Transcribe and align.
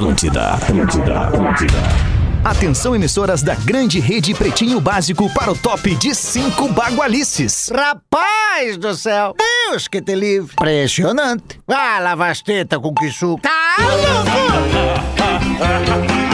Atlântida, 0.00 0.54
Atlântida, 0.54 1.20
Atlântida. 1.20 1.78
Atenção 2.42 2.96
emissoras 2.96 3.42
da 3.42 3.54
grande 3.54 4.00
rede 4.00 4.32
Pretinho 4.32 4.80
Básico 4.80 5.28
para 5.34 5.52
o 5.52 5.54
top 5.54 5.94
de 5.94 6.14
cinco 6.14 6.68
bagualices. 6.68 7.70
Rapaz 7.70 8.78
do 8.78 8.94
céu! 8.94 9.34
Deus 9.36 9.88
que 9.88 10.00
te 10.00 10.14
livre! 10.14 10.54
Impressionante! 10.54 11.60
Ah, 11.68 12.00
tetas 12.42 12.78
com 12.78 12.94
que 12.94 13.10
suco! 13.10 13.42
Tá 13.42 13.76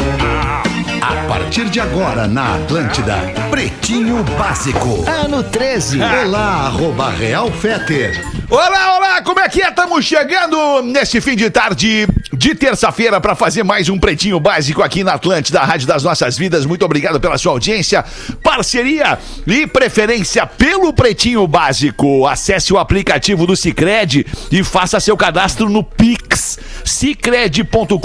A 1.07 1.15
partir 1.29 1.71
de 1.71 1.79
agora 1.79 2.27
na 2.27 2.57
Atlântida, 2.57 3.15
Pretinho 3.49 4.25
Básico. 4.37 5.09
Ano 5.09 5.41
13. 5.41 6.01
Olá, 6.03 6.67
arroba 6.67 7.11
Real 7.11 7.49
Feter. 7.53 8.21
Olá, 8.51 8.97
olá, 8.97 9.23
como 9.23 9.39
é 9.39 9.49
que 9.49 9.63
é? 9.63 9.69
Estamos 9.69 10.05
chegando 10.05 10.83
neste 10.83 11.21
fim 11.21 11.37
de 11.37 11.49
tarde 11.49 12.09
de 12.33 12.55
terça-feira 12.55 13.21
para 13.21 13.35
fazer 13.35 13.63
mais 13.63 13.89
um 13.89 13.99
Pretinho 13.99 14.39
Básico 14.41 14.83
aqui 14.83 15.05
na 15.05 15.15
Atlântida, 15.15 15.61
a 15.61 15.65
Rádio 15.65 15.87
das 15.87 16.03
Nossas 16.03 16.37
Vidas. 16.37 16.67
Muito 16.67 16.85
obrigado 16.85 17.21
pela 17.21 17.39
sua 17.39 17.53
audiência, 17.53 18.05
parceria 18.43 19.19
e 19.47 19.67
preferência 19.67 20.45
pelo 20.45 20.93
Pretinho 20.93 21.47
Básico. 21.47 22.27
Acesse 22.27 22.73
o 22.73 22.79
aplicativo 22.79 23.47
do 23.47 23.57
Cicred 23.57 24.27
e 24.51 24.65
faça 24.65 25.01
seu 25.01 25.17
cadastro 25.17 25.69
no 25.69 25.83
Pix, 25.83 26.59
cicred.com.br. 26.85 27.97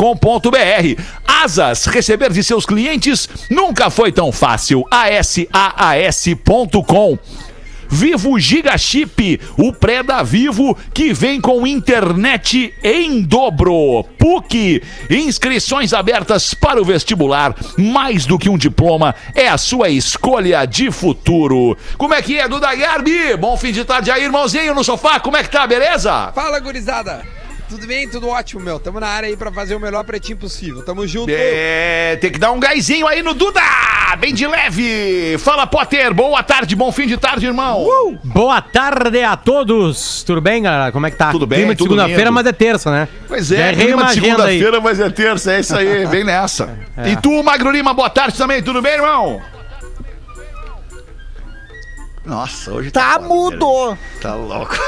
Asas, 1.28 1.86
receber 1.86 2.32
de 2.32 2.44
seus 2.44 2.66
clientes 2.66 2.91
nunca 3.50 3.90
foi 3.90 4.12
tão 4.12 4.32
fácil. 4.32 4.86
ASAAS.com. 4.92 5.52
Vivo 7.94 8.40
Giga 8.40 8.78
Chip, 8.78 9.38
o 9.58 9.74
pré 9.74 10.02
da 10.02 10.24
Vivo 10.24 10.78
que 10.94 11.12
vem 11.12 11.42
com 11.42 11.68
internet 11.68 12.74
em 12.82 13.22
dobro. 13.22 14.06
PUC, 14.18 14.82
inscrições 15.10 15.92
abertas 15.92 16.54
para 16.54 16.82
o 16.82 16.86
vestibular. 16.86 17.54
Mais 17.78 18.26
do 18.26 18.40
que 18.40 18.50
um 18.50 18.58
diploma, 18.58 19.14
é 19.36 19.50
a 19.50 19.58
sua 19.58 19.90
escolha 19.90 20.66
de 20.66 20.90
futuro. 20.90 21.78
Como 21.98 22.14
é 22.14 22.22
que 22.22 22.40
é, 22.40 22.48
Duda 22.48 22.74
Garbi? 22.74 23.36
Bom 23.36 23.58
fim 23.58 23.74
de 23.74 23.84
tarde 23.84 24.10
aí, 24.10 24.24
irmãozinho 24.24 24.74
no 24.74 24.86
sofá. 24.86 25.20
Como 25.20 25.36
é 25.36 25.44
que 25.44 25.52
tá, 25.52 25.68
beleza? 25.68 26.32
Fala, 26.34 26.62
gurizada! 26.62 27.41
Tudo 27.72 27.88
bem? 27.88 28.06
Tudo 28.06 28.28
ótimo, 28.28 28.62
meu. 28.62 28.78
Tamo 28.82 29.00
na 29.00 29.08
área 29.08 29.30
aí 29.30 29.38
pra 29.38 29.50
fazer 29.50 29.76
o 29.76 29.80
melhor 29.80 30.04
pretinho 30.04 30.38
possível. 30.38 30.84
Tamo 30.84 31.08
junto. 31.08 31.32
É, 31.34 32.18
tem 32.18 32.30
que 32.30 32.38
dar 32.38 32.52
um 32.52 32.60
gásinho 32.60 33.08
aí 33.08 33.24
no 33.24 33.34
Duda! 33.34 33.62
Bem 34.20 34.34
de 34.34 34.46
leve! 34.46 35.38
Fala, 35.40 35.66
Potter! 35.66 36.14
Boa 36.14 36.44
tarde, 36.44 36.76
bom 36.76 36.92
fim 36.92 37.08
de 37.08 37.16
tarde, 37.16 37.46
irmão! 37.46 37.86
Boa 38.26 38.62
tarde 38.62 39.24
a 39.24 39.38
todos! 39.38 40.22
Tudo 40.24 40.42
bem, 40.42 40.64
galera? 40.64 40.92
Como 40.92 41.08
é 41.08 41.12
que 41.12 41.16
tá? 41.16 41.32
Tudo 41.32 41.48
bem, 41.48 41.60
Clima 41.60 41.74
de 41.74 41.82
segunda-feira, 41.82 42.30
mas 42.30 42.46
é 42.46 42.52
terça, 42.52 42.92
né? 42.92 43.08
Pois 43.26 43.50
é, 43.54 43.74
clima 43.74 44.04
de 44.04 44.16
segunda-feira, 44.16 44.82
mas 44.82 45.00
é 45.00 45.10
terça, 45.10 45.54
é 45.54 45.62
isso 45.62 45.74
aí, 45.74 46.06
bem 46.12 46.26
nessa. 46.26 46.78
É. 46.98 47.12
E 47.12 47.16
tu, 47.16 47.42
Magro 47.42 47.72
Lima, 47.72 47.94
boa 47.94 48.10
tarde 48.10 48.38
também, 48.38 48.62
tudo 48.62 48.82
bem, 48.82 48.96
irmão? 48.96 49.42
Nossa, 52.26 52.74
hoje 52.74 52.92
Tá 52.92 53.14
foda, 53.14 53.28
mudo! 53.30 53.86
velho. 53.86 53.98
Tá 54.22 54.36
louco. 54.36 54.76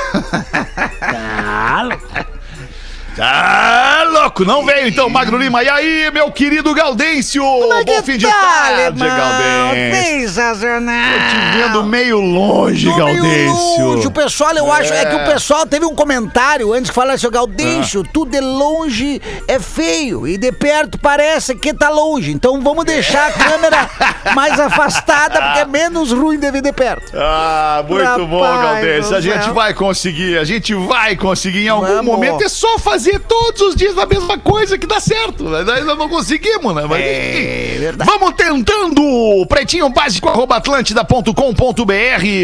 Tá 3.16 4.04
louco, 4.10 4.44
não 4.44 4.66
veio 4.66 4.88
então, 4.88 5.08
Magro 5.08 5.38
Lima. 5.38 5.62
E 5.64 5.70
aí, 5.70 6.12
meu 6.12 6.32
querido 6.32 6.74
Gaudêncio? 6.74 7.44
Como 7.44 7.72
é 7.74 7.84
Bom 7.84 8.02
fim 8.02 8.18
de 8.18 8.26
tá, 8.26 8.32
tarde? 8.34 9.00
Gaudêncio. 9.00 10.04
Sensacional! 10.04 10.96
Tô 11.14 11.20
te 11.20 11.58
vendo 11.58 11.84
meio 11.84 12.20
longe, 12.20 12.88
Tô 12.90 13.06
meio 13.06 13.22
Gaudêncio. 13.22 13.86
longe. 13.86 14.08
O 14.08 14.12
pessoal, 14.12 14.52
eu 14.56 14.72
acho, 14.72 14.92
é 14.92 15.06
que 15.06 15.16
o 15.16 15.26
pessoal 15.26 15.66
teve 15.68 15.86
um 15.86 15.94
comentário 15.94 16.74
antes 16.74 16.90
que 16.90 16.96
falasse, 16.96 17.30
Gaudêncio, 17.30 18.02
Ah. 18.04 18.10
tu 18.12 18.26
de 18.26 18.40
longe 18.40 19.22
é 19.48 19.60
feio 19.60 20.28
e 20.28 20.36
de 20.38 20.52
perto 20.52 20.98
parece 20.98 21.54
que 21.56 21.72
tá 21.74 21.90
longe. 21.90 22.32
Então 22.32 22.60
vamos 22.62 22.84
deixar 22.84 23.28
a 23.28 23.32
câmera 23.32 23.90
mais 24.34 24.60
afastada, 24.60 25.40
porque 25.42 25.60
é 25.60 25.66
menos 25.66 26.12
ruim 26.12 26.40
de 26.40 26.50
ver 26.50 26.62
de 26.62 26.72
perto. 26.74 27.12
Ah, 27.16 27.84
muito 27.88 28.04
Rapaz 28.04 28.28
bom, 28.28 28.40
Galdêncio. 28.42 29.10
do 29.12 29.16
A 29.18 29.22
gente 29.22 29.50
vai 29.52 29.74
conseguir, 29.74 30.38
a 30.40 30.44
gente 30.44 30.74
vai 30.74 31.16
conseguir 31.16 31.66
em 31.66 31.70
algum 31.70 31.86
Vamos. 31.88 32.06
momento. 32.06 32.44
É 32.44 32.50
só 32.50 32.80
fazer 32.80 33.03
todos 33.28 33.62
os 33.62 33.76
dias 33.76 33.98
a 33.98 34.06
mesma 34.06 34.38
coisa 34.38 34.78
que 34.78 34.88
dá 34.88 35.00
certo. 35.00 35.44
Mas 35.44 35.68
Ainda 35.68 35.96
não 35.96 36.08
conseguimos, 36.10 36.76
né? 36.76 36.86
Mas, 36.88 37.02
É 37.02 37.78
verdade. 37.80 38.10
Vamos 38.10 38.34
tentando! 38.36 39.46
Pretinho 39.48 39.90
básico 39.90 40.30
arroba 40.30 40.58
atlântida.com.br. 40.58 41.34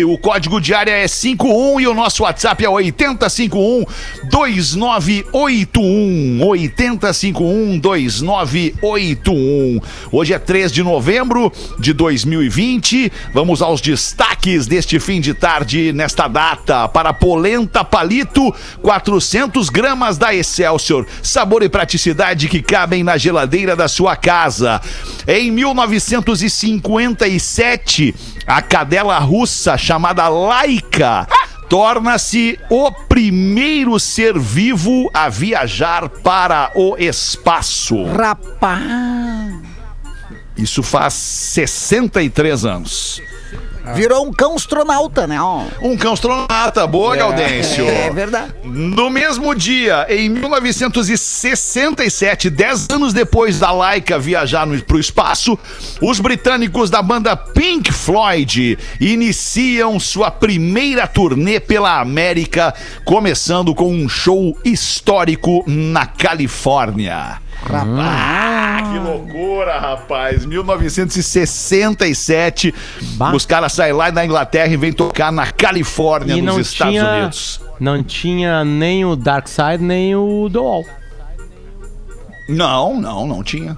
O 0.07 0.17
código 0.17 0.59
de 0.59 0.73
área 0.73 0.91
é 0.91 1.07
51 1.07 1.79
e 1.79 1.87
o 1.87 1.93
nosso 1.93 2.23
WhatsApp 2.23 2.65
é 2.65 2.69
8051 2.69 3.85
2981. 4.29 6.47
8051 6.47 7.79
2981. 7.79 9.79
Hoje 10.11 10.33
é 10.33 10.39
3 10.39 10.71
de 10.71 10.83
novembro 10.83 11.51
de 11.79 11.93
2020. 11.93 13.11
Vamos 13.33 13.61
aos 13.61 13.81
destaques 13.81 14.67
deste 14.67 14.99
fim 14.99 15.21
de 15.21 15.33
tarde, 15.33 15.93
nesta 15.93 16.27
data. 16.27 16.87
Para 16.87 17.13
polenta 17.13 17.83
palito, 17.83 18.53
400 18.81 19.69
gramas 19.69 20.17
da 20.17 20.33
Excelsior. 20.49 21.05
Sabor 21.21 21.61
e 21.61 21.69
praticidade 21.69 22.49
que 22.49 22.61
cabem 22.61 23.03
na 23.03 23.17
geladeira 23.17 23.75
da 23.75 23.87
sua 23.87 24.15
casa. 24.15 24.81
Em 25.27 25.51
1957, 25.51 28.15
a 28.47 28.59
cadela 28.61 29.19
russa 29.19 29.77
chamada 29.77 30.27
Laika 30.27 31.27
torna-se 31.69 32.57
o 32.69 32.91
primeiro 32.91 33.99
ser 33.99 34.37
vivo 34.39 35.09
a 35.13 35.29
viajar 35.29 36.09
para 36.09 36.71
o 36.73 36.97
espaço. 36.97 38.03
Rapaz! 38.05 38.79
Isso 40.57 40.81
faz 40.81 41.13
63 41.13 42.65
anos. 42.65 43.21
Virou 43.93 44.25
um 44.25 44.33
cão 44.33 44.55
astronauta, 44.55 45.27
né? 45.27 45.41
ó. 45.41 45.63
Um 45.81 45.97
cão 45.97 46.13
astronauta, 46.13 46.87
boa, 46.87 47.15
Gaudêncio. 47.15 47.87
É 47.87 48.09
verdade. 48.09 48.53
No 48.63 49.09
mesmo 49.09 49.53
dia, 49.55 50.05
em 50.09 50.29
1967, 50.29 52.49
10 52.49 52.87
anos 52.91 53.13
depois 53.13 53.59
da 53.59 53.71
Laika 53.71 54.19
viajar 54.19 54.67
para 54.85 54.97
o 54.97 54.99
espaço, 54.99 55.57
os 56.01 56.19
britânicos 56.19 56.89
da 56.89 57.01
banda 57.01 57.35
Pink 57.35 57.91
Floyd 57.91 58.77
iniciam 58.99 59.99
sua 59.99 60.31
primeira 60.31 61.07
turnê 61.07 61.59
pela 61.59 61.99
América, 61.99 62.73
começando 63.03 63.73
com 63.73 63.91
um 63.91 64.07
show 64.07 64.55
histórico 64.63 65.63
na 65.67 66.05
Califórnia. 66.05 67.41
Ah, 67.67 68.81
que 68.91 68.99
loucura, 68.99 69.79
rapaz. 69.79 70.45
1967. 70.45 72.73
Bah. 73.15 73.33
Os 73.35 73.45
caras 73.45 73.73
saem 73.73 73.93
lá 73.93 74.09
da 74.09 74.25
Inglaterra 74.25 74.71
e 74.73 74.77
vêm 74.77 74.93
tocar 74.93 75.31
na 75.31 75.51
Califórnia, 75.51 76.35
E 76.35 76.41
nos 76.41 76.55
não 76.55 76.61
Estados 76.61 76.93
tinha, 76.93 77.11
Unidos. 77.13 77.61
não 77.79 78.03
tinha 78.03 78.63
nem 78.63 79.03
o 79.05 79.15
Dark 79.15 79.47
Side, 79.47 79.83
nem 79.83 80.15
o 80.15 80.49
The 80.51 80.59
Wall. 80.59 80.85
Não, 82.47 82.99
não, 82.99 83.27
não 83.27 83.43
tinha. 83.43 83.75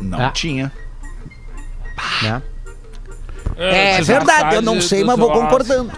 Não 0.00 0.26
Ah. 0.26 0.30
tinha. 0.30 0.72
Né? 2.22 2.42
É 3.56 4.02
verdade, 4.02 4.56
eu 4.56 4.62
não 4.62 4.80
sei, 4.80 5.04
mas 5.04 5.16
vou 5.16 5.30
concordando. 5.30 5.92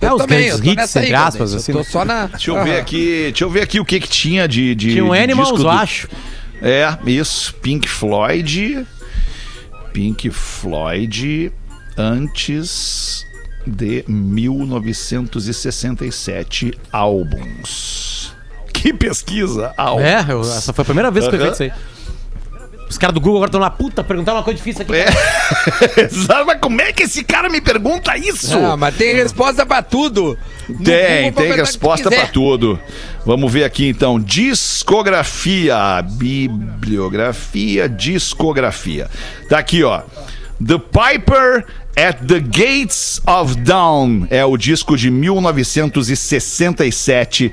É, 0.00 0.12
os 0.12 0.22
também, 0.22 0.46
grandes 0.48 0.60
hits, 0.72 0.96
entre 0.96 1.14
aspas, 1.14 1.54
assim. 1.54 1.72
Eu 1.72 1.78
tô 1.78 1.84
só 1.84 2.04
na... 2.04 2.26
Deixa 2.26 2.50
eu 2.52 2.62
ver 2.64 2.78
aqui, 2.78 3.22
deixa 3.24 3.44
eu 3.44 3.50
ver 3.50 3.62
aqui 3.62 3.80
o 3.80 3.84
que 3.84 3.98
que 4.00 4.08
tinha 4.08 4.46
de, 4.46 4.74
de 4.74 4.92
Tinha 4.92 5.04
um 5.04 5.12
de 5.12 5.18
Animals, 5.18 5.48
disco 5.48 5.60
eu 5.60 5.64
do- 5.64 5.70
acho. 5.70 6.08
É, 6.62 6.96
isso, 7.06 7.52
Pink 7.56 7.88
Floyd. 7.88 8.86
Pink 9.92 10.30
Floyd 10.30 11.50
antes 11.96 13.24
de 13.66 14.04
1967 15.38 16.72
álbuns. 16.92 18.32
Que 18.72 18.92
pesquisa, 18.92 19.72
álbuns. 19.76 20.06
É, 20.06 20.24
eu- 20.28 20.40
essa 20.40 20.72
foi 20.72 20.82
a 20.82 20.84
primeira 20.84 21.10
vez 21.10 21.26
que 21.26 21.34
eu 21.34 21.38
vi 21.40 21.50
isso 21.50 21.62
aí. 21.64 21.72
Os 22.88 22.96
caras 22.96 23.14
do 23.14 23.20
Google 23.20 23.36
agora 23.36 23.48
estão 23.48 23.60
lá, 23.60 23.70
puta, 23.70 24.02
perguntaram 24.02 24.38
uma 24.38 24.44
coisa 24.44 24.56
difícil 24.56 24.82
aqui. 24.82 24.94
É. 24.94 25.06
Exato, 26.04 26.46
Mas 26.46 26.58
como 26.60 26.80
é 26.80 26.92
que 26.92 27.02
esse 27.02 27.22
cara 27.22 27.48
me 27.48 27.60
pergunta 27.60 28.16
isso? 28.16 28.56
Ah, 28.56 28.76
mas 28.76 28.96
tem 28.96 29.14
resposta 29.14 29.66
pra 29.66 29.82
tudo. 29.82 30.38
No 30.68 30.76
Google 30.76 30.84
Tem, 30.84 31.32
tem 31.32 31.50
perguntar 31.50 31.56
resposta 31.56 32.10
pra 32.10 32.26
tudo. 32.26 32.78
Vamos 33.26 33.52
ver 33.52 33.64
aqui 33.64 33.88
então. 33.88 34.18
Discografia, 34.18 36.00
bibliografia, 36.02 37.88
discografia. 37.88 39.08
Tá 39.48 39.58
aqui, 39.58 39.82
ó. 39.84 40.02
The 40.64 40.78
Piper 40.78 41.66
at 41.96 42.18
the 42.26 42.40
Gates 42.40 43.20
of 43.26 43.54
Dawn 43.56 44.26
é 44.30 44.44
o 44.44 44.56
disco 44.56 44.96
de 44.96 45.10
1967 45.10 47.52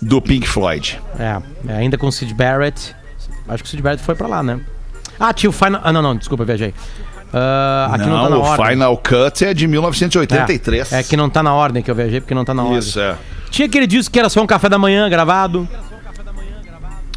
do 0.00 0.22
Pink 0.22 0.46
Floyd. 0.46 1.00
É, 1.18 1.42
é, 1.68 1.72
ainda 1.76 1.98
com 1.98 2.06
o 2.06 2.12
Sid 2.12 2.32
Barrett. 2.34 2.94
Acho 3.48 3.62
que 3.62 3.68
o 3.68 3.70
Sid 3.70 3.82
Barrett 3.82 4.02
foi 4.02 4.14
pra 4.14 4.26
lá, 4.26 4.42
né? 4.42 4.60
Ah, 5.18 5.32
tinha 5.32 5.50
o 5.50 5.52
Final. 5.52 5.80
Ah, 5.82 5.92
não, 5.92 6.02
não, 6.02 6.16
desculpa, 6.16 6.42
eu 6.42 6.46
viajei. 6.46 6.74
Ah, 7.32 7.90
aqui 7.92 8.06
não, 8.06 8.22
tá 8.22 8.30
na 8.30 8.36
o 8.36 8.40
ordem. 8.40 8.66
Final 8.66 8.96
Cut 8.96 9.44
é 9.44 9.52
de 9.54 9.66
1983. 9.66 10.92
É, 10.92 11.00
é 11.00 11.02
que 11.02 11.16
não 11.16 11.28
tá 11.28 11.42
na 11.42 11.52
ordem 11.54 11.82
que 11.82 11.90
eu 11.90 11.94
viajei, 11.94 12.20
porque 12.20 12.34
não 12.34 12.44
tá 12.44 12.54
na 12.54 12.62
ordem. 12.62 12.78
Isso, 12.78 12.98
é. 13.00 13.16
Tinha 13.50 13.66
aquele 13.66 13.86
disco 13.86 14.12
que 14.12 14.18
era 14.18 14.28
só 14.28 14.42
um 14.42 14.46
café 14.46 14.68
da 14.68 14.78
manhã 14.78 15.08
gravado. 15.08 15.68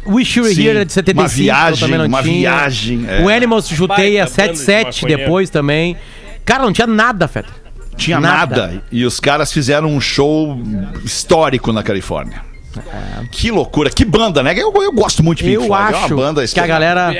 Wish 0.06 0.38
You 0.38 0.44
Were 0.44 0.54
Sim, 0.54 0.66
Here 0.66 0.78
é 0.80 0.84
de 0.84 0.92
75. 0.92 1.22
uma 1.22 1.28
viagem, 1.28 1.88
não 1.96 2.06
uma 2.06 2.22
tinha. 2.22 2.50
viagem, 2.50 3.06
é. 3.08 3.22
O 3.22 3.28
Animals 3.28 3.68
chutei 3.68 4.18
a 4.18 4.24
Baita 4.24 4.42
banda 4.42 4.52
de 4.52 4.58
77 4.58 4.86
maconheiro. 5.02 5.22
depois 5.22 5.50
também. 5.50 5.96
Cara, 6.44 6.64
não 6.64 6.72
tinha 6.72 6.86
nada, 6.88 7.28
Feta. 7.28 7.50
Tinha 7.96 8.18
nada. 8.18 8.82
E 8.90 9.04
os 9.04 9.20
caras 9.20 9.52
fizeram 9.52 9.88
um 9.88 10.00
show 10.00 10.60
histórico 11.04 11.72
na 11.72 11.82
Califórnia. 11.84 12.42
Que 13.30 13.50
loucura, 13.50 13.90
que 13.90 14.04
banda, 14.04 14.42
né? 14.42 14.52
Eu, 14.56 14.72
eu 14.74 14.92
gosto 14.92 15.22
muito 15.22 15.38
de 15.38 15.44
Pink 15.44 15.54
Eu 15.56 15.66
Floyd. 15.66 15.92
é 15.94 15.96
acho 15.96 16.14
uma 16.14 16.22
banda 16.22 16.46
que 16.46 16.60
a 16.60 16.66
galera 16.66 17.12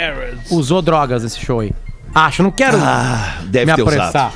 usou 0.50 0.80
drogas 0.82 1.22
nesse 1.22 1.40
show 1.40 1.60
aí. 1.60 1.72
Acho, 2.14 2.42
não 2.42 2.50
quero 2.50 2.76
Ah, 2.80 3.38
deve 3.44 3.66
me 3.70 3.74
ter 3.76 3.82
apressar. 3.82 4.08
usado. 4.08 4.32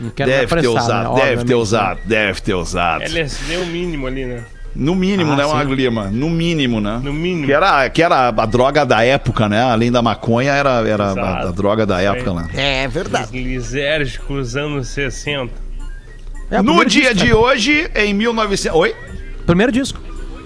Não 0.00 0.10
quero 0.10 0.30
me 0.30 0.36
Deve 0.36 0.60
ter 0.62 0.68
usado, 0.68 1.14
né? 1.14 1.14
deve 1.14 1.44
ter 1.44 1.54
Obviamente, 1.54 1.54
usado, 1.54 2.00
deve 2.06 2.40
ter 2.40 2.54
usado. 2.54 3.02
LSD 3.04 3.54
é 3.54 3.58
o 3.58 3.66
mínimo 3.66 4.06
ali, 4.06 4.24
né? 4.24 4.42
No 4.74 4.94
mínimo, 4.94 5.32
Ah, 5.32 5.36
né, 5.36 5.44
sim. 5.44 5.52
Magro 5.52 5.74
Lima? 5.74 6.04
No 6.10 6.30
mínimo, 6.30 6.80
né? 6.80 7.00
No 7.02 7.12
mínimo. 7.12 7.44
Que 7.46 7.52
era, 7.52 7.90
que 7.90 8.02
era 8.02 8.28
a 8.28 8.46
droga 8.46 8.86
da 8.86 9.04
época, 9.04 9.48
né? 9.48 9.62
Além 9.62 9.90
da 9.92 10.00
maconha, 10.00 10.52
era, 10.52 10.88
era 10.88 11.06
a, 11.12 11.48
a 11.48 11.50
droga 11.50 11.84
da 11.84 12.00
época, 12.00 12.32
né? 12.32 12.48
É 12.54 12.88
verdade. 12.88 13.26
Os 13.26 13.32
lisérgicos 13.32 14.56
anos 14.56 14.88
60. 14.88 15.52
É, 16.50 16.62
No 16.62 16.84
dia 16.84 17.12
disco, 17.12 17.26
de 17.26 17.34
hoje, 17.34 17.90
em 17.94 18.14
1900... 18.14 18.76
Oi? 18.78 18.94
Primeiro 19.44 19.70
disco. 19.72 20.00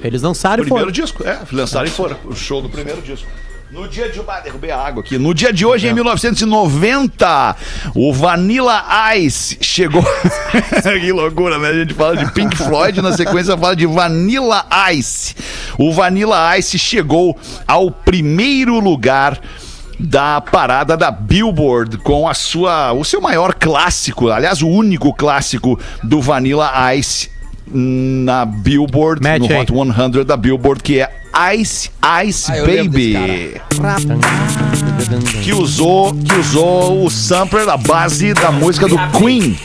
Eles 0.05 0.21
lançaram 0.21 0.63
e 0.63 0.67
Primeiro 0.67 0.93
foram. 0.93 0.93
disco, 0.93 1.27
é, 1.27 1.39
lançaram 1.51 1.87
e 1.87 1.91
foram. 1.91 2.17
O 2.27 2.35
show 2.35 2.61
do 2.61 2.69
primeiro 2.69 3.01
disco. 3.01 3.27
No 3.71 3.89
dia 3.89 4.09
de. 4.09 4.21
Ah, 4.29 4.39
derrubei 4.39 4.71
a 4.71 4.79
água 4.79 5.03
aqui. 5.03 5.19
No 5.19 5.35
dia 5.35 5.53
de 5.53 5.65
hoje, 5.67 5.89
em 5.89 5.95
1990, 5.95 7.57
o 7.95 8.13
Vanilla 8.13 8.85
Ice 9.17 9.59
chegou. 9.61 10.05
que 11.01 11.11
loucura, 11.11 11.59
né? 11.59 11.71
A 11.71 11.73
gente 11.73 11.95
fala 11.95 12.17
de 12.17 12.31
Pink 12.33 12.55
Floyd, 12.57 13.01
na 13.01 13.17
sequência 13.17 13.57
fala 13.57 13.75
de 13.75 13.87
Vanilla 13.87 14.65
Ice. 14.93 15.35
O 15.79 15.93
Vanilla 15.93 16.57
Ice 16.59 16.79
chegou 16.79 17.37
ao 17.67 17.91
primeiro 17.91 18.79
lugar 18.79 19.41
da 19.99 20.41
parada 20.41 20.97
da 20.97 21.11
Billboard 21.11 21.99
com 21.99 22.29
a 22.29 22.35
sua 22.35 22.93
o 22.93 23.05
seu 23.05 23.21
maior 23.21 23.55
clássico, 23.55 24.29
aliás, 24.29 24.61
o 24.61 24.69
único 24.69 25.13
clássico 25.15 25.79
do 26.03 26.21
Vanilla 26.21 26.95
Ice 26.95 27.34
na 27.67 28.45
Billboard, 28.45 29.23
Mete 29.23 29.41
no 29.49 29.55
aí. 29.55 29.61
Hot 29.63 29.73
100 29.73 30.25
da 30.25 30.37
Billboard, 30.37 30.83
que 30.83 31.01
é 31.01 31.09
Ice 31.57 31.91
Ice 32.27 32.53
Ah, 32.53 32.57
Baby. 32.65 33.61
Que 35.43 35.53
usou, 35.53 36.15
que 36.15 36.35
usou 36.35 37.05
o 37.05 37.11
sampler, 37.11 37.69
a 37.69 37.77
base 37.77 38.33
da 38.35 38.53
música 38.53 38.87
do 38.87 38.97
Queen, 39.19 39.57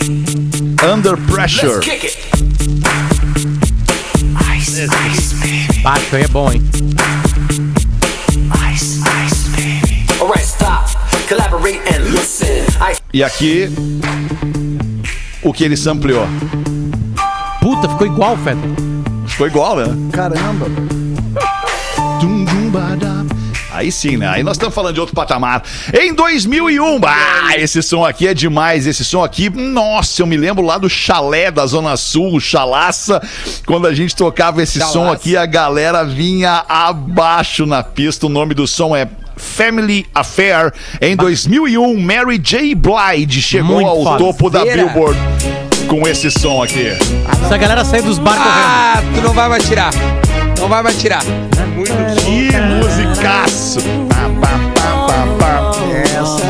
Under 0.94 1.16
Pressure. 1.18 1.80
Baixo 5.84 6.16
aí 6.16 6.24
é 6.24 6.28
bom, 6.28 6.52
hein? 6.52 6.62
Alright, 10.20 10.44
stop, 10.44 10.90
collaborate 11.28 11.80
and 11.88 12.12
listen. 12.12 12.64
I 12.82 12.96
E 13.14 13.24
aqui, 13.24 13.70
o 15.42 15.54
que 15.54 15.64
ele 15.64 15.78
sampleou. 15.78 16.28
Puta, 17.62 17.90
ficou 17.90 18.08
igual, 18.08 18.38
Feta. 18.38 18.60
Ficou 19.28 19.48
igual, 19.48 19.76
né? 19.76 19.86
Caramba. 20.14 20.66
Dum, 22.22 22.46
dum, 22.46 22.70
badam. 22.70 23.28
Aí 23.72 23.92
sim, 23.92 24.18
né? 24.18 24.28
Aí 24.28 24.44
nós 24.44 24.58
estamos 24.58 24.74
falando 24.74 24.94
de 24.94 25.00
outro 25.00 25.16
patamar. 25.16 25.64
Em 25.94 26.14
2001, 26.14 27.00
ah, 27.06 27.58
esse 27.58 27.82
som 27.84 28.04
aqui 28.04 28.28
é 28.28 28.34
demais. 28.34 28.88
Esse 28.88 29.06
som 29.06 29.24
aqui, 29.24 29.50
nossa, 29.50 30.22
eu 30.22 30.26
me 30.26 30.36
lembro 30.36 30.66
lá 30.66 30.78
do 30.78 30.90
chalé 30.90 31.52
da 31.52 31.66
Zona 31.66 31.96
Sul, 31.96 32.36
o 32.36 32.40
Chalaça. 32.42 33.22
Quando 33.66 33.88
a 33.88 33.94
gente 33.94 34.16
tocava 34.16 34.62
esse 34.62 34.80
Chalaça. 34.80 34.94
som 34.94 35.12
aqui, 35.12 35.38
a 35.38 35.46
galera 35.46 36.04
vinha 36.04 36.66
abaixo 36.68 37.66
na 37.66 37.84
pista. 37.84 38.26
O 38.26 38.30
nome 38.30 38.54
do 38.54 38.68
som 38.68 38.96
é 38.96 39.08
Family 39.38 40.06
Affair. 40.14 40.74
Em 41.02 41.16
2001, 41.16 41.98
Mary 42.02 42.38
J. 42.38 42.76
Blige 42.76 43.42
chegou 43.42 43.82
Muito 43.82 44.08
ao 44.08 44.18
topo 44.18 44.50
da. 44.50 44.66
Billboard 44.66 45.18
com 45.90 46.08
esse 46.08 46.30
som 46.30 46.62
aqui. 46.64 46.96
Se 47.48 47.54
a 47.54 47.58
galera 47.58 47.84
sair 47.84 48.04
dos 48.04 48.20
bar 48.20 48.36
correndo. 48.36 48.54
Ah, 48.54 49.02
tu 49.16 49.22
não 49.22 49.34
vai 49.34 49.50
me 49.50 49.56
atirar. 49.56 49.90
Não 50.60 50.68
vai 50.70 50.84
me 50.84 50.90
atirar. 50.90 51.24
Muito 51.76 51.92
Que 52.24 52.52
musicaço! 52.62 53.80
Pá, 54.08 54.30
pá, 54.40 54.50
pá, 54.76 55.08
pá, 55.08 55.26
pá. 55.40 55.50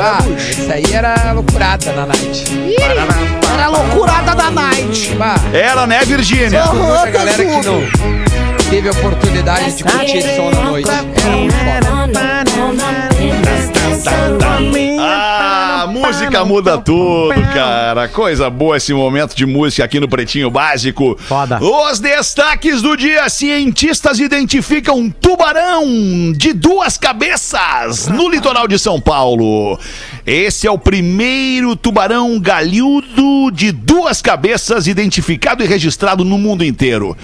Ah, 0.02 0.24
isso 0.38 0.72
aí 0.72 0.84
era 0.94 1.32
loucurada 1.34 1.92
na 1.94 2.06
night. 2.06 2.44
Era 3.54 3.66
a 3.66 3.70
loucurada 3.70 4.34
da 4.36 4.50
night. 4.52 5.16
Bah, 5.16 5.36
Era, 5.54 5.88
né, 5.88 6.00
Virgínia? 6.06 6.66
muita 6.74 7.10
galera 7.10 7.44
que 7.46 7.62
não 7.66 7.82
teve 8.70 8.90
a 8.90 8.92
oportunidade 8.92 9.72
de 9.74 9.84
curtir 9.84 10.18
esse 10.18 10.36
som 10.36 10.50
na 10.52 10.62
noite. 10.62 10.90
Era 10.90 11.92
muito 11.92 12.52
foda. 12.52 12.86
Música 16.00 16.46
muda 16.46 16.78
tudo, 16.78 17.34
cara. 17.54 18.08
Coisa 18.08 18.50
boa 18.50 18.78
esse 18.78 18.94
momento 18.94 19.36
de 19.36 19.46
música 19.46 19.84
aqui 19.84 20.00
no 20.00 20.08
Pretinho 20.08 20.50
Básico. 20.50 21.18
Foda. 21.28 21.60
Os 21.62 22.00
destaques 22.00 22.82
do 22.82 22.96
dia: 22.96 23.28
cientistas 23.30 24.20
identificam 24.20 24.98
um 24.98 25.10
tubarão 25.10 25.86
de 26.36 26.54
duas 26.54 26.98
cabeças 26.98 28.08
no 28.08 28.30
litoral 28.30 28.68
de 28.68 28.80
São 28.80 29.00
Paulo. 29.00 29.78
Esse 30.26 30.68
é 30.68 30.72
o 30.72 30.78
primeiro 30.78 31.76
tubarão 31.76 32.40
galhudo 32.40 33.52
de 33.52 33.72
duas 33.72 34.22
cabeças 34.22 34.88
identificado 34.88 35.64
e 35.64 35.68
registrado 35.68 36.24
no 36.24 36.38
mundo 36.38 36.64
inteiro. 36.64 37.18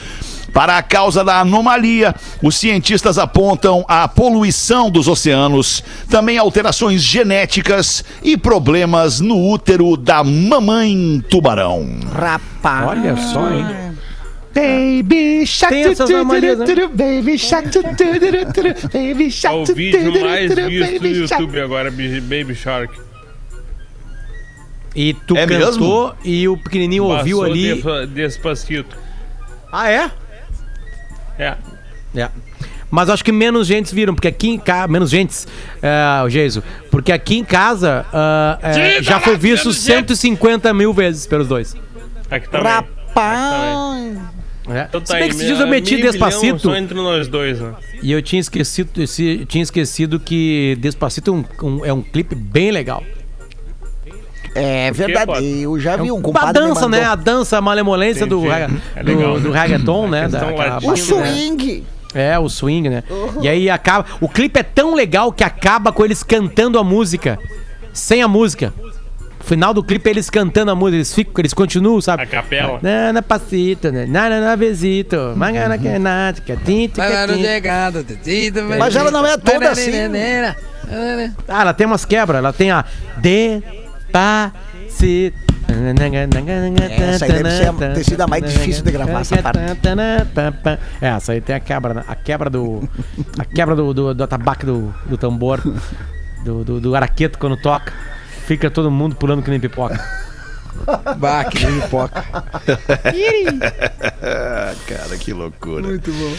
Para 0.55 0.77
a 0.77 0.81
causa 0.81 1.21
da 1.21 1.41
anomalia, 1.41 2.15
os 2.41 2.55
cientistas 2.55 3.17
apontam 3.17 3.83
a 3.89 4.07
poluição 4.07 4.89
dos 4.89 5.05
oceanos, 5.05 5.83
também 6.09 6.37
alterações 6.37 7.03
genéticas 7.03 8.05
e 8.23 8.37
problemas 8.37 9.19
no 9.19 9.37
útero 9.51 9.97
da 9.97 10.23
mamãe 10.23 11.21
tubarão. 11.29 11.85
Rapaz. 12.09 12.87
Olha 12.87 13.17
só, 13.17 13.51
hein? 13.51 13.65
Baby 14.55 15.45
shark, 15.45 15.73
Tem 15.73 15.83
essas 15.91 16.09
anomalias, 16.09 16.57
né? 16.59 16.65
baby 16.87 17.37
shark, 17.37 17.67
baby 18.93 19.29
É 19.43 19.51
o 19.51 19.65
vídeo 19.65 20.21
mais 20.21 20.55
visto 20.55 20.99
do 21.01 21.07
YouTube 21.09 21.59
agora, 21.59 21.91
Baby 21.91 22.55
Shark. 22.55 22.97
E 24.95 25.13
tu 25.13 25.35
É 25.35 25.45
cantou 25.45 26.15
e 26.23 26.47
o 26.47 26.55
pequenininho 26.55 27.03
ouviu 27.03 27.39
Passou 27.39 27.51
ali. 27.51 27.73
Despa- 27.73 28.05
Despacito. 28.05 28.95
Ah, 29.69 29.89
é? 29.91 30.09
É. 31.37 31.55
É. 32.15 32.29
Mas 32.89 33.09
acho 33.09 33.25
que 33.25 33.31
menos 33.31 33.67
gente 33.67 33.93
viram, 33.93 34.13
porque 34.13 34.27
aqui 34.27 34.49
em 34.49 34.59
casa. 34.59 34.87
Menos 34.87 35.09
gente, 35.09 35.35
é, 35.81 36.23
o 36.23 36.29
Geiso. 36.29 36.63
Porque 36.89 37.11
aqui 37.11 37.37
em 37.37 37.43
casa 37.43 38.05
ah, 38.13 38.57
é, 38.61 38.73
Sim, 38.97 39.03
já 39.03 39.15
tá 39.15 39.19
foi 39.21 39.35
visto 39.35 39.65
menos 39.65 39.83
gente. 39.83 40.15
150 40.15 40.73
mil 40.73 40.93
vezes 40.93 41.25
pelos 41.27 41.47
dois. 41.47 41.75
Aqui 42.29 42.47
também. 42.49 42.71
Rapaz. 42.71 44.17
É. 44.67 44.85
Então 44.89 45.01
tá 45.01 45.07
Se 45.07 45.13
bem 45.13 45.23
aí, 45.23 45.29
que 45.29 45.35
esses 45.35 45.45
dias 45.47 45.59
eu 45.59 45.67
meti 45.67 46.01
Despacito 46.01 46.59
Só 46.59 46.75
entre 46.75 46.95
nós 46.95 47.27
dois, 47.27 47.59
né? 47.59 47.73
e 48.01 48.11
eu 48.11 48.21
tinha 48.21 48.39
esquecido, 48.39 48.89
eu 48.97 49.45
tinha 49.45 49.61
esquecido 49.61 50.19
que 50.19 50.75
Despacito 50.79 51.31
é 51.31 51.63
um, 51.63 51.67
um- 51.69 51.85
é 51.85 51.93
um 51.93 52.01
clipe 52.01 52.33
bem 52.33 52.71
legal. 52.71 53.03
É 54.55 54.89
verdade. 54.91 55.61
Eu 55.61 55.77
já 55.79 55.97
vi 55.97 56.09
um 56.11 56.19
a 56.19 56.21
compadre 56.21 56.61
me 56.61 56.69
dança, 56.69 56.87
né? 56.87 57.03
A 57.03 57.15
dança, 57.15 57.57
a 57.57 57.61
malemolência 57.61 58.25
do, 58.25 58.49
É 58.49 58.67
do, 59.03 59.15
né? 59.15 59.39
do 59.39 59.51
reggaeton, 59.51 60.07
né? 60.07 60.29
latina, 60.29 60.79
O 60.81 60.91
né? 60.91 60.97
swing. 60.97 61.83
É, 62.13 62.39
o 62.39 62.47
swing, 62.47 62.87
né? 62.87 63.03
E 63.41 63.49
aí 63.49 63.69
acaba. 63.69 64.05
O 64.21 64.29
clipe 64.29 64.57
é 64.57 64.63
tão 64.63 64.95
legal 64.95 65.33
que 65.33 65.43
acaba 65.43 65.91
com 65.91 66.05
eles 66.05 66.23
cantando 66.23 66.79
a 66.79 66.83
música. 66.83 67.37
Sem 67.91 68.23
a 68.23 68.27
música. 68.27 68.73
No 69.37 69.43
final 69.43 69.73
do 69.73 69.83
clipe 69.83 70.07
é 70.07 70.11
eles 70.11 70.29
cantando 70.29 70.71
a 70.71 70.75
música. 70.75 70.95
Eles 70.95 71.13
ficam, 71.13 71.33
eles 71.41 71.53
continuam, 71.53 71.99
sabe? 71.99 72.23
A 72.23 72.25
capela. 72.25 72.79
Nana 72.81 73.21
passito, 73.21 73.91
né? 73.91 74.05
Nana 74.07 74.39
na 74.39 74.55
besito. 74.55 75.33
Magana 75.35 75.77
que 75.77 75.89
no 75.99 76.41
que 76.41 76.55
tinta. 76.55 77.01
Mas 78.79 78.95
ela 78.95 79.11
não 79.11 79.25
é 79.25 79.37
toda 79.37 79.69
assim. 79.69 79.91
né, 79.91 80.07
né, 80.07 80.55
né, 80.87 81.15
né. 81.17 81.35
Ah, 81.49 81.61
ela 81.61 81.73
tem 81.73 81.85
umas 81.85 82.05
quebras. 82.05 82.37
Ela 82.39 82.53
tem 82.53 82.71
a 82.71 82.85
Despacito. 84.15 85.55
Essa 87.15 87.25
aí 87.25 87.31
deve 87.43 87.49
ser 87.57 87.67
a- 87.67 87.73
ter 87.95 88.03
sido 88.03 88.21
a 88.21 88.27
mais 88.27 88.43
difícil 88.43 88.83
de 88.83 88.91
gravar, 88.91 89.11
essa 89.21 89.35
parte. 89.43 89.59
É, 91.01 91.07
essa 91.07 91.31
aí 91.33 91.41
tem 91.41 91.55
a 91.55 91.59
quebra, 91.59 91.93
né? 91.95 92.03
A 92.07 92.15
quebra 92.15 92.49
do. 92.49 92.87
A 93.37 93.43
quebra 93.45 93.75
do, 93.75 93.93
do, 93.93 94.13
do 94.13 94.23
atabaque 94.23 94.65
do, 94.65 94.93
do 95.05 95.17
tambor. 95.17 95.61
Do, 96.43 96.63
do, 96.63 96.79
do 96.79 96.95
araqueto 96.95 97.37
quando 97.39 97.57
toca. 97.57 97.91
Fica 98.45 98.69
todo 98.69 98.91
mundo 98.91 99.15
pulando 99.15 99.41
que 99.41 99.49
nem 99.49 99.59
pipoca. 99.59 99.99
Bah, 101.17 101.43
que 101.45 101.65
nem 101.65 101.81
pipoca. 101.81 102.23
Cara, 104.87 105.17
que 105.17 105.33
loucura. 105.33 105.81
Muito 105.81 106.11
bom. 106.11 106.35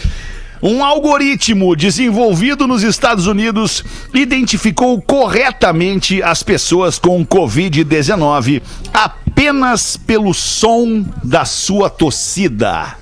Um 0.61 0.83
algoritmo 0.83 1.75
desenvolvido 1.75 2.67
nos 2.67 2.83
Estados 2.83 3.27
Unidos 3.27 3.83
identificou 4.13 5.01
corretamente 5.01 6.21
as 6.23 6.41
pessoas 6.41 6.97
com 6.97 7.25
Covid-19 7.25 8.61
apenas 8.93 9.97
pelo 9.97 10.33
som 10.33 11.05
da 11.23 11.45
sua 11.45 11.89
tossida. 11.89 12.95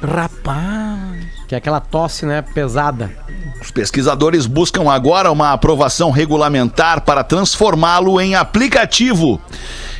Rapaz. 0.00 1.39
Que 1.50 1.56
é 1.56 1.58
aquela 1.58 1.80
tosse, 1.80 2.24
né? 2.24 2.42
Pesada. 2.42 3.10
Os 3.60 3.72
pesquisadores 3.72 4.46
buscam 4.46 4.88
agora 4.88 5.32
uma 5.32 5.52
aprovação 5.52 6.12
regulamentar 6.12 7.00
para 7.00 7.24
transformá-lo 7.24 8.20
em 8.20 8.36
aplicativo. 8.36 9.40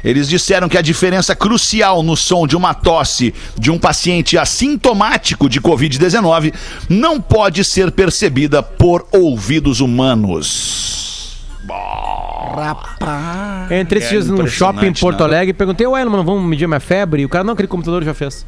Eles 0.05 0.29
disseram 0.29 0.69
que 0.69 0.79
a 0.79 0.81
diferença 0.81 1.35
crucial 1.35 2.05
no 2.05 2.17
som 2.17 2.47
de 2.47 2.57
uma 2.57 2.73
tosse 2.73 3.35
de 3.59 3.69
um 3.69 3.81
paciente 3.81 4.39
assintomático 4.39 5.49
de 5.49 5.61
Covid-19 5.61 6.55
não 6.89 7.21
pode 7.21 7.65
ser 7.65 7.91
percebida 7.91 8.63
por 8.63 9.09
ouvidos 9.11 9.81
humanos. 9.81 11.37
Rapaz. 12.55 13.73
Entrei 13.73 14.03
esses 14.03 14.13
É 14.13 14.21
dias 14.21 14.29
num 14.29 14.47
shopping 14.47 14.87
em 14.87 14.93
Porto 14.93 15.19
né? 15.19 15.25
Alegre 15.25 15.51
e 15.51 15.53
perguntei, 15.55 15.85
ué, 15.85 16.05
mano, 16.05 16.23
vamos 16.23 16.49
medir 16.49 16.69
minha 16.69 16.79
febre? 16.79 17.23
E 17.23 17.25
o 17.25 17.29
cara, 17.29 17.43
não, 17.43 17.55
aquele 17.55 17.67
computador 17.67 18.05
já 18.05 18.15
fez. 18.15 18.47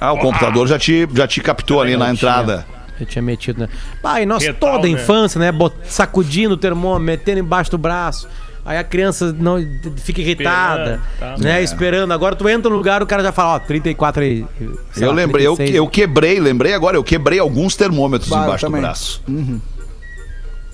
Ah, 0.00 0.12
o 0.12 0.18
computador 0.18 0.66
já 0.66 0.78
te, 0.78 1.06
já 1.14 1.26
te 1.28 1.40
captou 1.40 1.80
ali 1.80 1.96
na 1.96 2.10
entrada. 2.10 2.66
Eu 2.98 3.06
tinha 3.06 3.22
metido, 3.22 3.60
né? 3.60 3.68
Pai, 4.02 4.24
nós 4.26 4.42
Retal, 4.42 4.72
toda 4.72 4.86
a 4.86 4.90
né? 4.90 4.98
infância, 5.00 5.38
né? 5.38 5.50
bot- 5.52 5.74
Sacudindo 5.84 6.54
o 6.54 6.56
termômetro, 6.56 7.04
metendo 7.04 7.38
embaixo 7.40 7.70
do 7.70 7.78
braço. 7.78 8.28
Aí 8.64 8.76
a 8.76 8.84
criança 8.84 9.34
não 9.38 9.56
fica 9.96 10.20
irritada, 10.20 11.00
Esperando, 11.14 11.36
tá. 11.38 11.42
né? 11.42 11.62
Esperando. 11.62 12.12
Agora 12.12 12.36
tu 12.36 12.46
entra 12.46 12.70
no 12.70 12.76
lugar, 12.76 13.02
o 13.02 13.06
cara 13.06 13.22
já 13.22 13.32
fala, 13.32 13.54
ó, 13.54 13.58
34 13.58 14.22
aí. 14.22 14.44
sei 14.92 15.04
Eu 15.04 15.08
lá, 15.08 15.14
lembrei, 15.14 15.46
eu, 15.46 15.56
36. 15.56 15.76
eu 15.76 15.88
quebrei, 15.88 16.38
lembrei 16.38 16.74
agora, 16.74 16.96
eu 16.96 17.02
quebrei 17.02 17.38
alguns 17.38 17.74
termômetros 17.74 18.30
eu 18.30 18.36
embaixo 18.36 18.64
do 18.66 18.68
também. 18.68 18.82
braço. 18.82 19.22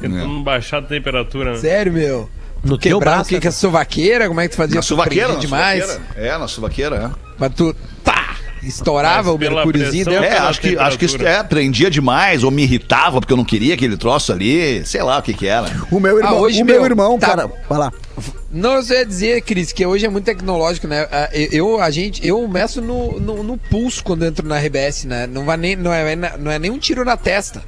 Tentando 0.01 0.43
baixar 0.43 0.79
a 0.79 0.83
temperatura. 0.83 1.53
né? 1.53 1.59
Sério, 1.59 1.93
meu? 1.93 2.29
No 2.65 2.77
teu 2.77 2.99
Quebrar 2.99 3.13
o 3.13 3.15
braço. 3.17 3.29
que? 3.31 3.41
Que 3.41 3.49
é 3.49 3.51
sovaqueira? 3.53 4.27
Como 4.29 4.41
é 4.41 4.45
que 4.49 4.55
tu 4.55 4.57
fazia? 4.57 4.75
Na 4.75 4.81
Tu 4.81 4.87
suvaqueira, 4.87 5.29
prendia 5.29 5.49
na 5.49 5.57
demais? 5.57 5.85
suvaqueira. 5.85 6.29
É, 6.29 6.39
na 6.39 6.49
suvaqueira, 6.49 6.97
é. 6.97 7.11
Mas 7.39 7.55
tu, 7.55 7.75
tá, 8.03 8.26
estourava 8.63 9.33
Mas 9.33 9.35
o 9.35 9.39
mercúriozinho 9.39 10.05
dentro? 10.05 10.25
É, 10.25 10.39
acho 10.39 10.61
que, 10.61 10.77
acho 10.79 10.99
que 10.99 11.05
isso 11.05 11.23
é, 11.23 11.43
prendia 11.43 11.91
demais, 11.91 12.43
ou 12.45 12.51
me 12.51 12.63
irritava, 12.63 13.21
porque 13.21 13.33
eu 13.33 13.37
não 13.37 13.45
queria 13.45 13.75
aquele 13.75 13.97
troço 13.97 14.33
ali, 14.33 14.85
sei 14.85 15.03
lá 15.03 15.19
o 15.19 15.23
que 15.23 15.33
que 15.35 15.47
era. 15.47 15.71
O 15.91 16.01
meu 16.01 16.17
irmão, 16.19 16.37
Ah, 16.37 16.41
hoje, 16.41 16.63
o 16.63 16.67
meu, 16.67 16.77
meu, 16.77 16.85
irmão, 16.85 17.19
tá. 17.19 17.29
cara, 17.29 17.51
vai 17.69 17.79
lá. 17.79 17.93
Não, 18.51 18.75
eu 18.75 18.83
só 18.83 18.95
ia 18.95 19.05
dizer, 19.05 19.43
Cris, 19.43 19.73
que 19.73 19.85
hoje 19.85 20.07
é 20.07 20.09
muito 20.09 20.25
tecnológico, 20.25 20.87
né? 20.89 21.07
Ah, 21.11 21.29
Eu, 21.33 21.81
a 21.81 21.91
gente, 21.91 22.27
eu 22.27 22.47
meço 22.49 22.81
no, 22.81 23.21
no, 23.21 23.43
no 23.43 23.59
pulso 23.59 24.03
quando 24.03 24.25
entro 24.25 24.47
na 24.47 24.59
RBS, 24.59 25.05
né? 25.05 25.27
Não, 25.27 25.45
vai 25.45 25.57
nem, 25.57 25.77
não, 25.77 25.93
é, 25.93 26.17
não 26.17 26.51
é 26.51 26.59
nem 26.59 26.71
um 26.71 26.79
tiro 26.79 27.05
na 27.05 27.17
testa. 27.17 27.63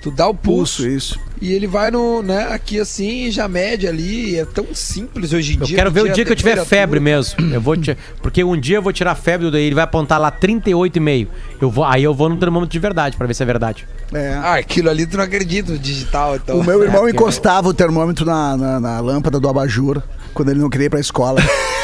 Tu 0.00 0.12
dá 0.12 0.28
o 0.28 0.34
pulso, 0.34 0.82
Pulso, 0.82 0.88
isso. 0.88 1.20
e 1.42 1.52
ele 1.52 1.66
vai 1.66 1.90
no, 1.90 2.22
né, 2.22 2.46
aqui 2.52 2.78
assim 2.78 3.24
e 3.24 3.30
já 3.32 3.48
mede 3.48 3.86
ali. 3.88 4.38
É 4.38 4.44
tão 4.44 4.66
simples 4.72 5.32
hoje 5.32 5.54
em 5.56 5.60
Eu 5.60 5.66
dia. 5.66 5.76
quero 5.76 5.90
ver 5.90 6.02
o 6.04 6.12
dia 6.12 6.24
que 6.24 6.30
eu 6.30 6.36
tiver 6.36 6.64
febre 6.64 7.00
mesmo. 7.00 7.34
Eu 7.52 7.60
vou 7.60 7.76
te... 7.76 7.96
Porque 8.22 8.44
um 8.44 8.56
dia 8.58 8.76
eu 8.76 8.82
vou 8.82 8.92
tirar 8.92 9.10
a 9.10 9.14
febre 9.16 9.46
do 9.46 9.50
daí, 9.50 9.64
ele 9.64 9.74
vai 9.74 9.82
apontar 9.84 10.20
lá 10.20 10.30
38,5. 10.30 11.26
Eu 11.60 11.68
vou... 11.68 11.84
Aí 11.84 12.04
eu 12.04 12.14
vou 12.14 12.28
no 12.28 12.36
termômetro 12.36 12.72
de 12.72 12.78
verdade, 12.78 13.16
pra 13.16 13.26
ver 13.26 13.34
se 13.34 13.42
é 13.42 13.46
verdade. 13.46 13.86
É. 14.14 14.34
Ah, 14.34 14.54
aquilo 14.54 14.88
ali 14.88 15.04
tu 15.04 15.16
não 15.16 15.24
acredita, 15.24 15.72
o 15.72 15.78
digital, 15.78 16.36
então. 16.36 16.60
O 16.60 16.64
meu 16.64 16.80
irmão 16.82 17.08
É, 17.08 17.10
encostava 17.10 17.68
o 17.68 17.74
termômetro 17.74 18.24
na, 18.24 18.56
na, 18.56 18.80
na 18.80 19.00
lâmpada 19.00 19.40
do 19.40 19.48
abajur 19.48 20.00
quando 20.32 20.50
ele 20.50 20.60
não 20.60 20.70
queria 20.70 20.86
ir 20.86 20.90
pra 20.90 21.00
escola. 21.00 21.40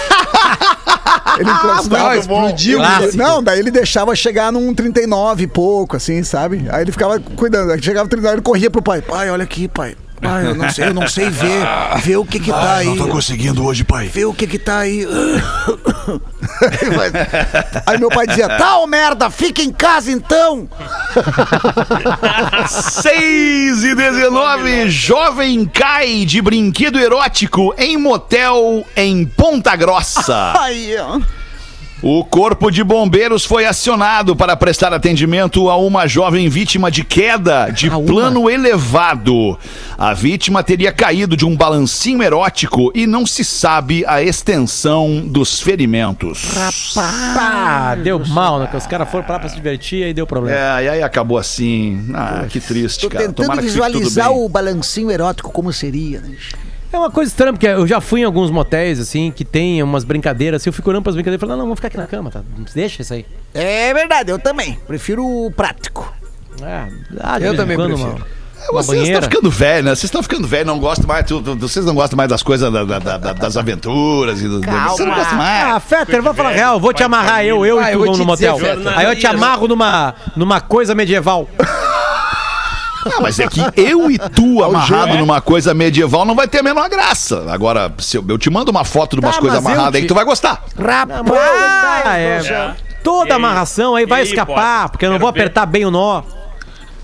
ele 1.39 1.51
encostava. 1.51 2.11
Ah, 2.11 2.17
explodiu. 2.17 2.79
Clássico. 2.79 3.17
Não, 3.17 3.43
daí 3.43 3.59
ele 3.59 3.71
deixava 3.71 4.15
chegar 4.15 4.53
num 4.53 4.75
39 4.75 5.45
e 5.45 5.47
pouco, 5.47 5.97
assim, 5.97 6.23
sabe? 6.23 6.67
Aí 6.71 6.83
ele 6.83 6.93
ficava 6.93 7.19
cuidando. 7.19 7.73
Aí 7.73 7.83
chegava 7.83 8.05
no 8.05 8.11
39, 8.11 8.37
ele 8.37 8.43
corria 8.43 8.71
pro 8.71 8.83
pai. 8.83 9.03
Pai, 9.03 9.31
olha 9.31 9.45
aqui, 9.45 9.69
pai. 9.69 9.97
Pai, 10.21 10.47
eu 10.47 10.55
não 10.55 10.71
sei, 10.71 10.87
eu 10.87 10.95
não 10.95 11.07
sei 11.07 11.29
ver. 11.29 11.67
Ver 12.03 12.17
o 12.17 12.25
que 12.25 12.41
que 12.41 12.51
tá 12.51 12.77
aí. 12.77 12.97
conseguindo 12.97 13.65
hoje, 13.65 13.85
pai. 13.85 14.09
Ver 14.09 14.25
o 14.25 14.33
que 14.33 14.47
que 14.47 14.59
tá 14.59 14.79
aí. 14.79 15.07
Aí 17.87 17.99
meu 17.99 18.09
pai 18.09 18.27
dizia, 18.27 18.49
ô 18.77 18.87
merda, 18.87 19.31
fica 19.31 19.63
em 19.63 19.73
casa 19.73 20.11
então. 20.11 20.69
6 22.69 23.85
e 23.85 23.95
19, 23.95 24.91
jovem 24.91 25.65
cai 25.65 26.25
de 26.25 26.41
brinquedo 26.43 26.99
erótico 26.99 27.75
em 27.79 27.97
motel 27.97 28.85
em 28.97 29.25
Ponta 29.25 29.75
Grossa. 29.77 30.55
Aí, 30.61 30.97
ó. 30.99 31.21
O 32.07 32.23
corpo 32.23 32.71
de 32.71 32.85
bombeiros 32.85 33.47
foi 33.47 33.65
acionado 33.65 34.37
para 34.37 34.55
prestar 34.55 34.93
atendimento 34.93 35.71
a 35.71 35.77
uma 35.79 36.07
jovem 36.07 36.51
vítima 36.51 36.91
de 36.91 37.03
queda 37.03 37.71
de 37.71 37.89
plano 37.89 38.51
elevado. 38.51 39.59
A 39.97 40.13
vítima 40.13 40.63
teria 40.63 40.93
caído 40.93 41.35
de 41.35 41.47
um 41.47 41.57
balancinho 41.57 42.23
erótico 42.23 42.93
e 42.95 43.07
não 43.07 43.25
se 43.25 43.43
sabe 43.43 44.05
a 44.07 44.23
extensão 44.23 45.23
dos 45.27 45.63
ferimentos. 45.63 46.47
Ah, 46.95 47.97
deu 48.05 48.19
mal, 48.27 48.59
né? 48.61 48.67
Que 48.67 48.77
os 48.77 48.87
caras 48.87 49.11
foram 49.11 49.25
pra 49.25 49.37
lá 49.37 49.41
pra 49.41 49.49
se 49.49 49.55
divertir 49.55 50.01
e 50.01 50.05
aí 50.05 50.13
deu 50.13 50.27
problema. 50.27 50.59
É, 50.59 50.85
e 50.85 50.89
aí 50.91 51.03
acabou 51.03 51.39
assim. 51.39 52.11
Ah, 52.13 52.45
que 52.51 52.61
triste, 52.61 53.01
Tô 53.01 53.09
cara. 53.09 53.25
tentando 53.25 53.47
Tomara 53.47 53.63
visualizar 53.63 54.31
o 54.31 54.47
balancinho 54.47 55.11
erótico 55.11 55.51
como 55.51 55.73
seria, 55.73 56.21
né? 56.21 56.33
É 56.95 56.99
uma 56.99 57.11
coisa 57.11 57.29
estranha, 57.31 57.53
porque 57.53 57.67
eu 57.67 57.87
já 57.89 58.01
fui 58.01 58.21
em 58.21 58.25
alguns 58.25 58.51
motéis, 58.53 59.01
assim, 59.01 59.33
que 59.35 59.45
tem 59.45 59.83
umas 59.83 60.05
brincadeiras, 60.05 60.63
assim, 60.63 60.69
eu 60.71 60.73
fico 60.73 60.89
olhando 60.91 61.03
pras 61.03 61.17
brincadeiras 61.17 61.39
e 61.39 61.45
falo, 61.45 61.51
não, 61.53 61.59
não, 61.59 61.65
vamos 61.67 61.79
ficar 61.79 61.89
aqui 61.89 61.97
na 61.97 62.07
cama, 62.07 62.31
tá? 62.31 62.41
Deixa 62.75 63.03
isso 63.03 63.13
aí. 63.13 63.27
É 63.53 63.93
verdade, 63.93 64.31
eu 64.31 64.39
também. 64.39 64.79
Prefiro 64.87 65.25
o 65.27 65.51
prático. 65.51 66.11
É, 66.63 66.87
ah, 67.21 67.39
de 67.39 67.47
Eu 67.47 67.51
vez 67.51 67.55
em 67.55 67.57
também 67.57 67.77
quando, 67.77 67.95
prefiro. 67.95 68.13
Uma, 68.71 68.81
É, 68.81 68.83
Vocês 68.83 69.03
estão 69.09 69.23
ficando 69.23 69.51
velho, 69.51 69.85
né? 69.85 69.91
Vocês 69.91 70.05
estão 70.05 70.23
ficando 70.23 70.49
velho, 70.49 70.65
não 70.67 70.79
gostam 70.79 71.07
mais. 71.07 71.27
tu- 71.27 71.43
tu- 71.43 71.57
Vocês 71.57 71.85
não 71.85 71.95
gostam 71.95 72.17
mais 72.17 72.31
das 72.31 72.43
coisas 72.43 72.73
da- 72.73 72.85
da- 72.85 72.99
da- 72.99 73.19
da- 73.19 73.33
das 73.35 73.57
aventuras 73.59 74.41
e 74.41 74.49
do. 74.49 74.61
Você 74.61 75.05
não 75.05 75.15
gosta 75.15 75.35
mais. 75.35 75.75
Ah, 75.75 75.81
Fetter, 75.81 76.23
vamos 76.23 76.37
falar 76.37 76.53
real, 76.53 76.81
vou 76.81 76.93
te 76.95 77.03
amarrar, 77.03 77.45
eu, 77.45 77.67
eu 77.67 77.79
Ah, 77.79 77.91
e 77.91 77.93
eu 77.95 77.99
tu 77.99 77.99
vou 77.99 78.05
vamos 78.07 78.19
no 78.21 78.25
motel. 78.25 78.57
Aí 78.97 79.05
eu 79.05 79.17
te 79.17 79.27
amarro 79.27 79.67
numa, 79.69 80.15
numa 80.35 80.61
coisa 80.63 80.95
medieval. 80.95 81.47
Ah, 83.07 83.21
mas 83.21 83.39
é 83.39 83.47
que 83.47 83.61
eu 83.77 84.11
e 84.11 84.19
tu 84.19 84.63
amarrado 84.65 85.17
numa 85.19 85.41
coisa 85.41 85.75
medieval 85.75 86.25
não 86.25 86.35
vai 86.35 86.49
ter 86.49 86.59
a 86.59 86.63
menor 86.63 86.89
graça. 86.89 87.45
Agora, 87.51 87.93
se 87.99 88.17
eu, 88.17 88.25
eu 88.29 88.39
te 88.39 88.49
mando 88.51 88.71
uma 88.71 88.85
foto 88.85 89.17
de 89.17 89.21
umas 89.21 89.35
Tá, 89.37 89.41
coisas 89.41 89.59
mas 89.63 89.67
eu 89.67 89.73
amarradas 89.73 89.95
aí 89.97 90.01
te- 90.03 90.05
que 90.05 90.09
tu 90.09 90.15
vai 90.15 90.25
gostar. 90.25 90.65
Rapaz! 90.79 91.23
Ah, 92.07 92.19
é. 92.19 92.41
É. 92.47 92.75
Toda 93.03 93.35
aí? 93.35 93.37
amarração 93.37 93.95
aí 93.95 94.05
E 94.05 94.07
vai 94.07 94.23
aí, 94.23 94.27
escapar, 94.29 94.83
Potter? 94.83 94.91
porque 94.93 95.05
eu 95.07 95.11
não 95.11 95.17
Quero 95.19 95.25
vou 95.27 95.33
ver. 95.33 95.41
apertar 95.41 95.67
bem 95.67 95.85
o 95.85 95.91
nó. 95.91 96.23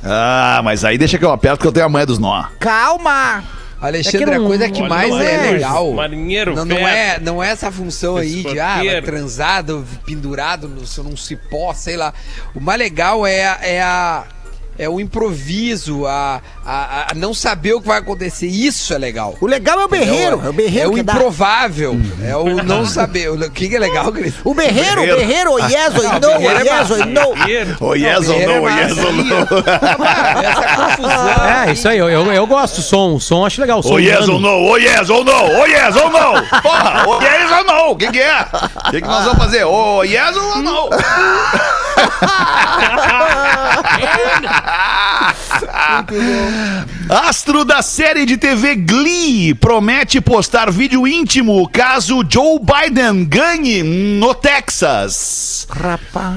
Ah, 0.02 0.60
mas 0.64 0.84
aí 0.84 0.96
deixa 0.96 1.18
que 1.18 1.24
eu 1.24 1.30
aperto 1.32 1.60
que 1.60 1.66
eu 1.66 1.72
tenho 1.72 1.86
a 1.86 1.88
manha 1.88 2.06
dos 2.06 2.18
nó. 2.18 2.44
Calma! 2.58 3.44
Alexandre, 3.82 4.18
É 4.18 4.24
que 4.26 4.34
a 4.34 4.38
não- 4.38 4.46
coisa 4.46 4.68
que 4.68 4.80
Olha, 4.80 4.88
mais 4.90 5.10
não 5.10 5.20
é 5.20 5.34
é 5.48 5.52
legal. 5.52 5.92
marinheiro 5.92 6.54
não, 6.54 6.66
não 6.66 6.76
ferro. 6.76 6.88
é, 6.88 7.18
não 7.18 7.42
é 7.42 7.48
essa 7.50 7.72
função 7.72 8.16
aí 8.18 8.42
de 8.42 8.60
ah, 8.60 8.76
Escoteiro. 8.76 9.06
transado, 9.06 9.86
pendurado 10.04 10.68
no, 10.68 10.82
num 11.04 11.16
cipó, 11.16 11.72
sei 11.72 11.96
lá. 11.96 12.12
O 12.54 12.60
mais 12.60 12.78
legal 12.78 13.26
é, 13.26 13.46
a- 13.46 13.58
é 13.62 13.82
a. 13.82 14.24
É 14.80 14.88
o 14.88 14.98
improviso, 14.98 16.06
a, 16.06 16.40
a, 16.64 17.12
a 17.12 17.14
não 17.14 17.34
saber 17.34 17.74
o 17.74 17.82
que 17.82 17.86
vai 17.86 17.98
acontecer. 17.98 18.46
Isso 18.46 18.94
é 18.94 18.98
legal. 18.98 19.36
O 19.38 19.46
legal 19.46 19.78
é 19.78 19.84
o 19.84 19.88
berreiro. 19.88 20.40
É 20.42 20.48
o 20.48 20.52
berreiro 20.54 20.88
É 20.88 20.90
o 20.90 20.94
que 20.94 21.02
dá. 21.02 21.12
improvável. 21.12 22.00
É 22.24 22.34
o 22.34 22.62
não 22.62 22.86
saber. 22.86 23.28
O 23.30 23.50
que 23.50 23.76
é 23.76 23.78
legal, 23.78 24.10
Cris? 24.10 24.32
O 24.42 24.54
berreiro, 24.54 25.02
o 25.02 25.06
berreiro, 25.06 25.52
o 25.52 25.58
yes, 25.58 25.88
o 25.94 26.02
no, 26.18 26.28
o 26.28 26.50
é 26.50 26.62
yes, 26.62 26.90
o 26.90 26.96
no. 27.04 27.36
Marinheiro. 27.36 27.76
Oh, 27.80 27.94
yes 27.94 28.28
ou 28.28 28.38
no, 28.40 28.68
é 28.68 28.82
yes 28.82 28.98
ou 28.98 29.12
massa. 29.12 29.64
Essa 30.44 30.76
confusão. 30.76 31.46
É, 31.46 31.72
isso 31.72 31.88
aí, 31.88 31.98
eu, 31.98 32.08
eu, 32.08 32.32
eu 32.32 32.46
gosto 32.46 32.76
do 32.76 32.82
som. 32.82 33.14
O 33.16 33.20
som 33.20 33.44
acho 33.44 33.60
legal. 33.60 33.80
O 33.80 33.82
som 33.82 33.94
Oh 33.94 33.98
yes 33.98 34.28
ou 34.28 34.40
no, 34.40 34.48
oh 34.48 34.78
yes 34.78 35.10
ou 35.10 35.22
no, 35.24 35.60
oh 35.60 35.66
yes 35.66 35.94
ou 35.94 36.08
no. 36.10 36.42
Porra, 36.62 37.04
oh 37.06 37.20
yes 37.20 37.50
ou 37.52 37.64
no. 37.64 37.90
O 37.90 37.96
que, 37.96 38.10
que 38.10 38.20
é? 38.20 38.46
O 38.86 38.90
que, 38.90 39.00
que 39.02 39.06
nós 39.08 39.24
vamos 39.24 39.38
fazer? 39.44 39.64
Oh 39.64 40.02
yes 40.04 40.34
ou 40.36 40.62
no? 40.62 40.88
Astro 47.08 47.64
da 47.64 47.82
série 47.82 48.24
de 48.24 48.36
TV 48.36 48.76
Glee 48.76 49.54
promete 49.54 50.20
postar 50.20 50.70
vídeo 50.70 51.04
íntimo 51.04 51.68
caso 51.68 52.24
Joe 52.28 52.60
Biden 52.60 53.24
ganhe 53.24 53.82
no 53.82 54.32
Texas. 54.32 55.66
Rapaz. 55.68 56.36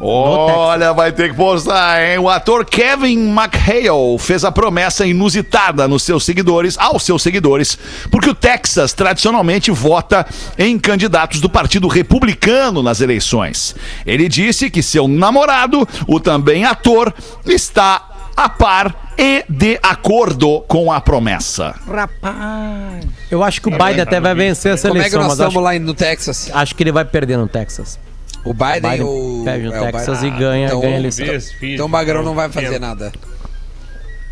Olha, 0.00 0.92
vai 0.92 1.12
ter 1.12 1.30
que 1.30 1.36
postar, 1.36 2.02
hein? 2.02 2.18
O 2.18 2.28
ator 2.28 2.64
Kevin 2.64 3.30
McHale 3.30 4.18
fez 4.18 4.44
a 4.44 4.50
promessa 4.50 5.06
inusitada 5.06 5.86
nos 5.86 6.02
seus 6.02 6.24
seguidores, 6.24 6.76
aos 6.76 7.04
seus 7.04 7.22
seguidores, 7.22 7.78
porque 8.10 8.30
o 8.30 8.34
Texas 8.34 8.92
tradicionalmente 8.92 9.70
vota 9.70 10.26
em 10.58 10.76
candidatos 10.76 11.40
do 11.40 11.48
Partido 11.48 11.86
Republicano 11.86 12.82
nas 12.82 13.00
eleições. 13.00 13.76
Ele 14.04 14.28
disse 14.28 14.68
que 14.68 14.82
seu 14.82 15.06
namorado, 15.06 15.86
o 16.08 16.18
também 16.18 16.64
ator, 16.64 17.14
está 17.46 18.17
a 18.44 18.48
par 18.48 19.12
e 19.18 19.44
de 19.48 19.78
acordo 19.82 20.60
com 20.68 20.92
a 20.92 21.00
promessa. 21.00 21.74
Rapaz. 21.86 23.04
Eu 23.30 23.42
acho 23.42 23.60
que 23.60 23.68
o 23.68 23.70
Biden 23.72 24.00
até 24.00 24.20
vai 24.20 24.34
vencer 24.34 24.72
essa 24.74 24.88
Como 24.88 25.00
é 25.00 25.04
que 25.04 25.14
eleição, 25.14 25.20
nós 25.20 25.30
mas 25.30 25.40
acho, 25.40 25.48
estamos 25.48 25.64
lá 25.72 25.78
no 25.78 25.94
Texas? 25.94 26.50
acho 26.54 26.74
que 26.74 26.82
ele 26.82 26.92
vai 26.92 27.04
perder 27.04 27.36
no 27.36 27.48
Texas. 27.48 27.98
O 28.44 28.54
Biden, 28.54 28.80
Biden 28.90 29.02
ou 29.02 29.44
perde 29.44 29.66
no 29.66 29.74
é, 29.74 29.80
o 29.80 29.84
Texas 29.92 30.20
Biden. 30.20 30.36
e 30.36 30.38
ganha, 30.40 30.66
Então, 30.68 30.80
ganha 30.80 30.94
a 30.94 30.98
eleição. 30.98 31.26
Então 31.62 31.86
o 31.86 31.88
Magrão 31.88 32.22
não 32.22 32.34
vai 32.34 32.48
fazer 32.48 32.78
nada. 32.78 33.12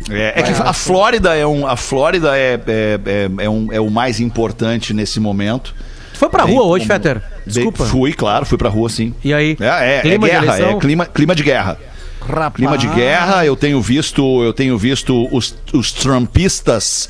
É, 0.09 0.39
é 0.39 0.43
que 0.43 0.51
a 0.51 0.73
Flórida 0.73 1.35
é 1.35 1.45
um, 1.45 1.67
a 1.67 1.75
Flórida 1.75 2.37
é, 2.37 2.53
é, 2.53 2.99
é, 3.05 3.45
é 3.45 3.49
um, 3.49 3.67
é 3.73 3.81
o 3.81 3.89
mais 3.89 4.19
importante 4.19 4.93
nesse 4.93 5.19
momento. 5.19 5.75
Tu 6.13 6.19
foi 6.19 6.29
pra 6.29 6.45
Bem 6.45 6.55
rua 6.55 6.65
hoje, 6.65 6.87
como- 6.87 6.93
Fetter? 6.99 7.15
Bem- 7.19 7.29
Desculpa. 7.45 7.85
fui, 7.85 8.13
claro, 8.13 8.45
fui 8.45 8.57
pra 8.57 8.69
rua 8.69 8.89
sim. 8.89 9.13
E 9.23 9.33
aí? 9.33 9.57
É, 9.59 9.65
é, 9.65 9.97
é 9.97 10.01
Clima 10.01 10.25
de 10.27 10.31
guerra, 10.31 10.45
eleição? 10.45 10.69
é 10.69 10.79
clima, 10.79 11.05
clima 11.05 11.35
de 11.35 11.43
guerra. 11.43 11.77
Rapaz. 12.21 12.55
Clima 12.55 12.77
de 12.77 12.87
guerra, 12.87 13.45
eu 13.45 13.55
tenho 13.55 13.81
visto, 13.81 14.43
eu 14.43 14.53
tenho 14.53 14.77
visto 14.77 15.27
os, 15.31 15.55
os 15.73 15.91
trumpistas 15.91 17.09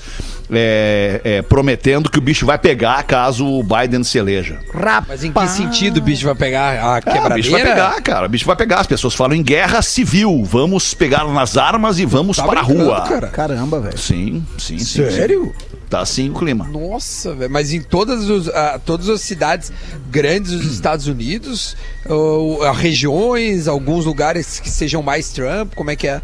é, 0.51 1.21
é, 1.23 1.41
prometendo 1.41 2.09
que 2.09 2.17
o 2.17 2.21
bicho 2.21 2.45
vai 2.45 2.57
pegar 2.57 3.03
caso 3.03 3.45
o 3.45 3.63
Biden 3.63 4.03
se 4.03 4.17
eleja. 4.17 4.59
Mas 5.07 5.23
em 5.23 5.31
que 5.31 5.47
sentido 5.47 5.97
o 5.97 6.01
bicho 6.01 6.25
vai 6.25 6.35
pegar 6.35 6.77
a 6.79 6.95
Ah, 6.95 6.99
o 6.99 7.01
quebradeira? 7.01 7.35
bicho 7.35 7.51
vai 7.51 7.63
pegar, 7.63 8.01
cara. 8.01 8.25
O 8.25 8.29
bicho 8.29 8.45
vai 8.45 8.55
pegar. 8.55 8.79
As 8.79 8.87
pessoas 8.87 9.13
falam 9.13 9.35
em 9.35 9.43
guerra 9.43 9.81
civil. 9.81 10.43
Vamos 10.45 10.93
pegar 10.93 11.25
nas 11.27 11.57
armas 11.57 11.99
e 11.99 12.05
vamos 12.05 12.37
Tá 12.37 12.45
para 12.45 12.59
a 12.61 12.63
rua. 12.63 13.01
cara? 13.07 13.27
Caramba, 13.27 13.79
velho. 13.79 13.97
Sim, 13.97 14.45
sim, 14.57 14.79
sim. 14.79 15.09
Sério? 15.09 15.53
sim. 15.59 15.77
Tá 15.89 16.01
assim 16.01 16.29
o 16.29 16.33
clima. 16.33 16.67
Nossa, 16.67 17.33
velho. 17.33 17.49
Mas 17.49 17.71
em 17.71 17.81
todas, 17.81 18.29
os, 18.29 18.49
ah, 18.49 18.77
todas 18.85 19.07
as 19.07 19.21
cidades 19.21 19.71
grandes 20.09 20.51
dos 20.51 20.73
Estados 20.73 21.07
Unidos, 21.07 21.77
ou, 22.05 22.61
ah, 22.63 22.73
regiões, 22.73 23.69
alguns 23.69 24.05
lugares 24.05 24.59
que 24.59 24.69
sejam 24.69 25.01
mais 25.01 25.29
Trump, 25.29 25.73
como 25.75 25.89
é 25.89 25.95
que 25.95 26.05
é? 26.07 26.21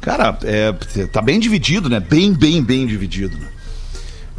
Cara, 0.00 0.38
é, 0.44 0.72
tá 1.12 1.20
bem 1.20 1.38
dividido, 1.38 1.88
né? 1.88 2.00
Bem, 2.00 2.32
bem, 2.32 2.62
bem 2.62 2.86
dividido. 2.86 3.36
Né? 3.36 3.46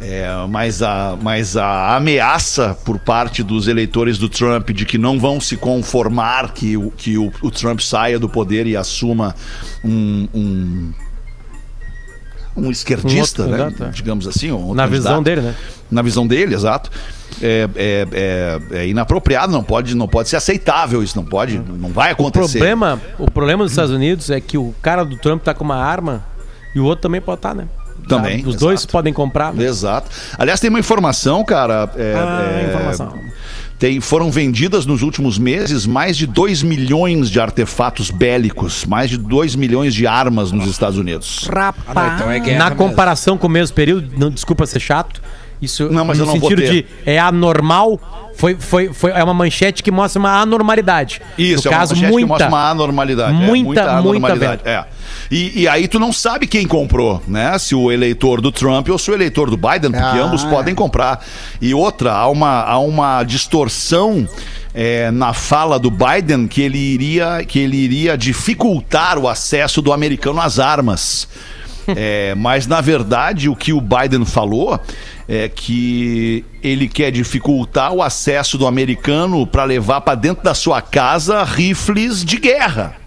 É, 0.00 0.26
mas, 0.48 0.82
a, 0.82 1.16
mas 1.22 1.56
a 1.56 1.96
ameaça 1.96 2.76
por 2.84 2.98
parte 2.98 3.42
dos 3.42 3.68
eleitores 3.68 4.18
do 4.18 4.28
Trump 4.28 4.70
de 4.70 4.84
que 4.84 4.98
não 4.98 5.20
vão 5.20 5.40
se 5.40 5.56
conformar 5.56 6.52
que, 6.52 6.76
o, 6.76 6.90
que 6.90 7.16
o, 7.16 7.32
o 7.40 7.50
Trump 7.52 7.78
saia 7.78 8.18
do 8.18 8.28
poder 8.28 8.66
e 8.66 8.76
assuma 8.76 9.34
um. 9.84 10.28
um 10.34 10.92
um 12.56 12.70
esquerdista, 12.70 13.42
Um 13.44 13.46
né? 13.48 13.56
candidato, 13.58 13.84
é. 13.84 13.90
digamos 13.90 14.26
assim. 14.28 14.50
um 14.52 14.74
Na 14.74 14.86
visão 14.86 15.22
dele, 15.22 15.40
né? 15.40 15.54
Na 15.90 16.02
visão 16.02 16.26
dele, 16.26 16.54
exato. 16.54 16.90
É, 17.40 17.68
é, 17.74 18.06
é- 18.12 18.78
é 18.82 18.88
inapropriado, 18.88 19.52
não 19.52 19.64
pode, 19.64 19.94
não 19.96 20.06
pode 20.06 20.28
ser 20.28 20.36
aceitável 20.36 21.02
isso, 21.02 21.16
não 21.16 21.24
pode, 21.24 21.58
não 21.58 21.88
vai 21.88 22.10
O 22.10 22.12
acontecer. 22.12 22.58
problema, 22.58 23.00
o 23.18 23.30
problema 23.30 23.64
dos 23.64 23.72
Estados 23.72 23.90
Unidos 23.90 24.30
é 24.30 24.40
que 24.40 24.58
o 24.58 24.74
cara 24.82 25.04
do 25.04 25.16
Trump 25.16 25.42
tá 25.42 25.54
com 25.54 25.64
uma 25.64 25.76
arma 25.76 26.22
e 26.74 26.80
o 26.80 26.84
outro 26.84 27.02
também 27.02 27.20
pode 27.20 27.38
estar, 27.38 27.54
né? 27.54 27.66
Também, 28.08 28.44
Os 28.44 28.56
dois 28.56 28.80
exato. 28.80 28.92
podem 28.92 29.12
comprar. 29.12 29.52
né? 29.54 29.64
Exato. 29.64 30.10
Aliás, 30.36 30.58
tem 30.58 30.68
uma 30.68 30.80
informação, 30.80 31.44
cara. 31.44 31.88
é, 31.96 32.14
Ah, 32.16 32.60
é, 32.60 32.68
informação. 32.68 33.14
Tem, 33.82 34.00
foram 34.00 34.30
vendidas 34.30 34.86
nos 34.86 35.02
últimos 35.02 35.38
meses 35.38 35.86
mais 35.86 36.16
de 36.16 36.24
2 36.24 36.62
milhões 36.62 37.28
de 37.28 37.40
artefatos 37.40 38.12
bélicos, 38.12 38.84
mais 38.84 39.10
de 39.10 39.18
2 39.18 39.56
milhões 39.56 39.92
de 39.92 40.06
armas 40.06 40.52
nos 40.52 40.68
Estados 40.68 40.96
Unidos. 40.96 41.48
Ah, 41.52 41.74
não, 41.92 42.14
então 42.14 42.30
é 42.30 42.38
guerra 42.38 42.58
Na 42.58 42.70
mesmo. 42.70 42.76
comparação 42.76 43.36
com 43.36 43.48
o 43.48 43.50
mesmo 43.50 43.74
período, 43.74 44.08
não 44.16 44.30
desculpa 44.30 44.66
ser 44.66 44.78
chato, 44.78 45.20
isso 45.62 45.88
Não, 45.90 46.04
mas 46.04 46.18
no 46.18 46.24
eu 46.24 46.26
não 46.26 46.40
vou 46.40 46.50
sentido 46.50 46.66
ter. 46.66 46.82
de 46.82 46.86
é 47.06 47.18
anormal, 47.18 47.98
foi, 48.34 48.56
foi, 48.58 48.92
foi, 48.92 49.12
é 49.12 49.22
uma 49.22 49.32
manchete 49.32 49.82
que 49.82 49.90
mostra 49.90 50.18
uma 50.18 50.40
anormalidade. 50.40 51.22
Isso, 51.38 51.68
no 51.68 51.72
é 51.72 51.74
uma 51.74 51.78
caso, 51.80 51.94
manchete 51.94 52.06
que 52.10 52.12
muita, 52.12 52.28
mostra 52.28 52.48
uma 52.48 52.70
anormalidade. 52.70 53.30
é, 53.32 53.46
muita, 53.46 53.64
muita 53.64 53.90
anormalidade. 53.92 54.62
venda. 54.64 54.70
É. 54.70 54.84
E, 55.30 55.62
e 55.62 55.68
aí 55.68 55.86
tu 55.88 55.98
não 55.98 56.12
sabe 56.12 56.46
quem 56.46 56.66
comprou, 56.66 57.22
né? 57.26 57.56
Se 57.58 57.74
o 57.74 57.90
eleitor 57.92 58.40
do 58.40 58.50
Trump 58.50 58.88
ou 58.88 58.98
se 58.98 59.10
o 59.10 59.14
eleitor 59.14 59.48
do 59.48 59.56
Biden, 59.56 59.90
porque 59.92 60.18
Ah, 60.18 60.22
ambos 60.24 60.44
é. 60.44 60.48
podem 60.50 60.74
comprar. 60.74 61.24
E 61.60 61.72
outra, 61.72 62.12
há 62.12 62.28
uma, 62.28 62.62
há 62.64 62.78
uma 62.78 63.22
distorção 63.22 64.26
é, 64.74 65.10
na 65.10 65.32
fala 65.32 65.78
do 65.78 65.90
Biden 65.90 66.48
que 66.48 66.60
ele 66.62 66.78
iria, 66.78 67.44
que 67.46 67.58
ele 67.58 67.76
iria 67.76 68.16
dificultar 68.16 69.18
o 69.18 69.28
acesso 69.28 69.80
do 69.80 69.92
americano 69.92 70.40
às 70.40 70.58
armas. 70.58 71.28
É, 71.88 72.34
mas 72.36 72.66
na 72.66 72.80
verdade 72.80 73.48
o 73.48 73.56
que 73.56 73.72
o 73.72 73.80
Biden 73.80 74.24
falou 74.24 74.78
é 75.28 75.48
que 75.48 76.44
ele 76.62 76.88
quer 76.88 77.10
dificultar 77.10 77.92
o 77.92 78.02
acesso 78.02 78.56
do 78.56 78.66
americano 78.66 79.46
para 79.46 79.64
levar 79.64 80.00
para 80.00 80.14
dentro 80.14 80.44
da 80.44 80.54
sua 80.54 80.80
casa 80.80 81.42
rifles 81.44 82.24
de 82.24 82.38
guerra. 82.38 83.01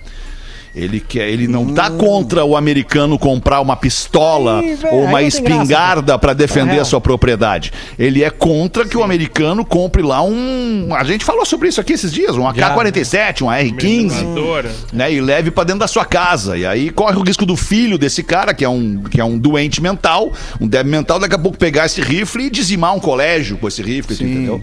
Ele 0.76 1.00
quer, 1.00 1.30
ele 1.30 1.48
não 1.48 1.74
tá 1.74 1.90
contra 1.90 2.44
o 2.44 2.58
americano 2.58 3.18
comprar 3.18 3.62
uma 3.62 3.78
pistola 3.78 4.62
velho, 4.62 4.80
ou 4.92 5.06
uma 5.06 5.24
espingarda 5.24 6.20
para 6.20 6.34
defender 6.34 6.72
real. 6.72 6.82
a 6.82 6.86
sua 6.86 7.00
propriedade. 7.00 7.72
Ele 7.98 8.22
é 8.22 8.30
contra 8.30 8.86
que 8.86 8.98
o 8.98 9.04
americano 9.04 9.64
compre 9.64 10.02
lá 10.02 10.22
um, 10.22 10.90
a 10.94 11.04
gente 11.06 11.24
falou 11.24 11.46
sobre 11.46 11.70
isso 11.70 11.80
aqui 11.80 11.94
esses 11.94 12.12
dias, 12.12 12.36
um 12.36 12.46
AK-47, 12.46 13.44
um 13.44 13.50
AR-15 13.50 14.04
Metralhadora. 14.04 14.72
né, 14.92 15.14
e 15.14 15.22
leve 15.22 15.50
pra 15.50 15.64
dentro 15.64 15.80
da 15.80 15.88
sua 15.88 16.04
casa. 16.04 16.58
E 16.58 16.66
aí 16.66 16.90
corre 16.90 17.16
o 17.16 17.22
risco 17.22 17.46
do 17.46 17.56
filho 17.56 17.98
desse 17.98 18.22
cara, 18.22 18.54
que 18.54 18.66
é 18.66 18.70
um, 18.70 19.02
que 19.04 19.22
é 19.22 19.24
um 19.24 19.38
doente 19.38 19.82
mental, 19.82 20.34
um 20.60 20.68
débil 20.68 20.92
mental, 20.92 21.20
daqui 21.20 21.36
a 21.36 21.40
pouco 21.40 21.58
pegar 21.58 21.86
esse 21.86 22.02
rifle 22.02 22.48
e 22.48 22.50
dizimar 22.50 22.94
um 22.94 23.00
colégio 23.00 23.58
com 23.58 23.68
esse 23.68 23.82
rifle, 23.82 24.14
entendeu? 24.16 24.62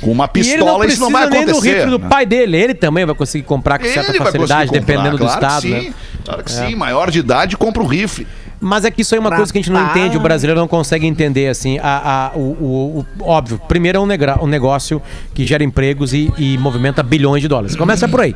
Com 0.00 0.12
uma 0.12 0.30
E 0.34 0.40
ele 0.40 0.56
não 0.58 0.78
pistola 0.80 0.86
isso 0.86 1.00
não 1.00 1.10
vai 1.10 1.28
nem 1.28 1.44
do 1.44 1.50
acontecer. 1.52 1.74
rifle 1.76 1.90
do 1.90 1.98
né? 1.98 2.08
pai 2.08 2.24
dele, 2.26 2.56
ele 2.56 2.74
também 2.74 3.04
vai 3.04 3.14
conseguir 3.14 3.44
comprar 3.44 3.78
com 3.78 3.84
certa 3.84 4.10
Ele 4.10 4.18
vai 4.18 4.26
facilidade, 4.26 4.70
comprar, 4.70 4.80
dependendo 4.80 5.18
do 5.18 5.24
claro 5.24 5.38
que 5.40 5.44
estado, 5.46 5.62
sim, 5.62 5.70
né? 5.70 5.94
Claro 6.24 6.44
que 6.44 6.50
sim, 6.52 6.74
maior 6.74 7.10
de 7.10 7.18
idade 7.18 7.56
compra 7.56 7.82
um 7.82 7.86
rifle. 7.86 8.26
Mas 8.60 8.84
é 8.84 8.90
que 8.90 9.02
isso 9.02 9.14
aí 9.14 9.18
é 9.18 9.20
uma 9.20 9.30
coisa 9.30 9.52
que 9.52 9.58
a 9.58 9.62
gente 9.62 9.70
não 9.70 9.84
entende, 9.86 10.16
o 10.16 10.20
brasileiro 10.20 10.58
não 10.60 10.66
consegue 10.66 11.06
entender, 11.06 11.46
assim, 11.46 11.78
a, 11.78 12.30
a- 12.34 12.36
o, 12.36 12.40
o- 12.40 13.06
o- 13.20 13.24
óbvio, 13.24 13.60
primeiro 13.68 13.98
é 13.98 14.00
um, 14.00 14.06
negra- 14.06 14.36
um 14.42 14.48
negócio 14.48 15.00
que 15.32 15.46
gera 15.46 15.62
empregos 15.62 16.12
e, 16.12 16.32
e 16.36 16.58
movimenta 16.58 17.00
bilhões 17.00 17.40
de 17.40 17.46
dólares. 17.46 17.76
Começa 17.76 18.08
por 18.08 18.20
aí, 18.20 18.34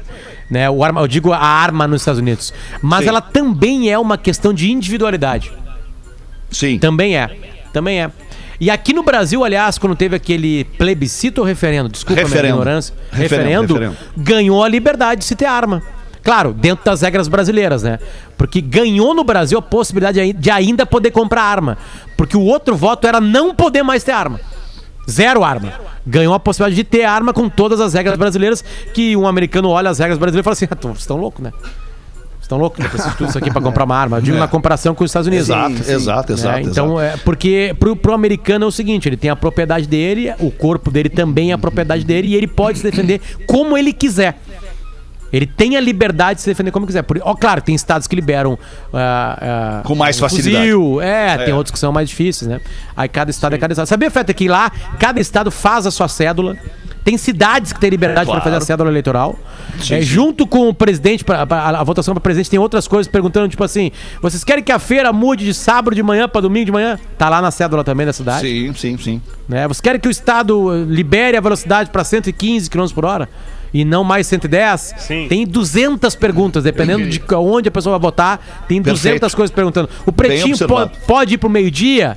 né? 0.48 0.70
O 0.70 0.84
arma, 0.84 1.00
eu 1.00 1.08
digo 1.08 1.32
a 1.32 1.38
arma 1.38 1.88
nos 1.88 2.02
Estados 2.02 2.20
Unidos. 2.20 2.54
Mas 2.80 3.00
Sim. 3.02 3.08
ela 3.08 3.20
também 3.20 3.90
é 3.90 3.98
uma 3.98 4.16
questão 4.16 4.54
de 4.54 4.70
individualidade. 4.70 5.50
Sim. 6.52 6.78
Também 6.78 7.16
é, 7.16 7.28
também 7.72 8.00
é. 8.02 8.10
E 8.62 8.70
aqui 8.70 8.92
no 8.92 9.02
Brasil, 9.02 9.42
aliás, 9.42 9.76
quando 9.76 9.96
teve 9.96 10.14
aquele 10.14 10.62
plebiscito 10.78 11.40
ou 11.40 11.44
referendo, 11.44 11.88
desculpa 11.88 12.20
a 12.20 12.24
minha 12.24 12.28
Referendo. 12.32 12.58
ignorância, 12.60 12.94
Referendo, 13.10 13.74
referendo, 13.74 13.74
referendo. 13.74 13.96
ganhou 14.16 14.62
a 14.62 14.68
liberdade 14.68 15.18
de 15.22 15.24
se 15.24 15.34
ter 15.34 15.46
arma. 15.46 15.82
Claro, 16.22 16.52
dentro 16.52 16.84
das 16.84 17.02
regras 17.02 17.26
brasileiras, 17.26 17.82
né? 17.82 17.98
Porque 18.38 18.60
ganhou 18.60 19.14
no 19.14 19.24
Brasil 19.24 19.58
a 19.58 19.62
possibilidade 19.62 20.32
de 20.34 20.48
ainda 20.48 20.86
poder 20.86 21.10
comprar 21.10 21.42
arma. 21.42 21.76
Porque 22.16 22.36
o 22.36 22.40
outro 22.42 22.76
voto 22.76 23.04
era 23.08 23.20
não 23.20 23.52
poder 23.52 23.82
mais 23.82 24.04
ter 24.04 24.12
arma. 24.12 24.38
Zero 25.10 25.42
arma. 25.42 25.72
Ganhou 26.06 26.32
a 26.32 26.38
possibilidade 26.38 26.76
de 26.76 26.84
ter 26.84 27.02
arma 27.02 27.32
com 27.32 27.48
todas 27.48 27.80
as 27.80 27.94
regras 27.94 28.16
brasileiras, 28.16 28.64
que 28.94 29.16
um 29.16 29.26
americano 29.26 29.70
olha 29.70 29.90
as 29.90 29.98
regras 29.98 30.18
brasileiras 30.20 30.44
e 30.44 30.44
fala 30.44 30.52
assim, 30.52 30.66
ah, 30.70 30.76
vocês 30.80 30.98
estão 31.00 31.16
loucos, 31.16 31.42
né? 31.42 31.52
Vocês 32.42 32.46
estão 32.46 32.58
loucos? 32.58 32.84
Eu 32.84 32.90
preciso 32.90 33.16
tudo 33.16 33.28
isso 33.28 33.38
aqui 33.38 33.52
pra 33.52 33.62
comprar 33.62 33.84
uma 33.84 33.96
arma. 33.96 34.16
Eu 34.16 34.20
digo 34.20 34.36
na 34.36 34.48
comparação 34.48 34.96
com 34.96 35.04
os 35.04 35.10
Estados 35.10 35.28
Unidos. 35.28 35.48
Exato, 35.48 35.74
exato, 35.88 36.32
É, 36.32 36.34
exato. 36.34 36.60
então, 36.68 37.00
é, 37.00 37.16
porque 37.18 37.74
pro, 37.78 37.94
pro 37.94 38.12
americano 38.12 38.64
é 38.64 38.68
o 38.68 38.72
seguinte, 38.72 39.08
ele 39.08 39.16
tem 39.16 39.30
a 39.30 39.36
propriedade 39.36 39.86
dele, 39.86 40.34
o 40.40 40.50
corpo 40.50 40.90
dele 40.90 41.08
também 41.08 41.52
é 41.52 41.54
a 41.54 41.58
propriedade 41.58 42.04
dele 42.04 42.28
e 42.28 42.34
ele 42.34 42.48
pode 42.48 42.78
se 42.78 42.84
defender 42.84 43.20
como 43.46 43.78
ele 43.78 43.92
quiser. 43.92 44.36
Ele 45.32 45.46
tem 45.46 45.76
a 45.76 45.80
liberdade 45.80 46.36
de 46.36 46.42
se 46.42 46.50
defender 46.50 46.70
como 46.72 46.84
quiser. 46.84 47.02
Por, 47.02 47.18
ó, 47.22 47.34
claro, 47.34 47.62
tem 47.62 47.74
estados 47.74 48.06
que 48.06 48.14
liberam 48.14 48.58
ah, 48.92 49.38
ah, 49.40 49.82
Com 49.84 49.94
mais 49.94 50.18
um 50.18 50.20
facilidade. 50.20 50.70
Fuzil, 50.70 51.00
é, 51.00 51.38
tem 51.38 51.54
outros 51.54 51.72
que 51.72 51.78
são 51.78 51.90
mais 51.90 52.08
difíceis, 52.08 52.50
né? 52.50 52.60
Aí 52.94 53.08
cada 53.08 53.30
estado 53.30 53.54
é 53.54 53.58
cada 53.58 53.72
estado. 53.72 53.86
Sabia, 53.86 54.10
Feta, 54.10 54.34
que 54.34 54.46
lá 54.46 54.70
cada 54.98 55.20
estado 55.20 55.50
faz 55.50 55.86
a 55.86 55.90
sua 55.90 56.06
cédula. 56.08 56.56
Tem 57.04 57.18
cidades 57.18 57.72
que 57.72 57.80
têm 57.80 57.90
liberdade 57.90 58.26
para 58.26 58.34
Claro. 58.40 58.44
fazer 58.44 58.56
a 58.56 58.60
cédula 58.60 58.88
eleitoral. 58.88 59.36
É, 59.90 60.00
junto 60.00 60.46
com 60.46 60.68
o 60.68 60.74
presidente, 60.74 61.24
pra, 61.24 61.44
pra- 61.46 61.58
a, 61.62 61.80
a 61.80 61.84
votação 61.84 62.14
para 62.14 62.20
presidente 62.20 62.48
tem 62.50 62.58
outras 62.60 62.86
coisas 62.86 63.10
perguntando, 63.10 63.48
tipo 63.48 63.64
assim: 63.64 63.90
vocês 64.20 64.44
querem 64.44 64.62
que 64.62 64.70
a 64.70 64.78
feira 64.78 65.12
mude 65.12 65.44
de 65.44 65.52
sábado 65.52 65.94
de 65.96 66.02
manhã 66.02 66.28
para 66.28 66.42
domingo 66.42 66.66
de 66.66 66.72
manhã? 66.72 66.98
Tá 67.18 67.28
lá 67.28 67.42
na 67.42 67.50
cédula 67.50 67.82
também 67.82 68.06
da 68.06 68.12
cidade. 68.12 68.46
Sim, 68.46 68.72
sim, 68.74 68.96
sim. 68.98 69.22
Né? 69.48 69.66
Vocês 69.66 69.80
querem 69.80 70.00
que 70.00 70.06
o 70.06 70.10
Estado 70.10 70.72
eh, 70.74 70.84
libere 70.88 71.36
a 71.36 71.40
velocidade 71.40 71.90
para 71.90 72.04
115 72.04 72.70
km 72.70 72.86
por 72.94 73.04
hora? 73.04 73.28
E 73.74 73.84
não 73.86 74.04
mais 74.04 74.26
110? 74.26 74.94
Sim. 74.98 75.26
Tem 75.28 75.46
200 75.46 76.14
perguntas, 76.14 76.62
dependendo 76.62 77.08
de 77.08 77.20
onde 77.34 77.68
a 77.68 77.72
pessoa 77.72 77.98
vai 77.98 78.02
votar, 78.02 78.64
tem 78.68 78.80
200 78.82 79.02
Perfeito. 79.02 79.34
coisas 79.36 79.54
perguntando. 79.54 79.88
O 80.06 80.12
pretinho 80.12 80.56
po- 80.68 80.88
pode 81.06 81.34
ir 81.34 81.38
pro 81.38 81.48
meio-dia? 81.48 82.16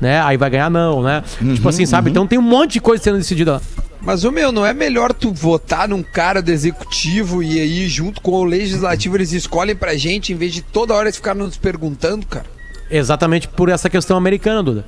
Né? 0.00 0.20
Aí 0.20 0.36
vai 0.36 0.48
ganhar 0.50 0.70
não, 0.70 1.02
né? 1.02 1.24
Uhum, 1.40 1.54
tipo 1.54 1.68
assim, 1.68 1.84
sabe? 1.86 2.10
Então 2.10 2.26
tem 2.26 2.38
um 2.38 2.42
monte 2.42 2.74
de 2.74 2.80
coisa 2.80 3.02
sendo 3.02 3.16
decidida 3.18 3.54
lá. 3.54 3.60
Mas, 4.00 4.24
o 4.24 4.30
meu, 4.30 4.52
não 4.52 4.64
é 4.64 4.72
melhor 4.72 5.12
tu 5.12 5.32
votar 5.32 5.88
num 5.88 6.02
cara 6.02 6.40
do 6.40 6.50
executivo 6.50 7.42
e 7.42 7.60
aí, 7.60 7.88
junto 7.88 8.20
com 8.20 8.30
o 8.32 8.44
legislativo, 8.44 9.16
eles 9.16 9.32
escolhem 9.32 9.74
pra 9.74 9.96
gente, 9.96 10.32
em 10.32 10.36
vez 10.36 10.52
de 10.54 10.62
toda 10.62 10.94
hora 10.94 11.06
eles 11.08 11.16
ficarem 11.16 11.42
nos 11.42 11.56
perguntando, 11.56 12.24
cara? 12.26 12.46
Exatamente 12.90 13.48
por 13.48 13.68
essa 13.68 13.90
questão 13.90 14.16
americana, 14.16 14.62
Duda. 14.62 14.84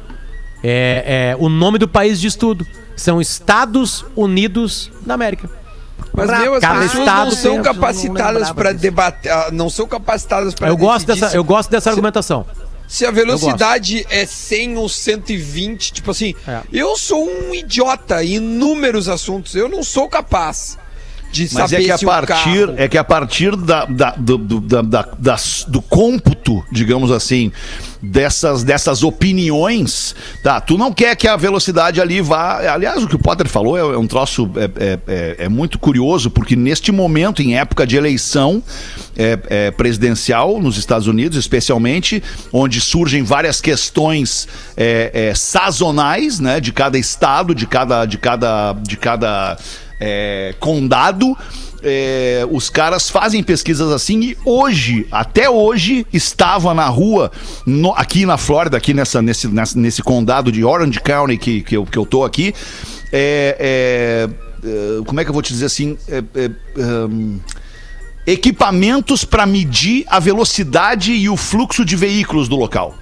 É, 0.62 1.32
é, 1.32 1.36
o 1.38 1.48
nome 1.48 1.78
do 1.78 1.88
país 1.88 2.20
diz 2.20 2.34
tudo. 2.34 2.66
São 2.96 3.20
Estados 3.20 4.04
Unidos 4.14 4.90
da 5.04 5.14
América. 5.14 5.48
Mas, 6.12 6.28
meu, 6.40 6.54
as 6.54 6.60
pessoas 6.60 6.94
estado 6.94 7.24
não 7.30 7.36
são 7.36 7.62
capacitadas 7.62 8.50
pra 8.52 8.72
debater, 8.72 9.30
ah, 9.32 9.48
não 9.52 9.70
são 9.70 9.86
capacitadas 9.86 10.54
pra 10.54 10.68
Eu 10.68 10.76
gosto, 10.76 11.06
dessa, 11.06 11.30
se- 11.30 11.36
eu 11.36 11.44
gosto 11.44 11.70
dessa 11.70 11.88
argumentação. 11.90 12.44
Se 12.90 13.07
a 13.07 13.11
velocidade 13.12 14.05
é 14.11 14.26
100 14.26 14.76
ou 14.76 14.88
120, 14.88 15.92
tipo 15.92 16.11
assim, 16.11 16.35
É. 16.46 16.61
eu 16.72 16.96
sou 16.96 17.24
um 17.24 17.55
idiota 17.55 18.24
em 18.24 18.35
inúmeros 18.35 19.09
assuntos, 19.09 19.55
eu 19.55 19.68
não 19.68 19.83
sou 19.85 20.09
capaz. 20.09 20.76
de 21.33 21.44
Mas 21.53 21.72
é 21.72 21.76
saber 21.76 21.85
que 21.85 21.92
a 21.92 21.98
partir, 22.00 22.26
carro- 22.66 22.74
é 22.76 22.88
que 22.88 22.98
a 22.98 23.05
partir 23.05 23.55
da, 23.55 23.85
da- 23.85 24.16
do, 24.16 24.37
do, 24.37 24.61
da- 24.61 24.83
da- 24.83 25.37
do 25.68 25.81
cômputo, 25.81 26.61
digamos 26.72 27.12
assim, 27.12 27.53
dessas, 28.02 28.62
dessas 28.64 29.02
opiniões, 29.02 30.14
tá? 30.42 30.60
Tu 30.60 30.78
não 30.78 30.92
quer 30.92 31.14
que 31.16 31.28
a 31.28 31.36
velocidade 31.36 32.00
ali 32.00 32.20
vá. 32.20 32.58
Aliás, 32.72 33.02
o 33.02 33.08
que 33.08 33.16
o 33.16 33.18
Potter 33.18 33.48
falou 33.48 33.76
é, 33.76 33.80
é 33.80 33.98
um 33.98 34.06
troço 34.06 34.50
é, 34.56 34.64
é- 34.64 34.98
é- 35.06 35.36
é 35.44 35.48
muito 35.48 35.78
curioso, 35.78 36.30
porque 36.30 36.56
neste 36.56 36.90
momento, 36.92 37.42
em 37.42 37.56
época 37.58 37.86
de 37.86 37.96
eleição 37.96 38.62
é, 39.16 39.38
é, 39.48 39.70
presidencial 39.70 40.60
nos 40.60 40.76
Estados 40.78 41.06
Unidos, 41.06 41.36
especialmente, 41.36 42.22
onde 42.52 42.80
surgem 42.80 43.22
várias 43.22 43.60
questões 43.60 44.48
sazonais, 45.34 46.38
né? 46.40 46.60
De 46.60 46.72
cada 46.72 46.98
estado, 46.98 47.54
de 47.54 47.66
cada. 47.66 48.06
De 48.06 48.18
cada, 48.18 48.72
de 48.72 48.96
cada 48.96 49.56
condado. 50.58 51.36
É, 51.82 52.46
os 52.50 52.68
caras 52.70 53.08
fazem 53.10 53.42
pesquisas 53.42 53.90
assim 53.92 54.20
e 54.20 54.38
hoje, 54.44 55.06
até 55.10 55.48
hoje, 55.48 56.06
estava 56.12 56.72
na 56.74 56.86
rua, 56.86 57.30
no- 57.66 57.92
aqui 57.94 58.24
na 58.26 58.36
Flórida, 58.36 58.76
aqui 58.76 58.92
nessa, 58.94 59.20
nesse, 59.22 59.48
nessa- 59.48 59.78
nesse 59.78 60.02
condado 60.02 60.50
de 60.52 60.64
Orange 60.64 61.00
County 61.00 61.36
que, 61.36 61.62
que, 61.62 61.76
eu, 61.76 61.84
que 61.86 61.96
eu 61.98 62.06
tô 62.06 62.24
aqui. 62.24 62.54
é, 63.12 63.56
é, 63.58 64.28
é, 64.68 65.04
como 65.04 65.20
é 65.20 65.24
que 65.24 65.30
eu 65.30 65.34
vou 65.34 65.42
te 65.42 65.52
dizer 65.52 65.66
assim? 65.66 65.96
É, 66.08 66.18
é, 66.34 66.50
hum, 67.08 67.38
equipamentos 68.26 69.24
para 69.24 69.46
medir 69.46 70.04
a 70.08 70.18
velocidade 70.20 71.12
e 71.12 71.28
o 71.28 71.36
fluxo 71.36 71.84
de 71.84 71.96
veículos 71.96 72.48
do 72.48 72.56
local. 72.56 72.94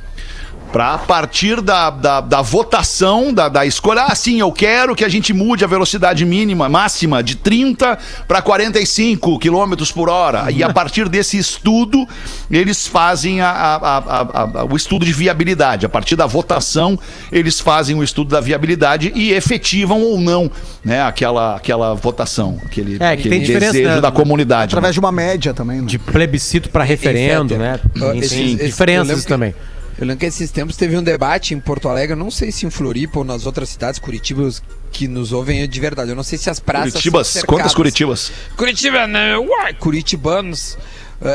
Para 0.73 0.95
a 0.95 0.99
partir 0.99 1.61
da, 1.63 1.89
da, 1.91 2.21
da 2.21 2.43
votação, 2.43 3.33
da, 3.33 3.49
da 3.49 3.65
escolha, 3.65 4.03
ah, 4.03 4.15
sim, 4.15 4.39
eu 4.41 4.53
quero 4.53 4.95
que 4.95 5.05
a 5.05 5.09
gente 5.09 5.33
mude 5.33 5.65
a 5.65 5.67
velocidade 5.67 6.25
mínima, 6.25 6.69
máxima, 6.69 7.23
de 7.23 7.37
30 7.37 7.99
para 8.27 8.43
45 8.43 9.39
quilômetros 9.39 9.91
por 9.91 10.09
hora. 10.11 10.51
E 10.51 10.63
a 10.63 10.71
partir 10.73 11.09
desse 11.09 11.39
estudo, 11.39 12.07
eles 12.51 12.87
fazem 12.87 13.41
a- 13.41 13.49
a- 13.51 13.77
a- 13.77 13.99
a- 13.99 14.61
a- 14.61 14.65
o 14.65 14.77
estudo 14.77 15.07
de 15.07 15.13
viabilidade. 15.13 15.87
A 15.87 15.89
partir 15.89 16.17
da 16.17 16.27
votação, 16.27 16.99
eles 17.33 17.59
fazem 17.61 17.97
o 17.97 18.03
estudo 18.05 18.29
da 18.31 18.41
viabilidade 18.41 19.11
e 19.15 19.33
efetivam 19.33 20.03
ou 20.03 20.21
não 20.21 20.51
né, 20.85 21.03
aquela, 21.03 21.57
aquela 21.57 21.95
votação, 21.95 22.59
aquele, 22.65 22.95
É, 22.95 22.99
que 22.99 23.05
aquele 23.05 23.31
tem 23.31 23.41
diferença, 23.43 23.73
desejo 23.73 23.95
né? 23.97 24.01
da 24.01 24.11
comunidade. 24.11 24.65
Através 24.71 24.95
de 24.95 25.01
uma 25.01 25.13
média 25.13 25.53
também, 25.53 25.81
né? 25.81 25.87
De 25.87 25.99
plebiscito 25.99 26.69
pra 26.71 26.85
referendo, 26.85 27.49
Fetter, 27.55 27.59
né? 27.59 27.81
eu 27.97 28.13
diferenças 28.57 29.25
também. 29.25 29.55
Eu 29.99 30.07
lembro 30.07 30.21
que 30.21 30.27
esses 30.27 30.51
tempos 30.53 30.77
teve 30.77 30.97
um 30.97 31.03
debate 31.03 31.55
em 31.55 31.61
Porto 31.61 31.89
Alegre, 31.89 32.15
não 32.15 32.31
sei 32.31 32.53
se 32.53 32.65
em 32.65 32.71
Floripa 32.71 33.19
ou 33.19 33.25
nas 33.25 33.47
outras 33.47 33.69
cidades, 33.69 33.99
Curitiba, 33.99 34.49
que 34.93 35.09
nos 35.09 35.33
ouvem 35.33 35.69
de 35.69 35.81
verdade. 35.81 36.11
Eu 36.11 36.17
não 36.17 36.23
sei 36.23 36.39
se 36.39 36.49
as 36.49 36.61
praças. 36.61 36.93
Curitibas, 36.93 37.27
são 37.29 37.43
quantas. 37.43 37.75
Curitibas? 37.75 38.31
Curitiba, 38.57 39.07
né? 39.09 39.37
Uai, 39.37 39.75
Curitibanos. 39.75 40.79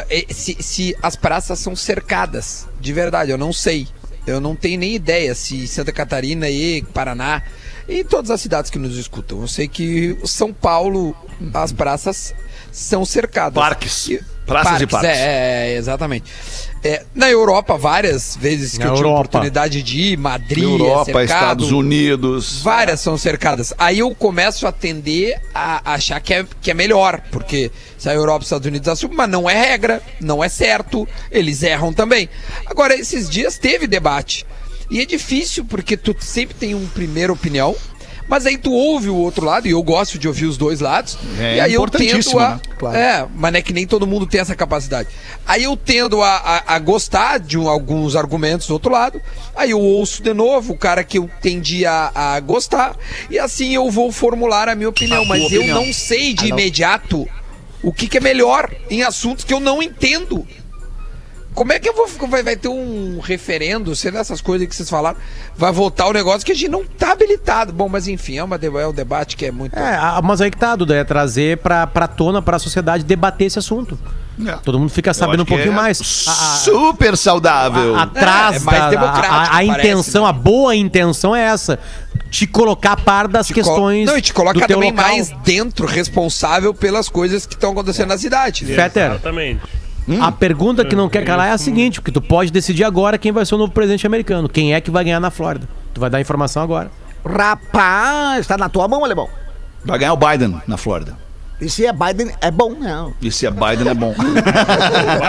E- 0.09 0.33
se, 0.33 0.55
se 0.61 0.95
as 1.03 1.15
praças 1.17 1.59
são 1.59 1.75
cercadas, 1.75 2.65
de 2.79 2.93
verdade, 2.93 3.31
eu 3.31 3.37
não 3.37 3.51
sei. 3.51 3.85
Eu 4.25 4.39
não 4.39 4.55
tenho 4.55 4.79
nem 4.79 4.95
ideia 4.95 5.35
se 5.35 5.67
Santa 5.67 5.91
Catarina 5.91 6.49
e 6.49 6.81
Paraná 6.93 7.41
e 7.89 8.05
todas 8.05 8.31
as 8.31 8.39
cidades 8.39 8.71
que 8.71 8.79
nos 8.79 8.95
escutam. 8.97 9.41
Eu 9.41 9.47
sei 9.49 9.67
que 9.67 10.17
São 10.23 10.53
Paulo, 10.53 11.13
as 11.53 11.73
praças 11.73 12.33
são 12.71 13.03
cercadas. 13.03 13.55
Parques. 13.61 14.07
E- 14.07 14.23
Praças 14.45 14.81
e 14.81 14.87
parques. 14.87 15.09
É, 15.09 15.73
é, 15.73 15.75
exatamente. 15.77 16.31
É, 16.83 17.05
na 17.15 17.29
Europa, 17.29 17.77
várias 17.77 18.35
vezes 18.35 18.73
que 18.73 18.79
Na 18.79 18.87
eu 18.87 18.95
tive 18.95 19.07
Europa. 19.07 19.19
oportunidade 19.21 19.81
de 19.81 20.01
ir, 20.01 20.17
Madrid, 20.17 20.63
é 20.63 20.67
Europa, 20.67 21.05
cercado, 21.05 21.23
Estados 21.23 21.71
Unidos. 21.71 22.61
Várias 22.61 22.99
são 22.99 23.17
cercadas. 23.17 23.73
Aí 23.77 23.99
eu 23.99 24.13
começo 24.13 24.67
a 24.67 24.71
tender 24.71 25.41
a 25.55 25.93
achar 25.93 26.19
que 26.19 26.33
é, 26.33 26.45
que 26.61 26.71
é 26.71 26.73
melhor, 26.73 27.21
porque 27.31 27.71
se 27.97 28.09
a 28.09 28.13
Europa 28.13 28.39
e 28.39 28.43
os 28.43 28.47
Estados 28.47 28.67
Unidos 28.67 28.87
assumem, 28.89 29.15
mas 29.15 29.29
não 29.29 29.49
é 29.49 29.53
regra, 29.53 30.01
não 30.19 30.43
é 30.43 30.49
certo, 30.49 31.07
eles 31.31 31.63
erram 31.63 31.93
também. 31.93 32.27
Agora, 32.65 32.93
esses 32.93 33.29
dias 33.29 33.57
teve 33.57 33.87
debate. 33.87 34.45
E 34.91 34.99
é 34.99 35.05
difícil, 35.05 35.63
porque 35.63 35.95
tu 35.95 36.13
sempre 36.19 36.53
tem 36.53 36.75
uma 36.75 36.89
primeira 36.89 37.31
opinião, 37.31 37.73
mas 38.27 38.45
aí 38.45 38.57
tu 38.57 38.71
ouve 38.71 39.09
o 39.09 39.15
outro 39.15 39.45
lado, 39.45 39.67
e 39.67 39.71
eu 39.71 39.83
gosto 39.83 40.17
de 40.17 40.27
ouvir 40.27 40.45
os 40.45 40.57
dois 40.57 40.79
lados, 40.79 41.17
É 41.39 41.57
e 41.57 41.59
aí 41.59 41.73
eu 41.73 41.87
tendo 41.87 42.39
a. 42.39 42.49
né? 42.51 42.59
Claro. 42.77 42.97
É, 42.97 43.25
mas 43.35 43.51
não 43.51 43.59
é 43.59 43.61
que 43.61 43.73
nem 43.73 43.85
todo 43.87 44.07
mundo 44.07 44.25
tem 44.25 44.41
essa 44.41 44.55
capacidade. 44.55 45.09
Aí 45.45 45.63
eu 45.63 45.75
tendo 45.77 46.21
a, 46.21 46.35
a, 46.37 46.75
a 46.75 46.79
gostar 46.79 47.39
de 47.39 47.57
um- 47.57 47.67
alguns 47.69 48.15
argumentos 48.15 48.67
do 48.67 48.73
outro 48.73 48.91
lado, 48.91 49.21
aí 49.55 49.71
eu 49.71 49.79
ouço 49.79 50.21
de 50.23 50.33
novo 50.33 50.73
o 50.73 50.77
cara 50.77 51.03
que 51.03 51.17
eu 51.17 51.29
tendi 51.41 51.85
a, 51.85 52.11
a 52.13 52.39
gostar, 52.39 52.95
e 53.29 53.37
assim 53.37 53.73
eu 53.75 53.89
vou 53.91 54.11
formular 54.11 54.67
a 54.69 54.75
minha 54.75 54.89
opinião. 54.89 55.25
mas 55.25 55.41
eu 55.51 55.59
opinião. 55.61 55.85
não 55.85 55.93
sei 55.93 56.33
de 56.33 56.47
imediato 56.47 57.27
o 57.81 57.91
que, 57.91 58.07
que 58.07 58.17
é 58.17 58.21
melhor 58.21 58.71
em 58.89 59.03
assuntos 59.03 59.43
que 59.43 59.53
eu 59.53 59.59
não 59.59 59.83
entendo. 59.83 60.47
Como 61.53 61.71
é 61.73 61.79
que 61.79 61.87
eu 61.89 61.93
vou. 61.93 62.07
Vai, 62.27 62.41
vai 62.43 62.55
ter 62.55 62.67
um 62.67 63.19
referendo, 63.21 63.95
sendo 63.95 64.17
essas 64.17 64.41
coisas 64.41 64.67
que 64.67 64.75
vocês 64.75 64.89
falaram, 64.89 65.17
vai 65.55 65.71
votar 65.71 66.07
o 66.07 66.13
negócio 66.13 66.45
que 66.45 66.51
a 66.51 66.55
gente 66.55 66.69
não 66.69 66.83
tá 66.85 67.11
habilitado. 67.11 67.71
Bom, 67.73 67.87
mas 67.89 68.07
enfim, 68.07 68.37
é, 68.37 68.43
uma, 68.43 68.55
é 68.55 68.87
um 68.87 68.93
debate 68.93 69.35
que 69.37 69.45
é 69.45 69.51
muito. 69.51 69.77
É, 69.77 69.97
mas 70.23 70.41
aí 70.41 70.49
que 70.49 70.57
tá, 70.57 70.75
Duda, 70.75 70.95
é 70.95 71.03
trazer 71.03 71.57
pra, 71.59 71.85
pra 71.87 72.07
tona, 72.07 72.41
pra 72.41 72.57
sociedade 72.59 73.03
debater 73.03 73.47
esse 73.47 73.59
assunto. 73.59 73.97
É. 74.47 74.53
Todo 74.63 74.79
mundo 74.79 74.89
fica 74.89 75.13
sabendo 75.13 75.43
um 75.43 75.45
pouquinho 75.45 75.71
é 75.71 75.75
mais. 75.75 76.25
A- 76.27 76.31
Super 76.57 77.15
saudável. 77.15 77.95
a- 77.95 78.03
atrás 78.03 78.55
É, 78.55 78.57
é 78.57 78.59
mais 78.61 78.79
da- 78.79 78.85
a- 78.87 78.89
democrático, 78.89 79.55
a, 79.55 79.63
intenção, 79.63 80.23
né? 80.23 80.29
a 80.29 80.33
boa 80.33 80.75
intenção 80.75 81.35
é 81.35 81.41
essa. 81.43 81.77
Te 82.31 82.47
colocar 82.47 82.93
a 82.93 82.97
par 82.97 83.27
das 83.27 83.45
Te 83.47 83.53
questões. 83.53 84.07
Não, 84.07 84.17
e 84.17 84.21
te 84.21 84.33
coloca 84.33 84.55
do 84.59 84.65
teu 84.65 84.77
também 84.77 84.89
local. 84.89 85.05
mais 85.07 85.29
dentro, 85.43 85.85
responsável 85.85 86.73
pelas 86.73 87.07
coisas 87.09 87.45
que 87.45 87.53
estão 87.53 87.71
acontecendo 87.73 88.07
na 88.09 88.17
cidade. 88.17 88.65
né? 88.65 88.73
Fetter, 88.73 89.19
Exatamente. 90.07 90.27
a 90.27 90.31
pergunta 90.31 90.85
que 90.85 90.95
não 90.95 91.09
quer 91.09 91.23
calar 91.25 91.47
é 91.47 91.51
a 91.51 91.57
seguinte: 91.57 91.99
porque 92.01 92.11
tu 92.11 92.21
pode 92.21 92.51
decidir 92.51 92.83
agora 92.83 93.17
quem 93.17 93.31
vai 93.31 93.45
ser 93.45 93.55
o 93.55 93.57
novo 93.57 93.71
presidente 93.71 94.05
americano. 94.05 94.49
Quem 94.49 94.73
é 94.73 94.81
que 94.81 94.91
vai 94.91 95.03
ganhar 95.03 95.19
na 95.19 95.31
Flórida? 95.31 95.67
Tu 95.93 96.01
vai 96.01 96.09
dar 96.09 96.17
a 96.17 96.21
informação 96.21 96.63
agora. 96.63 96.91
Rapaz, 97.25 98.45
tá 98.47 98.57
na 98.57 98.67
tua 98.69 98.87
mão, 98.87 99.03
alemão. 99.05 99.29
Vai 99.85 99.99
ganhar 99.99 100.13
o 100.13 100.17
Biden 100.17 100.61
na 100.67 100.77
Flórida. 100.77 101.17
E 101.61 101.69
se 101.69 101.85
é 101.85 101.93
Biden, 101.93 102.31
é 102.41 102.51
bom, 102.51 102.71
não. 102.77 103.13
E 103.21 103.31
se 103.31 103.45
é 103.45 103.51
Biden, 103.51 103.87
é 103.87 103.93
bom. 103.93 104.13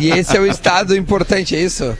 E 0.00 0.10
esse 0.10 0.36
é 0.36 0.40
o 0.40 0.46
estado 0.46 0.96
importante, 0.96 1.54
é 1.56 1.60
isso? 1.60 1.96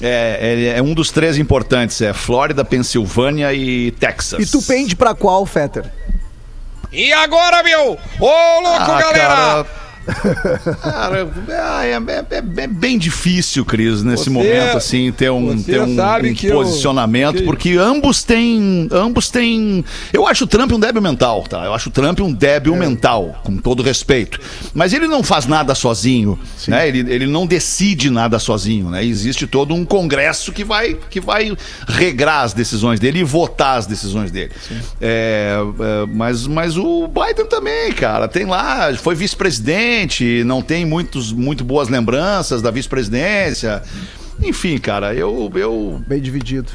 é, 0.00 0.72
é, 0.74 0.78
é 0.78 0.82
um 0.82 0.94
dos 0.94 1.10
três 1.10 1.38
importantes. 1.38 2.00
É 2.00 2.12
Flórida, 2.12 2.64
Pensilvânia 2.64 3.52
e 3.52 3.90
Texas. 3.92 4.40
E 4.40 4.46
tu 4.50 4.62
pende 4.62 4.96
pra 4.96 5.14
qual, 5.14 5.44
Fetter? 5.46 5.84
E 6.92 7.12
agora, 7.12 7.62
meu? 7.62 7.98
Ô, 8.20 8.60
louco, 8.60 8.90
Ah, 8.90 9.00
galera! 9.00 9.28
cara, 9.28 9.66
Cara, 10.82 11.28
é, 11.48 11.92
é- 11.92 12.36
é- 12.36 12.62
é 12.62 12.66
bem 12.66 12.98
difícil, 12.98 13.64
Cris, 13.64 14.02
nesse 14.02 14.24
Você- 14.24 14.30
momento, 14.30 14.76
assim, 14.76 15.12
ter 15.12 15.30
um, 15.30 15.62
ter 15.62 15.80
um, 15.80 15.84
um 15.84 16.34
eu- 16.42 16.52
posicionamento, 16.54 17.36
que- 17.38 17.42
porque 17.44 17.76
ambos 17.76 18.22
têm. 18.22 18.88
Ambos 18.90 19.30
têm. 19.30 19.84
Eu 20.12 20.26
acho 20.26 20.44
o 20.44 20.46
Trump 20.46 20.72
um 20.72 20.80
débil 20.80 21.00
mental, 21.02 21.42
tá? 21.48 21.64
Eu 21.64 21.74
acho 21.74 21.88
o 21.88 21.92
Trump 21.92 22.20
um 22.20 22.30
É. 22.30 22.34
débil 22.34 22.74
mental, 22.76 23.40
com 23.44 23.56
todo 23.56 23.82
respeito. 23.82 24.40
Mas 24.74 24.92
ele 24.92 25.06
não 25.06 25.22
faz 25.22 25.46
nada 25.46 25.74
sozinho, 25.74 26.38
né? 26.68 26.88
Ele, 26.88 27.00
ele 27.12 27.26
não 27.26 27.46
decide 27.46 28.10
nada 28.10 28.38
sozinho, 28.38 28.90
né? 28.90 29.04
Existe 29.04 29.46
todo 29.46 29.74
um 29.74 29.84
congresso 29.84 30.52
que 30.52 30.64
vai, 30.64 30.94
que 31.10 31.20
vai 31.20 31.56
regrar 31.86 32.42
as 32.42 32.52
decisões 32.52 32.98
dele 33.00 33.20
e 33.20 33.24
votar 33.24 33.78
as 33.78 33.86
decisões 33.86 34.30
dele. 34.30 34.50
É, 35.00 35.56
é, 35.80 36.06
mas, 36.12 36.46
mas 36.46 36.76
o 36.76 37.06
Biden 37.08 37.46
também, 37.46 37.92
cara, 37.92 38.26
tem 38.28 38.44
lá, 38.46 38.92
foi 38.94 39.14
vice-presidente, 39.14 39.91
não 40.44 40.62
tem 40.62 40.84
muitos, 40.86 41.32
muito 41.32 41.64
boas 41.64 41.88
lembranças 41.88 42.60
da 42.62 42.70
vice-presidência. 42.70 43.82
Enfim, 44.42 44.78
cara, 44.78 45.14
eu, 45.14 45.50
eu, 45.54 46.02
Bem 46.08 46.20
dividido. 46.20 46.72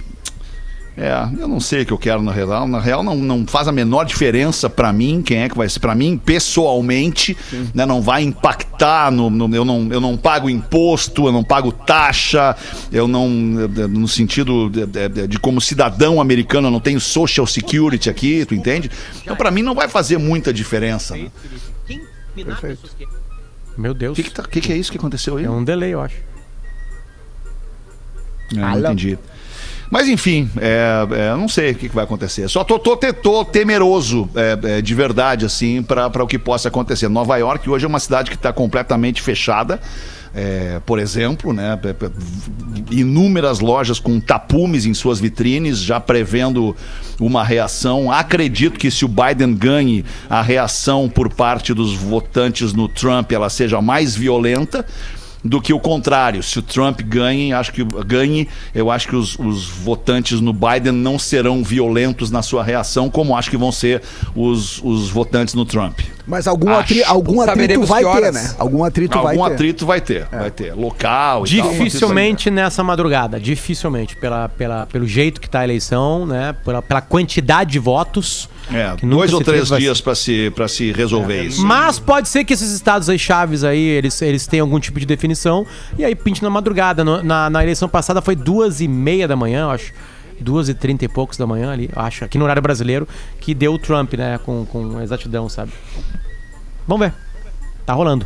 é, 0.95 1.11
eu 1.39 1.47
não 1.47 1.59
sei 1.59 1.81
o 1.81 1.85
que 1.85 1.91
eu 1.93 1.97
quero 1.97 2.21
na 2.21 2.31
real. 2.31 2.67
Na 2.67 2.79
real, 2.79 3.03
não, 3.03 3.15
não 3.15 3.45
faz 3.45 3.67
a 3.67 3.71
menor 3.71 4.03
diferença 4.05 4.69
pra 4.69 4.91
mim 4.93 5.21
quem 5.21 5.39
é 5.43 5.49
que 5.49 5.57
vai 5.57 5.67
ser. 5.67 5.79
Pra 5.79 5.93
mim, 5.93 6.17
pessoalmente, 6.17 7.35
né, 7.73 7.85
não 7.85 8.01
vai 8.01 8.23
impactar. 8.23 9.11
No, 9.11 9.29
no- 9.29 9.53
eu, 9.55 9.65
não, 9.65 9.87
eu 9.91 9.99
não 9.99 10.15
pago 10.15 10.49
imposto, 10.49 11.27
eu 11.27 11.31
não 11.31 11.43
pago 11.43 11.71
taxa, 11.71 12.55
eu 12.91 13.07
não. 13.07 13.27
No 13.29 14.07
sentido 14.07 14.69
de, 14.69 14.85
de- 14.85 15.27
de 15.27 15.39
como 15.39 15.59
cidadão 15.59 16.21
americano, 16.21 16.67
eu 16.67 16.71
não 16.71 16.79
tenho 16.79 16.99
social 17.01 17.45
security 17.45 18.09
aqui, 18.09 18.45
tu 18.45 18.55
entende? 18.55 18.89
Então, 19.23 19.35
pra 19.35 19.51
mim, 19.51 19.61
não 19.61 19.75
vai 19.75 19.87
fazer 19.89 20.17
muita 20.17 20.53
diferença. 20.53 21.15
né? 21.17 21.27
Meu 23.77 23.91
O 23.91 23.93
Deus. 23.93 24.15
que, 24.15 24.23
que, 24.23 24.31
tá- 24.31 24.43
que 24.43 24.59
que 24.61 24.73
é 24.73 24.77
isso 24.77 24.91
que 24.91 24.97
aconteceu 24.97 25.37
aí? 25.37 25.45
É 25.45 25.49
um 25.49 25.63
delay, 25.63 25.93
eu 25.93 26.01
acho. 26.01 26.17
É, 28.53 28.55
não 28.59 28.79
entendi. 28.79 29.17
Mas 29.89 30.07
enfim, 30.09 30.49
é, 30.59 31.07
é, 31.11 31.29
eu 31.31 31.37
não 31.37 31.47
sei 31.47 31.71
o 31.71 31.75
que, 31.75 31.87
que 31.87 31.95
vai 31.95 32.03
acontecer. 32.03 32.47
Só 32.49 32.63
tô, 32.63 32.77
tô, 32.77 32.97
tô 32.97 33.45
temeroso 33.45 34.29
é, 34.35 34.77
é, 34.77 34.81
de 34.81 34.93
verdade, 34.93 35.45
assim, 35.45 35.81
para 35.81 36.23
o 36.23 36.27
que 36.27 36.37
possa 36.37 36.67
acontecer. 36.67 37.07
Nova 37.07 37.37
York 37.37 37.69
hoje 37.69 37.85
é 37.85 37.87
uma 37.87 37.99
cidade 37.99 38.29
que 38.29 38.35
está 38.35 38.51
completamente 38.51 39.21
fechada. 39.21 39.79
É, 40.39 40.79
por 40.85 40.99
exemplo, 40.99 41.51
né? 41.51 41.79
Inúmeras 42.91 43.59
lojas 43.59 43.99
com 43.99 44.19
tapumes 44.19 44.85
em 44.85 44.93
suas 44.93 45.19
vitrines, 45.19 45.79
já 45.79 45.99
prevendo 45.99 46.75
uma 47.19 47.43
reação. 47.43 48.11
Acredito 48.11 48.77
que 48.77 48.91
se 48.91 49.03
o 49.03 49.07
Biden 49.07 49.55
ganhe, 49.55 50.05
a 50.29 50.43
reação 50.43 51.09
por 51.09 51.33
parte 51.33 51.73
dos 51.73 51.95
votantes 51.95 52.71
no 52.71 52.87
Trump 52.87 53.31
ela 53.31 53.49
seja 53.49 53.81
mais 53.81 54.15
violenta 54.15 54.85
do 55.47 55.61
que 55.61 55.73
o 55.73 55.79
contrário. 55.79 56.43
Se 56.43 56.59
o 56.59 56.61
Trump 56.61 57.01
ganhe, 57.01 57.53
acho 57.53 57.71
que 57.71 57.83
ganhe, 58.05 58.47
eu 58.75 58.91
acho 58.91 59.07
que 59.07 59.15
os, 59.15 59.37
os 59.39 59.65
votantes 59.67 60.39
no 60.41 60.53
Biden 60.53 60.91
não 60.91 61.17
serão 61.17 61.63
violentos 61.63 62.29
na 62.29 62.41
sua 62.41 62.63
reação, 62.63 63.09
como 63.09 63.35
acho 63.35 63.49
que 63.49 63.57
vão 63.57 63.71
ser 63.71 64.01
os, 64.35 64.81
os 64.83 65.09
votantes 65.09 65.53
no 65.53 65.65
Trump. 65.65 65.99
Mas 66.25 66.45
algum, 66.45 66.69
atri- 66.71 67.03
algum 67.05 67.39
atrito 67.39 67.83
vai 67.85 68.03
ter, 68.03 68.33
né? 68.33 68.53
Algum 68.59 68.83
atrito 68.83 69.17
vai 69.21 69.35
Algum 69.37 69.47
ter. 69.47 69.53
atrito 69.53 69.85
vai 69.85 70.01
ter, 70.01 70.25
vai 70.25 70.51
ter. 70.51 70.73
Local 70.73 71.47
e 71.47 71.57
tal. 71.57 71.69
Dificilmente 71.71 72.51
nessa 72.51 72.83
madrugada, 72.83 73.39
dificilmente, 73.39 74.15
pela, 74.17 74.49
pela, 74.49 74.85
pelo 74.87 75.07
jeito 75.07 75.39
que 75.39 75.49
tá 75.49 75.59
a 75.61 75.63
eleição, 75.63 76.25
né? 76.25 76.53
Pela, 76.65 76.81
pela 76.81 76.99
quantidade 77.01 77.71
de 77.71 77.79
votos. 77.79 78.49
É, 78.69 78.93
dois 79.01 79.31
ou 79.31 79.41
três 79.41 79.69
vai 79.69 79.79
dias 79.79 80.01
para 80.01 80.13
se, 80.13 80.51
pra 80.53 80.67
se 80.67 80.91
resolver 80.91 81.43
isso. 81.43 81.65
Mas 81.65 81.99
pode 81.99 82.27
ser 82.27 82.43
que 82.43 82.51
esses 82.53 82.71
estados 82.73 83.07
aí 83.07 83.17
chaves 83.17 83.63
aí, 83.63 83.79
eles, 83.79 84.21
eles 84.21 84.45
tenham 84.45 84.65
algum 84.67 84.77
tipo 84.77 84.99
de 84.99 85.05
definição 85.05 85.36
e 85.97 86.03
aí 86.05 86.15
pinte 86.15 86.41
na 86.43 86.49
madrugada. 86.49 87.03
No- 87.03 87.21
Na, 87.23 87.49
na 87.49 87.63
eleição 87.63 87.87
passada 87.87 88.21
foi 88.21 88.35
duas 88.35 88.81
e 88.81 88.87
meia 88.87 89.27
da 89.27 89.35
manhã, 89.35 89.61
eu 89.63 89.69
acho. 89.71 89.93
Duas 90.39 90.69
e 90.69 90.73
trinta 90.73 91.03
e 91.03 91.07
poucos 91.07 91.35
da 91.37 91.47
manhã 91.47 91.71
ali, 91.71 91.89
acho, 91.95 92.23
aqui 92.23 92.37
no 92.37 92.43
horário 92.43 92.61
brasileiro, 92.61 93.07
que 93.39 93.55
deu 93.55 93.73
o 93.73 93.79
Trump, 93.79 94.13
né, 94.13 94.37
com, 94.45 94.65
com 94.65 95.01
exatidão, 95.01 95.49
sabe? 95.49 95.71
Vamos 96.87 97.07
ver. 97.07 97.13
Tá 97.85 97.93
rolando. 97.93 98.23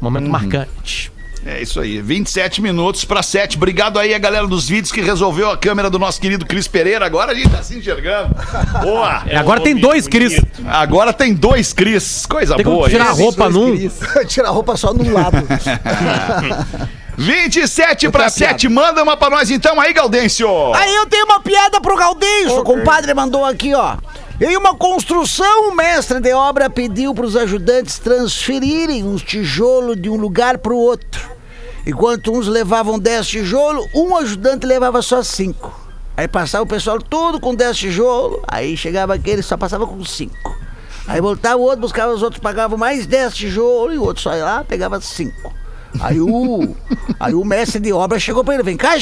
Momento 0.00 0.30
marcante. 0.30 1.12
É 1.44 1.62
isso 1.62 1.80
aí, 1.80 2.00
27 2.00 2.60
minutos 2.60 3.04
para 3.04 3.22
7. 3.22 3.56
Obrigado 3.56 3.98
aí 3.98 4.12
a 4.14 4.18
galera 4.18 4.46
dos 4.46 4.68
vídeos 4.68 4.90
que 4.90 5.00
resolveu 5.00 5.50
a 5.50 5.56
câmera 5.56 5.88
do 5.88 5.98
nosso 5.98 6.20
querido 6.20 6.44
Cris 6.44 6.66
Pereira. 6.66 7.06
Agora 7.06 7.32
a 7.32 7.34
gente 7.34 7.48
tá 7.50 7.62
se 7.62 7.76
enxergando. 7.78 8.34
Boa! 8.82 9.22
E 9.26 9.34
agora 9.34 9.60
tem 9.60 9.76
dois 9.76 10.08
Cris. 10.08 10.40
Agora 10.66 11.12
tem 11.12 11.34
dois 11.34 11.72
Cris. 11.72 12.26
Coisa 12.26 12.56
Tem 12.56 12.64
boa. 12.64 12.88
tirar 12.88 13.08
a 13.08 13.12
roupa 13.12 13.48
num. 13.48 13.76
Tirar 14.26 14.48
a 14.48 14.52
roupa 14.52 14.76
só 14.76 14.92
num 14.92 15.12
lado. 15.12 15.36
27 17.16 18.10
para 18.10 18.24
Outra 18.24 18.30
7. 18.30 18.68
Manda 18.68 19.02
uma 19.02 19.16
pra 19.16 19.30
nós 19.30 19.50
então 19.50 19.80
aí, 19.80 19.92
Gaudêncio. 19.92 20.48
Aí 20.74 20.94
eu 20.94 21.06
tenho 21.06 21.24
uma 21.24 21.40
piada 21.40 21.80
pro 21.80 21.96
Galdêncio. 21.96 22.58
O 22.58 22.64
compadre 22.64 23.14
mandou 23.14 23.44
aqui, 23.44 23.72
ó. 23.74 23.96
Em 24.38 24.54
uma 24.54 24.74
construção, 24.74 25.70
o 25.70 25.74
mestre 25.74 26.20
de 26.20 26.30
obra 26.34 26.68
pediu 26.68 27.14
para 27.14 27.24
os 27.24 27.36
ajudantes 27.36 27.98
transferirem 27.98 29.02
uns 29.02 29.22
tijolos 29.22 29.98
de 29.98 30.10
um 30.10 30.16
lugar 30.16 30.58
para 30.58 30.74
o 30.74 30.78
outro. 30.78 31.30
Enquanto 31.86 32.32
uns 32.32 32.46
levavam 32.46 32.98
10 32.98 33.26
tijolos, 33.26 33.86
um 33.94 34.14
ajudante 34.14 34.66
levava 34.66 35.00
só 35.00 35.22
5. 35.22 35.88
Aí 36.14 36.28
passava 36.28 36.64
o 36.64 36.66
pessoal 36.66 37.00
todo 37.00 37.40
com 37.40 37.54
10 37.54 37.78
tijolos, 37.78 38.40
aí 38.46 38.76
chegava 38.76 39.14
aquele 39.14 39.42
só 39.42 39.56
passava 39.56 39.86
com 39.86 40.04
5. 40.04 40.34
Aí 41.06 41.18
voltava 41.18 41.56
o 41.56 41.62
outro, 41.62 41.80
buscava 41.80 42.12
os 42.12 42.22
outros, 42.22 42.42
pagavam 42.42 42.76
mais 42.76 43.06
10 43.06 43.34
tijolos 43.34 43.94
e 43.94 43.98
o 43.98 44.04
outro 44.04 44.22
só 44.22 44.36
ia 44.36 44.44
lá, 44.44 44.64
pegava 44.64 45.00
5. 45.00 45.50
Aí 45.98 46.20
o, 46.20 46.76
aí 47.18 47.32
o 47.32 47.42
mestre 47.42 47.80
de 47.80 47.90
obra 47.90 48.18
chegou 48.18 48.44
para 48.44 48.52
ele: 48.52 48.62
vem 48.62 48.76
cá. 48.76 48.98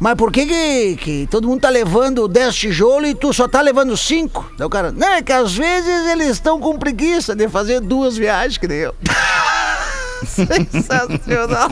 Mas 0.00 0.14
por 0.14 0.32
que, 0.32 0.46
que 0.46 0.96
que 0.96 1.28
todo 1.30 1.46
mundo 1.46 1.60
tá 1.60 1.68
levando 1.68 2.26
10 2.26 2.54
tijolos 2.56 3.10
e 3.10 3.14
tu 3.14 3.32
só 3.34 3.46
tá 3.46 3.60
levando 3.60 3.94
5? 3.96 4.52
Daí 4.56 4.66
o 4.66 4.70
cara, 4.70 4.90
não, 4.90 5.06
é 5.12 5.22
que 5.22 5.32
às 5.32 5.52
vezes 5.54 6.06
eles 6.10 6.28
estão 6.28 6.58
com 6.58 6.78
preguiça 6.78 7.36
de 7.36 7.46
fazer 7.48 7.80
duas 7.80 8.16
viagens, 8.16 8.56
que 8.56 8.66
nem 8.66 8.78
eu. 8.78 8.94
Sensacional. 10.26 11.70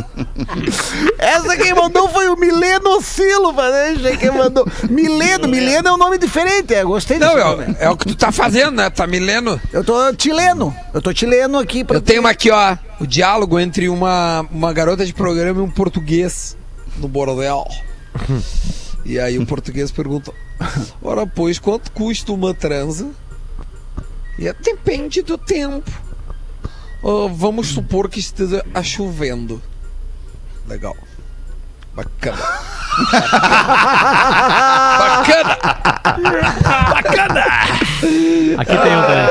Essa 1.19 1.57
quem 1.57 1.75
mandou 1.75 2.09
foi 2.09 2.29
o 2.29 2.37
Mileno 2.37 3.01
Silva, 3.03 3.71
né? 3.71 4.17
Quem 4.19 4.31
mandou. 4.31 4.67
Mileno, 4.89 5.47
Mileno 5.49 5.89
é 5.89 5.93
um 5.93 5.97
nome 5.99 6.19
diferente, 6.19 6.73
eu 6.75 6.89
gostei 6.89 7.19
Não, 7.19 7.37
é, 7.39 7.45
o- 7.55 7.77
é 7.81 7.91
o 7.91 7.97
que 7.97 8.07
tu 8.07 8.15
tá 8.15 8.33
fazendo, 8.33 8.73
né? 8.73 8.89
Tá 8.91 9.07
me 9.07 9.19
lendo. 9.19 9.61
Eu 9.73 9.85
tô 9.85 9.95
chileno, 10.19 10.75
eu 10.95 11.01
tô 11.03 11.15
chileno 11.15 11.59
aqui 11.59 11.85
pra 11.85 11.97
Eu 11.97 12.01
tenho 12.01 12.21
uma 12.21 12.31
aqui, 12.31 12.51
ó. 12.51 12.77
O 13.01 13.07
diálogo 13.07 13.59
entre 13.61 13.89
uma, 13.89 14.47
uma 14.51 14.73
garota 14.73 15.05
de 15.05 15.13
programa 15.15 15.61
e 15.61 15.63
um 15.63 15.71
português 15.71 16.57
no 16.97 17.07
bordel. 17.07 17.67
E 19.05 19.19
aí 19.19 19.39
o 19.39 19.47
português 19.47 19.91
pergunta: 19.91 20.33
Ora, 21.03 21.27
pois, 21.27 21.59
quanto 21.59 21.91
custa 21.93 22.33
uma 22.33 22.53
transa? 22.53 23.11
E 24.39 24.47
é, 24.47 24.53
depende 24.53 25.23
do 25.23 25.39
tempo. 25.39 25.91
Ah, 27.03 27.29
vamos 27.33 27.69
supor 27.69 28.09
que 28.09 28.21
esteja 28.21 28.65
a 28.75 28.83
chovendo. 28.83 29.63
Legal. 30.67 30.97
Bacana. 31.95 32.39
Bacana! 36.91 37.47
Aqui 38.59 38.77
tem 38.77 38.97
um 38.97 39.03
também. 39.03 39.27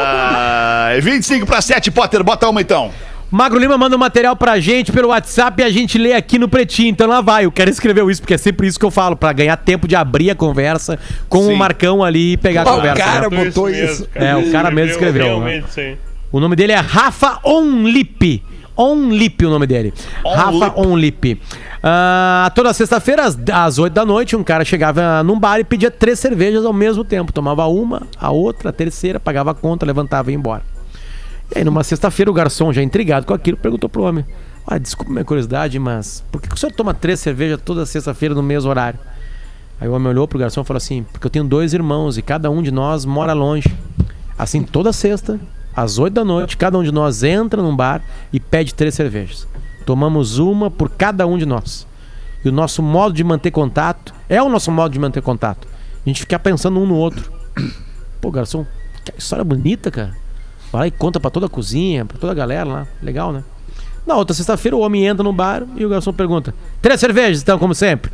Ah, 0.00 0.90
25 1.00 1.46
para 1.46 1.60
7, 1.60 1.90
Potter. 1.90 2.24
Bota 2.24 2.48
uma 2.48 2.60
então. 2.60 2.92
Magro 3.30 3.58
Lima 3.60 3.78
manda 3.78 3.94
um 3.94 3.98
material 3.98 4.34
pra 4.34 4.58
gente 4.58 4.90
pelo 4.90 5.08
WhatsApp 5.08 5.62
e 5.62 5.64
a 5.64 5.70
gente 5.70 5.96
lê 5.96 6.12
aqui 6.14 6.36
no 6.38 6.48
Pretinho. 6.48 6.88
Então 6.88 7.06
lá 7.06 7.20
vai. 7.20 7.46
O 7.46 7.52
cara 7.52 7.70
escreveu 7.70 8.10
isso, 8.10 8.20
porque 8.20 8.34
é 8.34 8.38
sempre 8.38 8.66
isso 8.66 8.78
que 8.78 8.84
eu 8.84 8.90
falo, 8.90 9.14
pra 9.14 9.32
ganhar 9.32 9.56
tempo 9.56 9.86
de 9.86 9.94
abrir 9.94 10.30
a 10.30 10.34
conversa 10.34 10.98
com 11.28 11.42
Sim. 11.44 11.52
o 11.52 11.56
Marcão 11.56 12.02
ali 12.02 12.32
e 12.32 12.36
pegar 12.36 12.66
a 12.66 12.70
Ó, 12.70 12.72
o 12.72 12.76
conversa. 12.76 13.04
cara 13.04 13.30
né? 13.30 13.44
botou 13.44 13.70
isso. 13.70 14.08
É, 14.14 14.34
o 14.34 14.50
cara 14.50 14.70
mesmo 14.72 14.92
escreveu, 14.92 15.24
Realmente, 15.24 15.70
sim. 15.72 15.96
O 16.32 16.40
nome 16.40 16.56
dele 16.56 16.72
é 16.72 16.76
Rafa 16.76 17.38
Onlip. 17.44 18.42
Onlip 18.76 19.44
o 19.46 19.50
nome 19.50 19.66
dele. 19.66 19.92
Rafa 20.24 20.72
Onlip. 20.80 21.40
Ah, 21.82 22.50
toda 22.54 22.72
sexta-feira, 22.72 23.24
às, 23.24 23.38
às 23.52 23.78
8 23.78 23.92
da 23.92 24.04
noite, 24.04 24.34
um 24.34 24.42
cara 24.42 24.64
chegava 24.64 25.22
num 25.22 25.38
bar 25.38 25.60
e 25.60 25.64
pedia 25.64 25.90
três 25.90 26.18
cervejas 26.18 26.64
ao 26.64 26.72
mesmo 26.72 27.04
tempo. 27.04 27.32
Tomava 27.32 27.66
uma, 27.66 28.02
a 28.18 28.30
outra, 28.30 28.70
a 28.70 28.72
terceira, 28.72 29.20
pagava 29.20 29.52
a 29.52 29.54
conta, 29.54 29.86
levantava 29.86 30.30
e 30.30 30.34
ia 30.34 30.38
embora. 30.38 30.62
E 31.54 31.58
aí, 31.58 31.64
numa 31.64 31.82
sexta-feira, 31.82 32.30
o 32.30 32.34
garçom, 32.34 32.72
já 32.72 32.82
intrigado 32.82 33.26
com 33.26 33.34
aquilo, 33.34 33.56
perguntou 33.56 33.88
pro 33.90 34.02
homem: 34.02 34.24
ah, 34.66 34.78
Desculpa 34.78 35.12
minha 35.12 35.24
curiosidade, 35.24 35.78
mas 35.78 36.24
por 36.30 36.40
que 36.40 36.52
o 36.52 36.56
senhor 36.56 36.72
toma 36.72 36.94
três 36.94 37.18
cervejas 37.20 37.60
toda 37.64 37.84
sexta-feira 37.84 38.34
no 38.34 38.42
mesmo 38.42 38.70
horário? 38.70 38.98
Aí 39.80 39.88
o 39.88 39.92
homem 39.92 40.08
olhou 40.08 40.28
pro 40.28 40.38
garçom 40.38 40.60
e 40.60 40.64
falou 40.64 40.78
assim: 40.78 41.04
Porque 41.10 41.26
eu 41.26 41.30
tenho 41.30 41.44
dois 41.44 41.72
irmãos 41.74 42.16
e 42.16 42.22
cada 42.22 42.50
um 42.50 42.62
de 42.62 42.70
nós 42.70 43.04
mora 43.04 43.32
longe. 43.32 43.68
Assim, 44.38 44.62
toda 44.62 44.92
sexta, 44.92 45.40
às 45.74 45.98
8 45.98 46.14
da 46.14 46.24
noite, 46.24 46.56
cada 46.56 46.78
um 46.78 46.82
de 46.82 46.92
nós 46.92 47.22
entra 47.22 47.60
num 47.62 47.74
bar 47.74 48.02
e 48.32 48.38
pede 48.38 48.74
três 48.74 48.94
cervejas. 48.94 49.46
Tomamos 49.84 50.38
uma 50.38 50.70
por 50.70 50.88
cada 50.90 51.26
um 51.26 51.36
de 51.36 51.46
nós. 51.46 51.86
E 52.44 52.48
o 52.48 52.52
nosso 52.52 52.82
modo 52.82 53.14
de 53.14 53.24
manter 53.24 53.50
contato 53.50 54.14
é 54.28 54.42
o 54.42 54.48
nosso 54.48 54.70
modo 54.70 54.92
de 54.92 54.98
manter 54.98 55.20
contato. 55.20 55.66
A 56.04 56.08
gente 56.08 56.20
ficar 56.20 56.38
pensando 56.38 56.78
um 56.78 56.86
no 56.86 56.94
outro. 56.94 57.30
Pô, 58.20 58.30
garçom, 58.30 58.64
que 59.04 59.12
história 59.18 59.44
bonita, 59.44 59.90
cara. 59.90 60.14
Vai 60.72 60.80
lá 60.82 60.86
e 60.86 60.90
conta 60.90 61.18
pra 61.18 61.30
toda 61.30 61.46
a 61.46 61.48
cozinha, 61.48 62.04
pra 62.04 62.18
toda 62.18 62.32
a 62.32 62.34
galera 62.34 62.68
lá. 62.68 62.86
Legal, 63.02 63.32
né? 63.32 63.42
Na 64.06 64.16
outra 64.16 64.34
sexta-feira, 64.34 64.76
o 64.76 64.80
homem 64.80 65.06
entra 65.06 65.22
no 65.22 65.32
bar 65.32 65.64
e 65.76 65.84
o 65.84 65.88
garçom 65.88 66.12
pergunta: 66.12 66.54
Três 66.80 67.00
cervejas, 67.00 67.42
então, 67.42 67.58
como 67.58 67.74
sempre? 67.74 68.10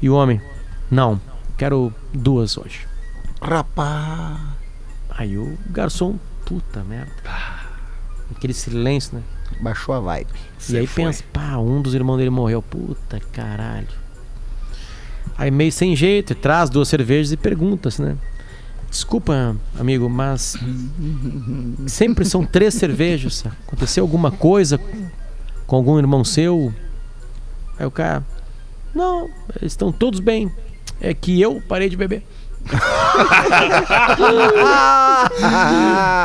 E 0.00 0.08
o 0.08 0.14
homem: 0.14 0.40
Não, 0.90 1.20
quero 1.56 1.92
duas 2.12 2.56
hoje. 2.56 2.86
Rapaz. 3.40 4.38
Aí 5.10 5.36
o 5.36 5.58
garçom, 5.70 6.16
puta 6.44 6.84
merda. 6.84 7.12
Aquele 8.30 8.52
silêncio, 8.52 9.16
né? 9.16 9.22
Baixou 9.60 9.94
a 9.94 10.00
vibe. 10.00 10.28
e 10.68 10.76
aí 10.76 10.86
pensa, 10.86 11.24
pá, 11.32 11.56
um 11.56 11.80
dos 11.82 11.94
irmãos 11.94 12.18
dele 12.18 12.30
morreu. 12.30 12.62
Puta 12.62 13.18
caralho. 13.32 13.88
Aí 15.36 15.50
meio 15.50 15.72
sem 15.72 15.96
jeito, 15.96 16.34
traz 16.34 16.68
duas 16.68 16.88
cervejas 16.88 17.32
e 17.32 17.36
pergunta-se, 17.36 18.02
né? 18.02 18.16
Desculpa, 18.90 19.54
amigo, 19.78 20.08
mas 20.08 20.56
sempre 21.86 22.24
são 22.24 22.44
três 22.44 22.74
cervejas. 22.74 23.44
Aconteceu 23.66 24.02
alguma 24.02 24.30
coisa 24.30 24.80
com 25.66 25.76
algum 25.76 25.98
irmão 25.98 26.24
seu? 26.24 26.72
Aí 27.78 27.84
o 27.86 27.90
cara, 27.90 28.24
não, 28.94 29.28
estão 29.62 29.92
todos 29.92 30.20
bem. 30.20 30.50
É 31.00 31.12
que 31.14 31.40
eu 31.40 31.62
parei 31.68 31.88
de 31.88 31.96
beber. 31.96 32.22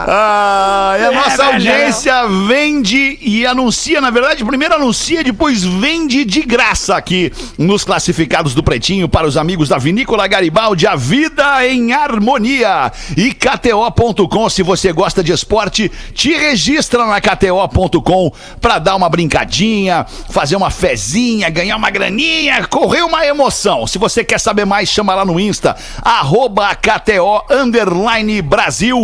Ah, 0.06 0.98
e 1.00 1.04
a 1.06 1.12
nossa 1.12 1.46
audiência 1.46 2.28
vende 2.48 3.18
e 3.22 3.46
anuncia, 3.46 4.02
na 4.02 4.10
verdade, 4.10 4.44
primeiro 4.44 4.76
anuncia, 4.76 5.24
depois 5.24 5.64
vende 5.64 6.26
de 6.26 6.42
graça 6.42 6.96
aqui 6.96 7.32
nos 7.58 7.84
classificados 7.84 8.54
do 8.54 8.62
Pretinho 8.62 9.08
para 9.08 9.26
os 9.26 9.38
amigos 9.38 9.70
da 9.70 9.78
Vinícola 9.78 10.28
Garibaldi, 10.28 10.86
a 10.86 10.96
vida 10.96 11.66
em 11.66 11.94
harmonia. 11.94 12.92
E 13.16 13.34
KTO.com, 13.34 14.50
se 14.50 14.62
você 14.62 14.92
gosta 14.92 15.24
de 15.24 15.32
esporte, 15.32 15.90
te 16.14 16.34
registra 16.34 17.06
na 17.06 17.22
KTO.com 17.22 18.32
para 18.60 18.80
dar 18.80 18.96
uma 18.96 19.10
brincadinha, 19.10 20.06
fazer 20.30 20.56
uma 20.56 20.70
fezinha, 20.70 21.50
ganhar 21.50 21.78
uma 21.78 21.90
graninha, 21.90 22.66
correr 22.68 23.04
uma 23.04 23.26
emoção. 23.26 23.88
Se 23.88 23.98
você 23.98 24.24
quer 24.24 24.40
saber 24.40 24.66
mais, 24.66 24.90
chama 24.90 25.16
lá 25.16 25.24
no 25.24 25.40
Insta, 25.40 25.76
arroba 26.24 26.74
KTO 26.74 27.44
underline 27.50 28.42
Brasil 28.42 29.04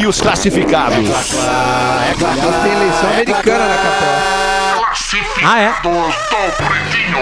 e 0.00 0.04
os 0.04 0.20
classificados. 0.20 0.96
Tem 0.98 2.72
eleição 2.72 3.08
americana 3.10 3.66
na 3.68 3.76
KTO. 3.76 4.36
Ah, 5.44 5.60
é? 5.60 5.72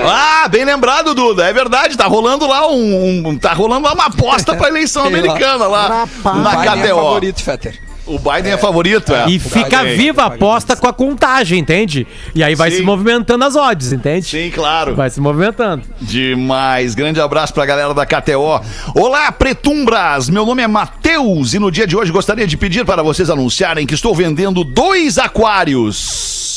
Ah, 0.07 0.49
bem 0.49 0.65
lembrado, 0.65 1.15
Duda. 1.15 1.45
É 1.47 1.53
verdade, 1.53 1.95
tá 1.97 2.07
rolando 2.07 2.47
lá 2.47 2.67
um. 2.69 3.29
um- 3.29 3.37
tá 3.39 3.53
rolando 3.53 3.85
lá 3.87 3.93
uma 3.93 4.07
aposta 4.07 4.55
pra 4.57 4.69
eleição 4.69 5.03
Sei 5.07 5.13
lá. 5.13 5.19
americana 5.19 5.67
lá 5.67 6.09
na 6.25 6.65
é 6.65 6.67
KTO. 6.83 6.97
favorito, 6.97 7.43
Fetter. 7.43 7.79
O 8.07 8.19
Biden 8.19 8.53
é, 8.53 8.57
favorito, 8.59 9.14
é. 9.14 9.29
E 9.29 9.38
fica 9.38 9.79
Biden. 9.83 9.97
viva 9.97 10.23
a 10.23 10.27
aposta 10.27 10.77
com 10.77 10.87
a 10.87 10.93
contagem, 10.93 11.59
entende? 11.59 12.07
E 12.35 12.43
aí 12.43 12.55
vai 12.55 12.71
Sim. 12.71 12.79
se 12.79 12.83
movimentando 12.83 13.45
as 13.45 13.57
odds, 13.57 13.93
entende? 13.93 14.27
Sim, 14.27 14.51
claro. 14.51 14.95
Vai 14.95 15.09
se 15.11 15.21
movimentando. 15.21 15.83
Demais. 16.01 16.95
Grande 16.95 17.21
abraço 17.21 17.55
pra 17.55 17.64
galera 17.64 17.95
da 17.95 18.05
KTO. 18.05 18.61
Olá, 18.95 19.33
Pretumbras. 19.33 20.29
Meu 20.29 20.45
nome 20.45 20.62
é 20.62 20.69
Matheus 20.69 21.55
e 21.55 21.59
no 21.59 21.71
dia 21.71 21.87
de 21.87 21.97
hoje 21.97 22.12
gostaria 22.12 22.47
de 22.47 22.57
pedir 22.57 22.85
para 22.85 23.03
vocês 23.03 23.31
anunciarem 23.31 23.87
que 23.87 23.95
estou 23.95 24.14
vendendo 24.14 24.64
dois 24.64 25.19
aquários. 25.19 26.54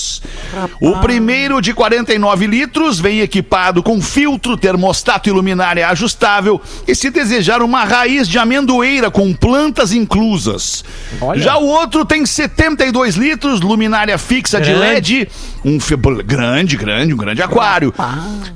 O 0.79 0.97
primeiro 0.97 1.61
de 1.61 1.73
49 1.73 2.47
litros 2.47 2.99
vem 2.99 3.19
equipado 3.19 3.83
com 3.83 4.01
filtro, 4.01 4.57
termostato 4.57 5.29
e 5.29 5.31
luminária 5.31 5.87
ajustável 5.87 6.61
e 6.87 6.95
se 6.95 7.09
desejar 7.09 7.61
uma 7.61 7.83
raiz 7.83 8.27
de 8.27 8.37
amendoeira 8.37 9.11
com 9.11 9.33
plantas 9.33 9.91
inclusas. 9.91 10.83
Olha. 11.19 11.41
Já 11.41 11.57
o 11.57 11.65
outro 11.65 12.05
tem 12.05 12.25
72 12.25 13.15
litros, 13.15 13.61
luminária 13.61 14.17
fixa 14.17 14.59
de 14.61 14.71
Grande. 14.71 14.87
LED, 14.87 15.29
um 15.65 15.77
grande, 16.25 16.77
grande, 16.77 17.13
um 17.13 17.17
grande 17.17 17.41
aquário. 17.41 17.93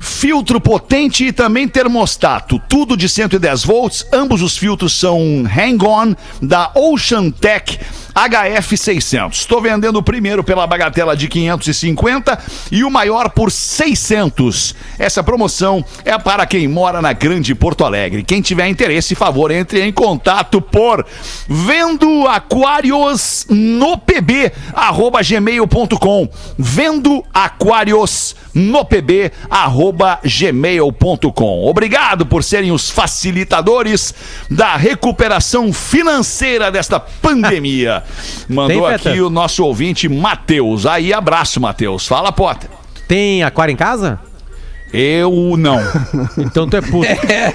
Filtro 0.00 0.60
potente 0.60 1.26
e 1.26 1.32
também 1.32 1.68
termostato, 1.68 2.60
tudo 2.68 2.96
de 2.96 3.08
110 3.08 3.64
volts. 3.64 4.06
Ambos 4.12 4.42
os 4.42 4.56
filtros 4.56 4.98
são 4.98 5.44
Hang-On 5.44 6.14
da 6.40 6.70
Ocean 6.74 7.30
Tech 7.30 7.78
HF600. 8.14 9.32
Estou 9.32 9.60
vendendo 9.60 9.96
o 9.96 10.02
primeiro 10.02 10.44
pela 10.44 10.66
bagatela 10.66 11.16
de 11.16 11.28
550 11.28 11.81
e 12.70 12.84
o 12.84 12.90
maior 12.90 13.30
por 13.30 13.50
600. 13.50 14.74
Essa 14.98 15.22
promoção 15.22 15.84
é 16.04 16.16
para 16.18 16.46
quem 16.46 16.68
mora 16.68 17.02
na 17.02 17.12
Grande 17.12 17.54
Porto 17.54 17.84
Alegre. 17.84 18.22
Quem 18.22 18.40
tiver 18.40 18.68
interesse, 18.68 19.14
favor, 19.14 19.50
entre 19.50 19.82
em 19.82 19.92
contato 19.92 20.60
por 20.60 21.04
vendo 21.48 22.26
aquários 22.28 23.46
no 23.48 23.98
pb 23.98 24.52
arroba 24.72 25.20
gmail.com 25.22 26.28
vendo 26.58 27.24
aquários 27.32 28.34
no 28.54 28.84
pb 28.84 29.32
arroba 29.48 30.20
gmail.com 30.24 31.64
Obrigado 31.64 32.26
por 32.26 32.44
serem 32.44 32.70
os 32.72 32.90
facilitadores 32.90 34.14
da 34.50 34.76
recuperação 34.76 35.72
financeira 35.72 36.70
desta 36.70 37.00
pandemia. 37.00 38.02
Mandou 38.48 38.86
Tem, 38.86 38.94
aqui 38.94 39.20
o 39.20 39.30
nosso 39.30 39.64
ouvinte 39.64 40.08
Matheus. 40.08 40.86
Aí, 40.86 41.12
abraço, 41.12 41.60
Matheus. 41.60 41.71
Fala, 42.08 42.32
Potter. 42.32 42.70
Tem 43.08 43.42
aquário 43.42 43.72
em 43.72 43.76
casa? 43.76 44.20
Eu 44.92 45.56
não. 45.56 45.80
Então 46.36 46.68
tu 46.68 46.76
é 46.76 46.80
puto. 46.80 47.06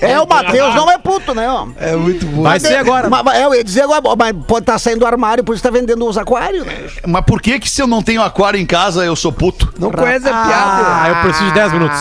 É, 0.02 0.20
o 0.20 0.28
Matheus 0.28 0.74
não 0.74 0.90
é 0.90 0.98
puto, 0.98 1.36
né? 1.36 1.48
ó? 1.48 1.68
É 1.78 1.96
muito 1.96 2.26
bom. 2.26 2.44
Vai 2.44 2.60
ser 2.60 2.78
agora. 2.78 3.10
Mas, 3.10 3.24
mas, 3.24 3.38
é, 3.38 3.46
eu 3.46 3.54
ia 3.54 3.64
dizer 3.64 3.82
agora, 3.82 4.02
mas 4.18 4.36
pode 4.48 4.64
estar 4.64 4.80
saindo 4.80 5.00
do 5.00 5.06
armário, 5.06 5.44
por 5.44 5.54
isso 5.54 5.64
tá 5.64 5.70
vendendo 5.70 6.06
os 6.08 6.18
aquários, 6.18 6.66
né? 6.66 6.88
Mas 7.06 7.24
por 7.26 7.42
que 7.42 7.60
que 7.60 7.70
se 7.70 7.82
eu 7.82 7.88
não 7.88 8.02
tenho 8.02 8.22
aquário 8.22 8.60
em 8.60 8.66
casa, 8.66 9.06
eu 9.06 9.16
sou 9.16 9.32
puto? 9.32 9.72
Não 9.80 9.92
conhece 9.92 10.28
a 10.28 10.32
piada? 10.32 11.04
Ah, 11.04 11.10
eu 11.10 11.16
preciso 11.22 11.46
de 11.46 11.54
10 11.54 11.74
minutos. 11.74 11.98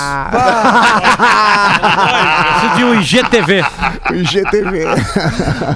preciso 2.60 2.76
de 2.76 2.84
um 2.84 3.00
IGTV. 3.00 3.64
IGTV. 4.14 4.84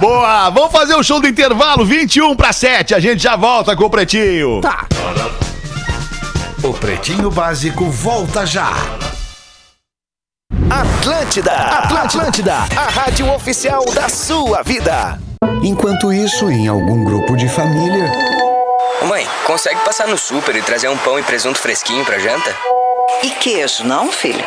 Boa, 0.00 0.50
vamos 0.50 0.72
fazer 0.72 0.94
o 0.94 1.03
show 1.03 1.20
do 1.20 1.29
intervalo, 1.29 1.85
21 1.85 2.35
para 2.37 2.53
7. 2.53 2.94
A 2.94 3.00
gente 3.00 3.22
já 3.22 3.37
volta 3.37 3.76
com 3.76 3.85
o 3.85 3.90
Pretinho. 3.90 4.61
Tá. 4.61 4.87
O 6.62 6.75
Pretinho 6.75 7.31
Básico 7.31 7.87
volta 7.87 8.44
já. 8.44 8.70
Atlântida, 10.68 11.53
Atlântida, 11.53 12.55
a 12.77 12.90
rádio 12.90 13.33
oficial 13.33 13.83
da 13.94 14.11
sua 14.11 14.62
vida. 14.62 15.18
Enquanto 15.62 16.12
isso, 16.12 16.51
em 16.51 16.68
algum 16.68 17.03
grupo 17.03 17.35
de 17.35 17.49
família, 17.49 18.12
Ô 19.01 19.07
mãe, 19.07 19.27
consegue 19.46 19.81
passar 19.81 20.07
no 20.07 20.18
super 20.18 20.55
e 20.55 20.61
trazer 20.61 20.88
um 20.88 20.99
pão 20.99 21.18
e 21.18 21.23
presunto 21.23 21.57
fresquinho 21.57 22.05
pra 22.05 22.18
janta? 22.18 22.55
E 23.23 23.31
queijo, 23.31 23.83
não, 23.85 24.12
filho? 24.12 24.44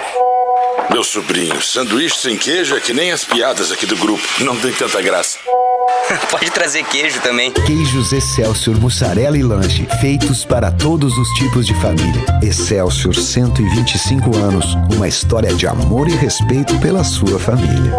Meu 0.92 1.04
sobrinho, 1.04 1.60
sanduíche 1.64 2.18
sem 2.18 2.38
queijo 2.38 2.78
é 2.78 2.80
que 2.80 2.94
nem 2.94 3.12
as 3.12 3.26
piadas 3.26 3.72
aqui 3.72 3.88
do 3.88 3.98
grupo. 3.98 4.24
Não 4.42 4.56
tem 4.56 4.72
tanta 4.72 5.02
graça. 5.02 5.40
Pode 6.30 6.52
trazer 6.52 6.84
queijo 6.86 7.20
também. 7.22 7.52
queijos 7.52 8.12
Excelsior 8.12 8.80
mussarela 8.80 9.38
e 9.38 9.44
lanche, 9.44 9.88
feitos 10.00 10.46
para 10.46 10.72
todos 10.72 11.18
os 11.18 11.28
tipos 11.34 11.66
de 11.66 11.74
família. 11.76 12.24
Excelsior 12.42 13.16
125 13.16 14.36
anos, 14.38 14.76
uma 14.96 15.08
história 15.08 15.54
de 15.54 15.68
amor 15.68 16.08
e 16.08 16.16
respeito 16.16 16.78
pela 16.80 17.04
sua 17.04 17.40
família. 17.40 17.94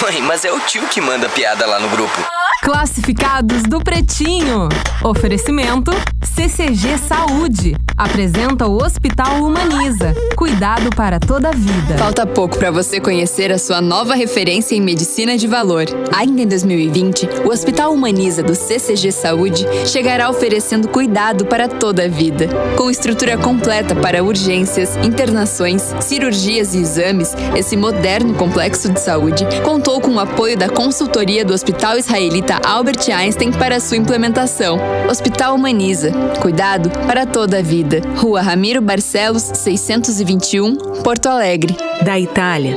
Mãe, 0.00 0.22
mas 0.22 0.44
é 0.44 0.52
o 0.52 0.60
tio 0.60 0.86
que 0.88 1.00
manda 1.00 1.28
piada 1.28 1.66
lá 1.66 1.78
no 1.78 1.88
grupo. 1.90 2.18
Classificados 2.62 3.64
do 3.64 3.80
Pretinho. 3.80 4.68
Oferecimento 5.02 5.90
CCG 6.24 6.96
Saúde. 6.96 7.74
Apresenta 7.96 8.68
o 8.68 8.76
Hospital 8.76 9.42
Humaniza. 9.42 10.14
Cuidado 10.36 10.88
para 10.94 11.18
toda 11.18 11.48
a 11.48 11.52
vida. 11.52 11.98
Falta 11.98 12.24
pouco 12.24 12.56
para 12.56 12.70
você 12.70 13.00
conhecer 13.00 13.50
a 13.50 13.58
sua 13.58 13.80
nova 13.80 14.14
referência 14.14 14.76
em 14.76 14.80
medicina 14.80 15.36
de 15.36 15.48
valor. 15.48 15.86
Ainda 16.12 16.42
em 16.42 16.46
2020, 16.46 17.28
o 17.44 17.50
Hospital 17.50 17.92
Humaniza 17.92 18.44
do 18.44 18.54
CCG 18.54 19.10
Saúde 19.10 19.66
chegará 19.84 20.30
oferecendo 20.30 20.88
cuidado 20.88 21.44
para 21.44 21.66
toda 21.66 22.04
a 22.04 22.08
vida. 22.08 22.48
Com 22.76 22.88
estrutura 22.90 23.36
completa 23.36 23.94
para 23.96 24.22
urgências, 24.22 24.96
internações, 24.96 25.82
cirurgias 26.00 26.74
e 26.74 26.78
exames, 26.78 27.34
esse 27.56 27.76
moderno 27.76 28.34
complexo 28.34 28.90
de 28.90 29.00
saúde 29.00 29.44
contou 29.64 30.00
com 30.00 30.12
o 30.12 30.20
apoio 30.20 30.56
da 30.56 30.68
consultoria 30.68 31.44
do 31.44 31.52
Hospital 31.52 31.98
Israelita 31.98 32.51
Albert 32.64 33.08
Einstein 33.10 33.52
para 33.52 33.80
sua 33.80 33.96
implementação. 33.96 34.78
Hospital 35.08 35.54
Humaniza. 35.54 36.12
Cuidado 36.40 36.90
para 37.06 37.26
toda 37.26 37.58
a 37.58 37.62
vida. 37.62 38.00
Rua 38.16 38.40
Ramiro 38.40 38.80
Barcelos, 38.80 39.42
621, 39.54 40.76
Porto 41.02 41.26
Alegre. 41.26 41.76
Da 42.04 42.18
Itália, 42.18 42.76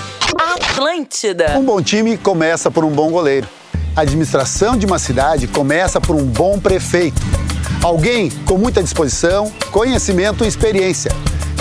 Atlântida. 0.81 1.59
Um 1.59 1.63
bom 1.63 1.79
time 1.79 2.17
começa 2.17 2.71
por 2.71 2.83
um 2.83 2.89
bom 2.89 3.11
goleiro. 3.11 3.47
A 3.95 4.01
administração 4.01 4.75
de 4.75 4.83
uma 4.83 4.97
cidade 4.97 5.47
começa 5.47 6.01
por 6.01 6.15
um 6.15 6.25
bom 6.25 6.57
prefeito. 6.59 7.21
Alguém 7.83 8.31
com 8.47 8.57
muita 8.57 8.81
disposição, 8.81 9.51
conhecimento 9.69 10.43
e 10.43 10.47
experiência. 10.47 11.11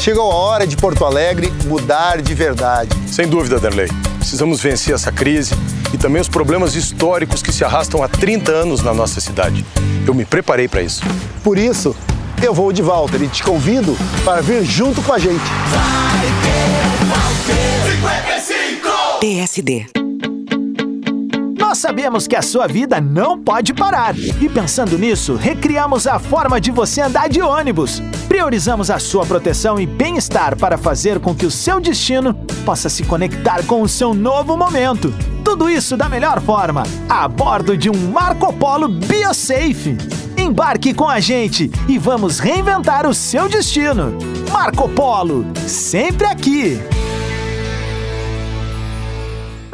Chegou 0.01 0.33
a 0.33 0.35
hora 0.35 0.67
de 0.67 0.75
Porto 0.75 1.05
Alegre 1.05 1.53
mudar 1.67 2.23
de 2.23 2.33
verdade. 2.33 2.89
Sem 3.07 3.29
dúvida, 3.29 3.61
Derlei. 3.61 3.89
Precisamos 4.17 4.59
vencer 4.63 4.95
essa 4.95 5.13
crise 5.13 5.55
e 5.93 5.99
também 5.99 6.23
os 6.23 6.29
problemas 6.29 6.75
históricos 6.75 7.43
que 7.43 7.53
se 7.53 7.63
arrastam 7.63 8.03
há 8.03 8.09
30 8.09 8.51
anos 8.51 8.83
na 8.83 8.95
nossa 8.95 9.21
cidade. 9.21 9.67
Eu 10.07 10.15
me 10.15 10.25
preparei 10.25 10.67
para 10.67 10.81
isso. 10.81 11.03
Por 11.45 11.59
isso, 11.59 11.95
eu 12.43 12.55
vou 12.55 12.73
de 12.73 12.81
Walter 12.81 13.21
e 13.21 13.29
te 13.29 13.43
convido 13.43 13.95
para 14.25 14.41
vir 14.41 14.65
junto 14.65 15.03
com 15.03 15.13
a 15.13 15.19
gente. 15.19 15.45
PSD. 19.21 19.85
Nós 21.59 21.77
sabemos 21.77 22.27
que 22.27 22.35
a 22.35 22.41
sua 22.41 22.67
vida 22.67 23.03
não 23.03 23.39
pode 23.39 23.75
parar. 23.75 24.17
E 24.19 24.49
pensando 24.49 24.97
nisso, 24.97 25.37
recriamos 25.37 26.07
a 26.07 26.19
forma 26.19 26.59
de 26.59 26.71
você 26.71 27.03
andar 27.03 27.29
de 27.29 27.43
ônibus. 27.43 28.01
Priorizamos 28.27 28.91
a 28.91 28.99
sua 28.99 29.27
proteção 29.27 29.79
e 29.79 29.85
bem-estar 29.85 30.57
para 30.57 30.79
fazer 30.79 31.21
com 31.21 31.35
que 31.35 31.45
o 31.45 31.51
seu 31.51 31.79
destino 31.79 32.33
possa 32.65 32.89
se 32.89 33.05
conectar 33.05 33.63
com 33.67 33.83
o 33.83 33.89
seu 33.89 34.15
novo 34.15 34.57
momento. 34.57 35.13
Tudo 35.45 35.69
isso 35.69 35.99
da 35.99 36.09
melhor 36.09 36.41
forma, 36.41 36.85
a 37.07 37.29
bordo 37.29 37.77
de 37.77 37.91
um 37.91 38.11
Marco 38.11 38.51
Polo 38.55 38.89
BioSafe. 38.89 39.99
Embarque 40.35 40.95
com 40.95 41.07
a 41.07 41.21
gente 41.21 41.71
e 41.87 41.99
vamos 41.99 42.39
reinventar 42.39 43.07
o 43.07 43.13
seu 43.13 43.51
destino. 43.51 44.17
Marco 44.51 44.89
Polo, 44.89 45.45
sempre 45.67 46.27
aqui. 46.27 46.81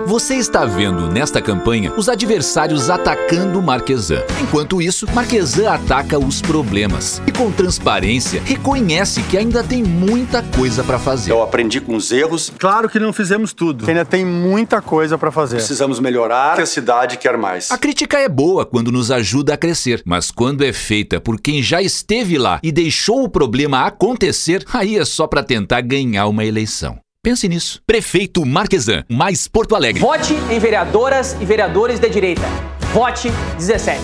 Você 0.05 0.35
está 0.35 0.65
vendo 0.67 1.09
nesta 1.09 1.41
campanha 1.41 1.91
os 1.97 2.09
adversários 2.09 2.91
atacando 2.91 3.63
Marquesan. 3.63 4.23
Enquanto 4.43 4.83
isso, 4.83 5.07
Marquesan 5.13 5.71
ataca 5.71 6.19
os 6.19 6.43
problemas 6.43 7.23
e 7.27 7.33
com 7.33 7.51
transparência 7.51 8.43
reconhece 8.45 9.23
que 9.23 9.39
ainda 9.39 9.65
tem 9.65 9.83
muita 9.83 10.43
coisa 10.43 10.85
para 10.85 10.99
fazer. 10.99 11.33
Eu 11.33 11.43
aprendi 11.43 11.81
com 11.81 11.97
os 11.97 12.13
erros. 12.13 12.53
Claro 12.59 12.91
que 12.91 13.01
não 13.01 13.13
fizemos 13.13 13.55
tudo. 13.55 13.89
Ainda 13.89 14.05
tem 14.05 14.25
muita 14.25 14.83
coisa 14.83 15.17
para 15.17 15.31
fazer. 15.31 15.57
Precisamos 15.57 15.99
melhorar. 15.99 16.57
Que 16.57 16.63
a 16.63 16.67
cidade 16.67 17.17
quer 17.17 17.39
mais. 17.39 17.71
A 17.71 17.79
crítica 17.79 18.19
é 18.19 18.29
boa 18.29 18.67
quando 18.67 18.93
nos 18.93 19.11
ajuda 19.11 19.55
a 19.55 19.57
crescer, 19.57 20.03
mas 20.05 20.31
quando 20.31 20.63
é 20.63 20.73
feita 20.75 21.21
por 21.21 21.41
quem 21.41 21.63
já 21.63 21.81
esteve 21.81 22.37
lá 22.37 22.61
e 22.63 22.71
deixou 22.71 23.25
o 23.25 23.31
problema 23.31 23.87
acontecer, 23.87 24.63
aí 24.75 24.99
é 24.99 25.05
só 25.07 25.27
para 25.27 25.43
tentar 25.43 25.81
ganhar 25.81 26.27
uma 26.27 26.45
eleição. 26.45 26.99
Pense 27.27 27.49
nisso. 27.49 27.83
Prefeito 27.85 28.47
Marquesan, 28.47 29.03
mais 29.09 29.49
Porto 29.49 29.75
Alegre. 29.75 30.01
Vote 30.01 30.33
em 30.49 30.61
vereadoras 30.61 31.37
e 31.41 31.45
vereadores 31.45 31.99
de 31.99 32.09
direita. 32.09 32.47
Vote 32.95 33.33
17. 33.59 34.01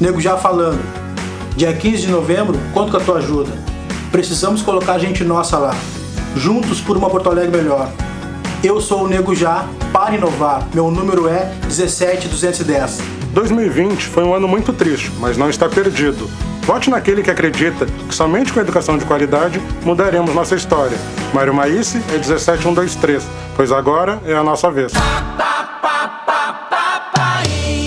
Nego 0.00 0.20
já 0.20 0.36
falando. 0.36 0.82
Dia 1.56 1.72
15 1.72 1.98
de 1.98 2.08
novembro, 2.08 2.58
conto 2.74 2.90
com 2.90 2.96
a 2.96 3.00
tua 3.00 3.18
ajuda. 3.18 3.52
Precisamos 4.10 4.60
colocar 4.60 4.98
gente 4.98 5.22
nossa 5.22 5.56
lá. 5.56 5.70
Juntos 6.34 6.80
por 6.80 6.96
uma 6.96 7.08
Porto 7.08 7.30
Alegre 7.30 7.56
melhor. 7.56 7.88
Eu 8.64 8.80
sou 8.80 9.04
o 9.04 9.08
Nego 9.08 9.36
Já, 9.36 9.68
para 9.92 10.16
inovar. 10.16 10.66
Meu 10.74 10.90
número 10.90 11.28
é 11.28 11.48
17210. 11.68 13.21
2020 13.32 14.06
foi 14.08 14.24
um 14.24 14.34
ano 14.34 14.46
muito 14.46 14.72
triste, 14.72 15.10
mas 15.18 15.36
não 15.36 15.48
está 15.48 15.68
perdido. 15.68 16.28
Vote 16.62 16.90
naquele 16.90 17.22
que 17.22 17.30
acredita 17.30 17.86
que 17.86 18.14
somente 18.14 18.52
com 18.52 18.60
educação 18.60 18.96
de 18.96 19.04
qualidade 19.04 19.60
mudaremos 19.84 20.34
nossa 20.34 20.54
história. 20.54 20.96
Mário 21.32 21.52
Maísse 21.52 21.98
é 22.14 22.18
17123, 22.18 23.26
pois 23.56 23.72
agora 23.72 24.20
é 24.26 24.34
a 24.34 24.44
nossa 24.44 24.70
vez. 24.70 24.92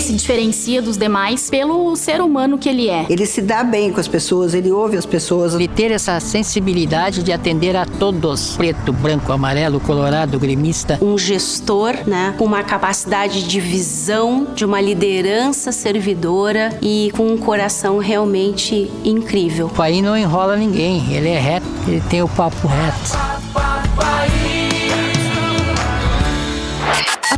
Se 0.06 0.12
diferencia 0.12 0.80
dos 0.80 0.96
demais 0.96 1.50
pelo 1.50 1.96
ser 1.96 2.20
humano 2.20 2.56
que 2.56 2.68
ele 2.68 2.88
é. 2.88 3.06
Ele 3.10 3.26
se 3.26 3.42
dá 3.42 3.64
bem 3.64 3.92
com 3.92 3.98
as 3.98 4.06
pessoas, 4.06 4.54
ele 4.54 4.70
ouve 4.70 4.96
as 4.96 5.04
pessoas. 5.04 5.54
Ele 5.54 5.66
ter 5.66 5.90
essa 5.90 6.20
sensibilidade 6.20 7.24
de 7.24 7.32
atender 7.32 7.76
a 7.76 7.84
todos, 7.84 8.56
preto, 8.56 8.92
branco, 8.92 9.32
amarelo, 9.32 9.80
colorado, 9.80 10.38
gremista. 10.38 10.98
Um 11.02 11.18
gestor, 11.18 11.94
né, 12.06 12.34
com 12.38 12.44
uma 12.44 12.62
capacidade 12.62 13.42
de 13.42 13.58
visão, 13.58 14.46
de 14.54 14.64
uma 14.64 14.80
liderança 14.80 15.72
servidora 15.72 16.78
e 16.80 17.10
com 17.16 17.26
um 17.26 17.36
coração 17.36 17.98
realmente 17.98 18.88
incrível. 19.04 19.66
O 19.66 19.70
pai 19.70 20.00
não 20.00 20.16
enrola 20.16 20.56
ninguém, 20.56 21.12
ele 21.12 21.30
é 21.30 21.38
reto, 21.38 21.66
ele 21.88 22.00
tem 22.08 22.22
o 22.22 22.28
papo 22.28 22.68
reto. 22.68 24.35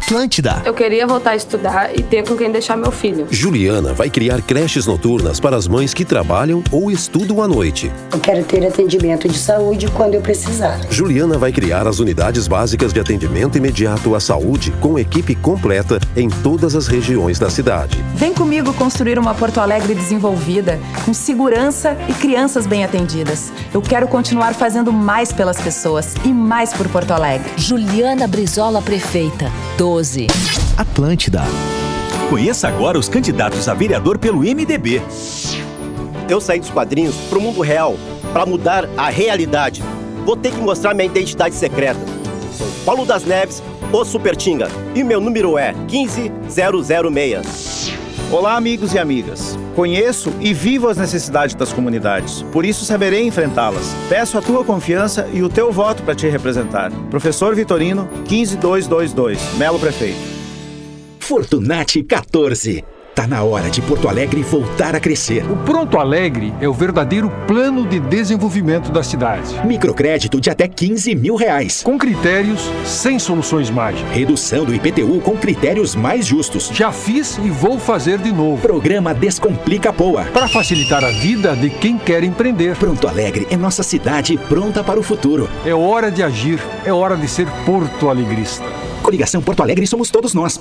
Atlântida. 0.09 0.63
Eu 0.65 0.73
queria 0.73 1.07
voltar 1.07 1.33
a 1.33 1.37
estudar 1.37 1.91
e 1.95 2.03
ter 2.03 2.27
com 2.27 2.35
quem 2.35 2.51
deixar 2.51 2.79
meu 2.79 2.91
filho. 2.91 3.27
Juliana 3.31 3.93
vai 3.93 4.09
criar 4.09 4.41
creches 4.41 4.87
noturnas 4.87 5.39
para 5.39 5.55
as 5.55 5.69
mães 5.69 5.93
que 5.93 6.03
trabalham 6.03 6.65
ou 6.73 6.91
estudam 6.91 7.43
à 7.43 7.47
noite. 7.47 7.93
Eu 8.11 8.19
quero 8.19 8.43
ter 8.43 8.67
atendimento 8.67 9.29
de 9.29 9.37
saúde 9.37 9.87
quando 9.89 10.15
eu 10.15 10.23
precisar. 10.23 10.81
Juliana 10.89 11.37
vai 11.37 11.53
criar 11.53 11.87
as 11.87 11.99
unidades 11.99 12.49
básicas 12.49 12.91
de 12.91 13.01
atendimento 13.01 13.59
imediato 13.59 14.15
à 14.15 14.21
saúde 14.21 14.73
com 14.81 14.99
equipe 14.99 15.35
completa 15.35 15.99
em 16.17 16.31
todas 16.31 16.75
as 16.75 16.87
regiões 16.87 17.39
da 17.39 17.51
cidade. 17.51 18.03
Vem 18.15 18.33
comigo 18.33 18.73
construir 18.73 19.19
uma 19.19 19.35
Porto 19.35 19.61
Alegre 19.61 19.95
desenvolvida, 19.95 20.81
com 21.05 21.13
segurança 21.13 21.95
e 22.09 22.15
crianças 22.15 22.67
bem 22.67 22.83
atendidas. 22.83 23.53
Eu 23.75 23.83
quero 23.83 24.09
continuar 24.09 24.55
fazendo 24.55 24.91
mais 24.91 25.35
pelas 25.35 25.61
pessoas 25.61 26.15
e 26.25 26.29
mais 26.29 26.73
por 26.73 26.89
Porto 26.89 27.11
Alegre. 27.11 27.51
Juliana 27.59 28.27
Brizola, 28.27 28.81
prefeita. 28.81 29.53
12. 29.77 29.98
Atlântida. 30.77 31.43
Conheça 32.31 32.69
agora 32.69 32.97
os 32.97 33.09
candidatos 33.09 33.69
a 33.69 33.75
vereador 33.75 34.17
pelo 34.17 34.43
MDB. 34.43 35.03
Eu 36.29 36.41
saí 36.41 36.61
dos 36.61 36.71
quadrinhos 36.71 37.17
pro 37.29 37.41
mundo 37.41 37.61
real, 37.61 37.97
para 38.33 38.47
mudar 38.47 38.89
a 38.97 39.09
realidade. 39.09 39.83
Vou 40.25 40.37
ter 40.37 40.53
que 40.53 40.61
mostrar 40.61 40.95
minha 40.95 41.07
identidade 41.07 41.57
secreta. 41.57 41.99
Sou 42.57 42.69
Paulo 42.85 43.05
das 43.05 43.25
Neves, 43.25 43.61
o 43.93 44.05
Supertinga, 44.05 44.69
e 44.95 45.03
meu 45.03 45.21
número 45.21 45.59
é 45.59 45.75
15006. 45.89 47.78
Olá, 48.31 48.57
amigos 48.57 48.93
e 48.93 48.99
amigas. 48.99 49.59
Conheço 49.75 50.31
e 50.39 50.53
vivo 50.53 50.87
as 50.89 50.99
necessidades 50.99 51.55
das 51.55 51.73
comunidades, 51.73 52.43
por 52.53 52.63
isso 52.63 52.85
saberei 52.85 53.27
enfrentá-las. 53.27 53.95
Peço 54.07 54.37
a 54.37 54.43
tua 54.43 54.63
confiança 54.63 55.27
e 55.33 55.43
o 55.43 55.49
teu 55.49 55.73
voto 55.73 56.03
para 56.03 56.15
te 56.15 56.29
representar. 56.29 56.93
Professor 57.09 57.55
Vitorino, 57.55 58.07
15222, 58.27 59.55
Melo 59.57 59.79
Prefeito. 59.79 60.21
Fortunati 61.19 62.03
14. 62.03 62.85
Tá 63.19 63.27
na 63.27 63.43
hora 63.43 63.69
de 63.69 63.83
Porto 63.83 64.09
Alegre 64.09 64.45
voltar 64.45 64.95
a 64.95 65.01
crescer. 65.01 65.45
O 65.51 65.57
Pronto 65.57 65.99
Alegre 65.99 66.55
é 66.61 66.69
o 66.69 66.73
verdadeiro 66.73 67.29
plano 67.49 67.85
de 67.85 67.99
desenvolvimento 67.99 68.93
da 68.93 69.03
cidade. 69.03 69.61
Microcrédito 69.67 70.41
de 70.41 70.49
até 70.49 70.69
15 70.69 71.17
mil 71.17 71.35
reais. 71.35 71.83
Com 71.83 71.99
critérios, 71.99 72.71
sem 72.85 73.19
soluções 73.19 73.71
mágicas. 73.71 74.09
Redução 74.13 74.65
do 74.65 74.73
IPTU 74.73 75.21
com 75.21 75.37
critérios 75.37 75.97
mais 75.97 76.27
justos. 76.27 76.71
Já 76.73 76.93
fiz 76.93 77.39
e 77.39 77.51
vou 77.51 77.77
fazer 77.77 78.19
de 78.19 78.31
novo. 78.31 78.63
Programa 78.63 79.13
Descomplica 79.13 79.93
Poa. 79.93 80.23
Para 80.27 80.47
facilitar 80.47 81.03
a 81.03 81.11
vida 81.11 81.57
de 81.57 81.71
quem 81.71 81.99
quer 81.99 82.23
empreender. 82.23 82.77
Pronto 82.77 83.09
Alegre 83.09 83.49
é 83.51 83.57
nossa 83.57 83.83
cidade 83.83 84.39
pronta 84.49 84.85
para 84.85 85.01
o 85.01 85.03
futuro. 85.03 85.51
É 85.67 85.75
hora 85.75 86.09
de 86.09 86.23
agir, 86.23 86.61
é 86.85 86.93
hora 86.93 87.17
de 87.17 87.27
ser 87.27 87.49
Porto 87.67 88.09
Alegrista. 88.09 88.88
Coligação 89.03 89.41
Porto 89.41 89.63
Alegre 89.63 89.87
somos 89.87 90.11
todos 90.11 90.35
nós. 90.35 90.61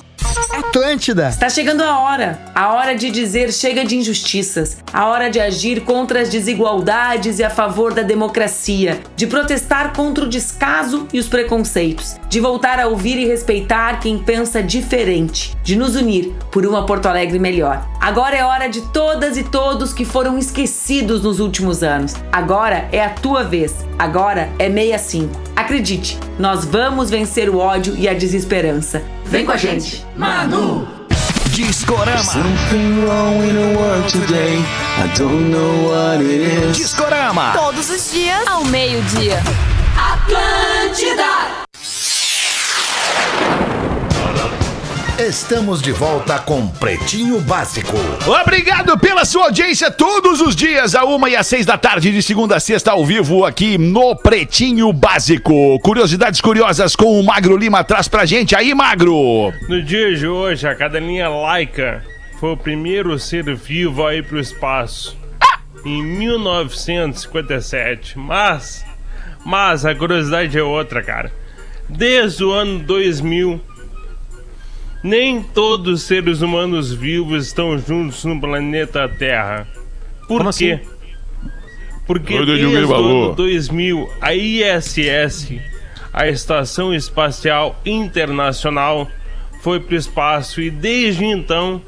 Atlântida. 0.51 1.29
Está 1.29 1.49
chegando 1.49 1.81
a 1.81 1.99
hora. 1.99 2.39
A 2.53 2.73
hora 2.73 2.95
de 2.95 3.11
dizer 3.11 3.51
chega 3.51 3.85
de 3.85 3.95
injustiças. 3.95 4.77
A 4.91 5.07
hora 5.07 5.29
de 5.29 5.39
agir 5.39 5.81
contra 5.81 6.21
as 6.21 6.29
desigualdades 6.29 7.39
e 7.39 7.43
a 7.43 7.49
favor 7.49 7.93
da 7.93 8.01
democracia. 8.01 8.99
De 9.15 9.27
protestar 9.27 9.93
contra 9.93 10.23
o 10.23 10.29
descaso 10.29 11.07
e 11.13 11.19
os 11.19 11.27
preconceitos. 11.27 12.15
De 12.27 12.39
voltar 12.39 12.79
a 12.79 12.87
ouvir 12.87 13.17
e 13.17 13.25
respeitar 13.25 13.99
quem 13.99 14.17
pensa 14.17 14.61
diferente. 14.61 15.55
De 15.63 15.75
nos 15.75 15.95
unir 15.95 16.33
por 16.51 16.65
uma 16.65 16.85
Porto 16.85 17.07
Alegre 17.07 17.39
melhor. 17.39 17.87
Agora 17.99 18.35
é 18.35 18.43
hora 18.43 18.67
de 18.67 18.81
todas 18.81 19.37
e 19.37 19.43
todos 19.43 19.93
que 19.93 20.05
foram 20.05 20.37
esquecidos 20.37 21.23
nos 21.23 21.39
últimos 21.39 21.83
anos. 21.83 22.15
Agora 22.31 22.87
é 22.91 23.03
a 23.03 23.09
tua 23.09 23.43
vez. 23.43 23.75
Agora 23.99 24.49
é 24.57 24.69
65. 24.69 25.47
Acredite, 25.55 26.19
nós 26.37 26.63
vamos 26.65 27.09
vencer 27.09 27.49
o 27.49 27.57
ódio 27.57 27.95
e 27.97 28.07
a 28.07 28.13
desesperança. 28.27 29.01
Vem 29.25 29.45
com 29.45 29.53
a 29.53 29.57
gente. 29.57 30.05
Manu. 30.17 30.85
Discorama. 31.47 32.33
Discorama. 36.73 37.53
Todos 37.53 37.89
os 37.89 38.11
dias 38.11 38.45
ao 38.47 38.65
meio-dia. 38.65 39.41
Atlântida. 39.95 41.36
Estamos 45.19 45.81
de 45.81 45.91
volta 45.91 46.37
com 46.37 46.67
Pretinho 46.67 47.41
Básico. 47.41 47.97
Obrigado 48.39 48.95
pela 48.99 49.25
sua 49.25 49.45
audiência 49.45 49.89
todos 49.89 50.39
os 50.41 50.55
dias, 50.55 50.93
a 50.93 51.05
uma 51.05 51.27
e 51.27 51.35
às 51.35 51.47
seis 51.47 51.65
da 51.65 51.75
tarde, 51.75 52.11
de 52.11 52.21
segunda 52.21 52.57
a 52.57 52.59
sexta, 52.59 52.91
ao 52.91 53.03
vivo, 53.03 53.43
aqui 53.43 53.79
no 53.79 54.15
Pretinho 54.15 54.93
Básico. 54.93 55.79
Curiosidades 55.79 56.39
curiosas 56.39 56.95
com 56.95 57.19
o 57.19 57.25
Magro 57.25 57.57
Lima 57.57 57.83
traz 57.83 58.07
pra 58.07 58.27
gente 58.27 58.55
aí, 58.55 58.75
Magro. 58.75 59.51
No 59.67 59.81
dia 59.81 60.15
de 60.15 60.27
hoje, 60.27 60.67
a 60.67 60.75
cadelinha 60.75 61.27
Laika 61.27 62.03
foi 62.39 62.51
o 62.51 62.57
primeiro 62.57 63.17
ser 63.17 63.55
vivo 63.55 64.05
a 64.05 64.13
ir 64.13 64.23
pro 64.23 64.39
espaço. 64.39 65.17
Em 65.83 66.03
1957. 66.03 68.19
Mas, 68.19 68.85
mas 69.43 69.83
a 69.83 69.95
curiosidade 69.95 70.55
é 70.55 70.63
outra, 70.63 71.01
cara. 71.01 71.31
Desde 71.89 72.43
o 72.43 72.51
ano 72.51 72.77
2000 72.77 73.59
nem 75.07 75.41
todos 75.41 76.01
os 76.01 76.03
seres 76.03 76.41
humanos 76.41 76.93
vivos 76.93 77.47
estão 77.47 77.77
juntos 77.79 78.25
no 78.25 78.39
planeta 78.41 79.07
Terra. 79.07 79.65
Por 80.27 80.39
Como 80.39 80.53
quê? 80.53 80.73
assim? 80.73 80.97
Porque 82.05 82.45
desde 82.45 82.65
o 82.65 82.93
ano 82.93 83.33
2000, 83.33 84.09
a 84.19 84.35
ISS, 84.35 85.53
a 86.11 86.27
Estação 86.27 86.93
Espacial 86.93 87.79
Internacional, 87.85 89.07
foi 89.61 89.79
para 89.79 89.95
o 89.95 89.97
espaço 89.97 90.61
e 90.61 90.69
desde 90.69 91.23
então 91.23 91.81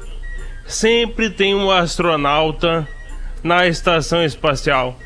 sempre 0.66 1.28
tem 1.28 1.54
um 1.54 1.70
astronauta 1.70 2.88
na 3.42 3.66
estação 3.66 4.24
espacial. 4.24 4.98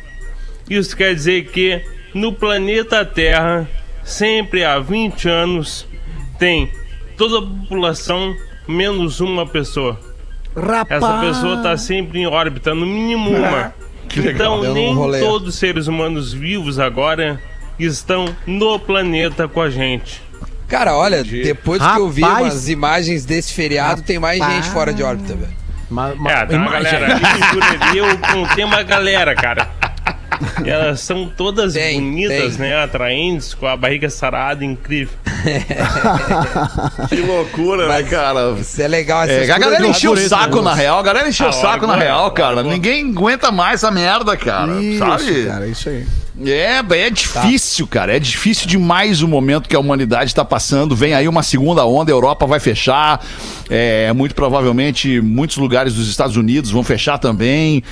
Isso 0.70 0.96
quer 0.96 1.14
dizer 1.14 1.46
que 1.46 1.82
no 2.14 2.32
planeta 2.32 3.04
Terra, 3.04 3.68
sempre 4.04 4.64
há 4.64 4.78
20 4.78 5.28
anos, 5.28 5.86
tem 6.38 6.70
toda 7.16 7.38
a 7.38 7.42
população 7.42 8.34
menos 8.66 9.20
uma 9.20 9.46
pessoa. 9.46 9.98
Rapaz. 10.56 11.02
Essa 11.02 11.18
pessoa 11.20 11.56
está 11.56 11.76
sempre 11.76 12.20
em 12.20 12.26
órbita, 12.26 12.74
no 12.74 12.86
mínimo 12.86 13.30
uma. 13.36 13.74
Que 14.08 14.20
legal. 14.20 14.58
Então, 14.60 14.70
um 14.70 14.74
nem 14.74 15.20
todos 15.20 15.48
os 15.48 15.54
seres 15.56 15.86
humanos 15.86 16.32
vivos 16.32 16.78
agora 16.78 17.40
estão 17.78 18.26
no 18.46 18.78
planeta 18.78 19.48
com 19.48 19.60
a 19.60 19.68
gente. 19.70 20.22
Cara, 20.68 20.94
olha, 20.96 21.22
depois 21.24 21.82
que 21.82 21.98
eu 21.98 22.08
vi 22.08 22.22
Rapaz. 22.22 22.42
umas 22.44 22.68
imagens 22.68 23.24
desse 23.24 23.52
feriado, 23.52 24.02
tem 24.02 24.18
mais 24.18 24.38
gente 24.38 24.68
fora 24.70 24.92
de 24.92 25.02
órbita, 25.02 25.34
velho. 25.34 25.52
Mas, 25.90 26.12
É, 26.26 26.46
tá 26.46 26.56
uma 26.56 26.70
galera. 26.70 27.06
Eu- 27.94 28.54
tem 28.54 28.64
uma 28.64 28.82
galera, 28.82 29.34
cara. 29.34 29.68
E 30.64 30.68
elas 30.70 31.00
são 31.00 31.26
todas 31.26 31.74
Tem, 31.74 32.00
bonitas, 32.00 32.56
tem. 32.56 32.68
né? 32.68 32.82
Atraentes, 32.82 33.54
com 33.54 33.66
a 33.66 33.76
barriga 33.76 34.08
sarada, 34.10 34.64
incrível. 34.64 35.14
Que 37.08 37.16
loucura, 37.20 37.88
né, 37.88 38.02
cara? 38.04 38.52
Isso 38.58 38.80
é 38.80 38.88
legal, 38.88 39.24
É, 39.24 39.50
a 39.50 39.58
galera 39.58 39.86
encheu 39.86 40.12
o 40.12 40.16
saco 40.16 40.62
na 40.62 40.74
real, 40.74 40.98
a 40.98 41.02
galera 41.02 41.28
encheu 41.28 41.46
Ah, 41.46 41.50
o 41.50 41.52
saco 41.52 41.86
na 41.86 41.96
real, 41.96 42.30
cara. 42.32 42.62
Ninguém 42.62 43.10
aguenta 43.10 43.50
mais 43.52 43.82
essa 43.82 43.90
merda, 43.90 44.36
cara. 44.36 44.72
sabe? 44.98 45.24
Isso, 45.32 45.46
cara, 45.48 45.66
isso 45.66 45.88
aí. 45.88 46.06
É, 46.42 46.82
é 46.98 47.10
difícil, 47.10 47.86
cara. 47.86 48.16
É 48.16 48.18
difícil 48.18 48.66
demais 48.66 49.22
o 49.22 49.28
momento 49.28 49.68
que 49.68 49.76
a 49.76 49.78
humanidade 49.78 50.30
está 50.30 50.44
passando. 50.44 50.96
Vem 50.96 51.14
aí 51.14 51.28
uma 51.28 51.42
segunda 51.44 51.84
onda, 51.86 52.10
a 52.10 52.14
Europa 52.14 52.44
vai 52.46 52.58
fechar. 52.58 53.24
É, 53.70 54.12
muito 54.12 54.34
provavelmente 54.34 55.20
muitos 55.20 55.56
lugares 55.56 55.94
dos 55.94 56.08
Estados 56.08 56.36
Unidos 56.36 56.70
vão 56.70 56.82
fechar 56.82 57.18
também. 57.18 57.82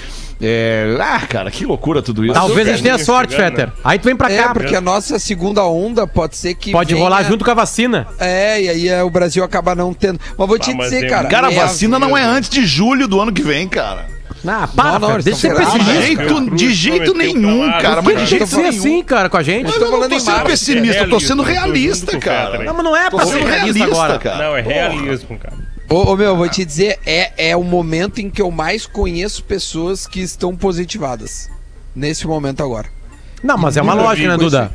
É, 0.45 0.97
ah, 1.01 1.21
cara, 1.21 1.53
que 1.53 1.65
loucura 1.65 2.03
tudo 2.03 2.25
isso. 2.25 2.35
Talvez 2.35 2.67
a 2.67 2.73
gente 2.73 2.83
tenha 2.83 2.99
sorte, 2.99 3.31
chegando, 3.33 3.51
Fetter. 3.57 3.73
Aí 3.85 3.97
tu 3.97 4.07
vem 4.07 4.17
pra 4.17 4.29
É, 4.33 4.43
cá. 4.43 4.53
porque 4.53 4.75
a 4.75 4.81
nossa 4.81 5.17
segunda 5.21 5.65
onda 5.65 6.05
pode 6.05 6.37
ser 6.37 6.55
que. 6.57 6.73
Pode 6.73 6.93
venha- 6.93 7.05
rolar 7.05 7.23
junto 7.23 7.45
com 7.45 7.51
a 7.53 7.55
vacina. 7.55 8.09
É, 8.19 8.61
e 8.61 8.69
aí 8.69 8.89
é, 8.89 9.05
o 9.05 9.11
Brasil 9.11 9.45
acaba 9.45 9.77
não 9.77 9.95
tendo. 9.95 10.19
Mas 10.37 10.49
vou 10.49 10.59
te 10.59 10.73
Ah, 10.73 10.75
mas 10.75 10.87
dizer, 10.91 11.03
tem- 11.03 11.11
cara. 11.11 11.29
Cara, 11.29 11.47
a 11.47 11.51
vacina 11.51 11.97
não 11.97 12.17
é 12.17 12.25
antes 12.25 12.51
de 12.51 12.67
julho 12.67 13.07
do 13.07 13.21
ano 13.21 13.33
que 13.33 13.43
vem, 13.43 13.69
cara. 13.69 14.09
Ah, 14.47 14.67
para, 14.67 14.99
Não, 14.99 15.09
não, 15.11 15.19
Deixa 15.19 15.31
de 15.31 15.37
ser 15.37 15.55
pessimista. 15.55 16.03
jeito, 16.03 16.25
Cruz 16.47 16.61
de 16.61 16.75
jeito 16.75 17.15
nenhum, 17.15 17.71
cara. 17.81 18.03
Mas 18.03 18.19
de 18.19 18.27
jeito 18.27 18.47
ser 18.47 18.65
assim, 18.67 19.03
cara, 19.03 19.29
com 19.29 19.37
a 19.37 19.43
gente? 19.43 19.65
Mas 19.67 19.75
eu 19.77 19.81
não 19.83 19.91
falando 19.91 20.11
tô 20.11 20.19
sendo 20.21 20.33
março, 20.33 20.47
pessimista, 20.47 21.03
eu 21.03 21.09
tô 21.11 21.21
sendo 21.21 21.43
realista, 21.43 22.19
cara. 22.19 22.65
Não, 22.65 22.75
mas 22.75 22.85
não 22.85 22.97
é 22.97 23.09
pra 23.11 23.25
ser 23.25 23.33
sendo 23.35 23.47
realista 23.47 23.85
agora. 23.85 24.19
cara. 24.19 24.39
Não, 24.45 24.57
é 24.57 24.61
realismo, 24.61 25.39
cara. 25.39 25.57
Ô, 25.89 26.13
ô, 26.13 26.17
meu, 26.17 26.37
vou 26.37 26.49
te 26.49 26.65
dizer, 26.65 26.99
é, 27.07 27.51
é 27.51 27.57
o 27.57 27.63
momento 27.63 28.19
em 28.21 28.31
que 28.31 28.41
eu 28.43 28.51
mais 28.51 28.87
conheço 28.87 29.45
pessoas 29.45 30.07
que 30.07 30.21
estão 30.21 30.57
positivadas. 30.57 31.49
Nesse 31.95 32.27
momento 32.27 32.63
agora. 32.63 32.89
Não, 33.43 33.59
mas 33.59 33.77
é 33.77 33.83
uma 33.83 33.93
lógica, 33.95 34.29
né, 34.29 34.37
Duda? 34.39 34.73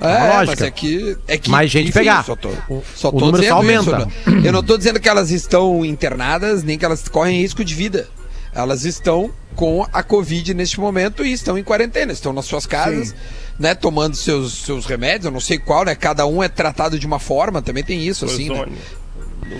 É, 0.00 0.18
mas 0.18 0.48
lógica. 0.48 0.66
é 0.66 0.70
que, 0.70 1.16
é 1.28 1.36
que 1.38 1.50
Mais 1.50 1.70
gente 1.70 1.92
pegar. 1.92 2.24
Só 2.24 2.34
tô, 2.34 2.48
O- 2.68 2.82
só 2.94 3.08
o 3.08 3.12
tô 3.12 3.26
número 3.26 3.38
só 3.38 3.42
isso, 3.44 3.54
aumenta. 3.54 3.98
né? 3.98 4.06
Eu 4.44 4.52
não 4.52 4.62
tô 4.62 4.76
dizendo 4.78 4.98
que 4.98 5.08
elas 5.08 5.30
estão 5.30 5.84
internadas, 5.84 6.62
nem 6.64 6.76
que 6.78 6.84
elas 6.84 7.06
correm 7.08 7.40
risco 7.40 7.64
de 7.64 7.74
vida. 7.74 8.08
Elas 8.54 8.84
estão 8.84 9.30
com 9.56 9.86
a 9.92 10.02
Covid 10.02 10.54
neste 10.54 10.78
momento 10.80 11.24
e 11.24 11.32
estão 11.32 11.56
em 11.58 11.62
quarentena, 11.62 12.12
estão 12.12 12.32
nas 12.32 12.44
suas 12.46 12.66
casas, 12.66 13.14
né, 13.58 13.74
tomando 13.74 14.14
seus, 14.16 14.52
seus 14.64 14.86
remédios, 14.86 15.26
eu 15.26 15.30
não 15.30 15.40
sei 15.40 15.58
qual, 15.58 15.84
né? 15.84 15.94
Cada 15.94 16.26
um 16.26 16.42
é 16.42 16.48
tratado 16.48 16.98
de 16.98 17.06
uma 17.06 17.18
forma, 17.18 17.60
também 17.62 17.82
tem 17.84 18.00
isso, 18.06 18.24
assim, 18.24 18.48
né? 18.48 18.66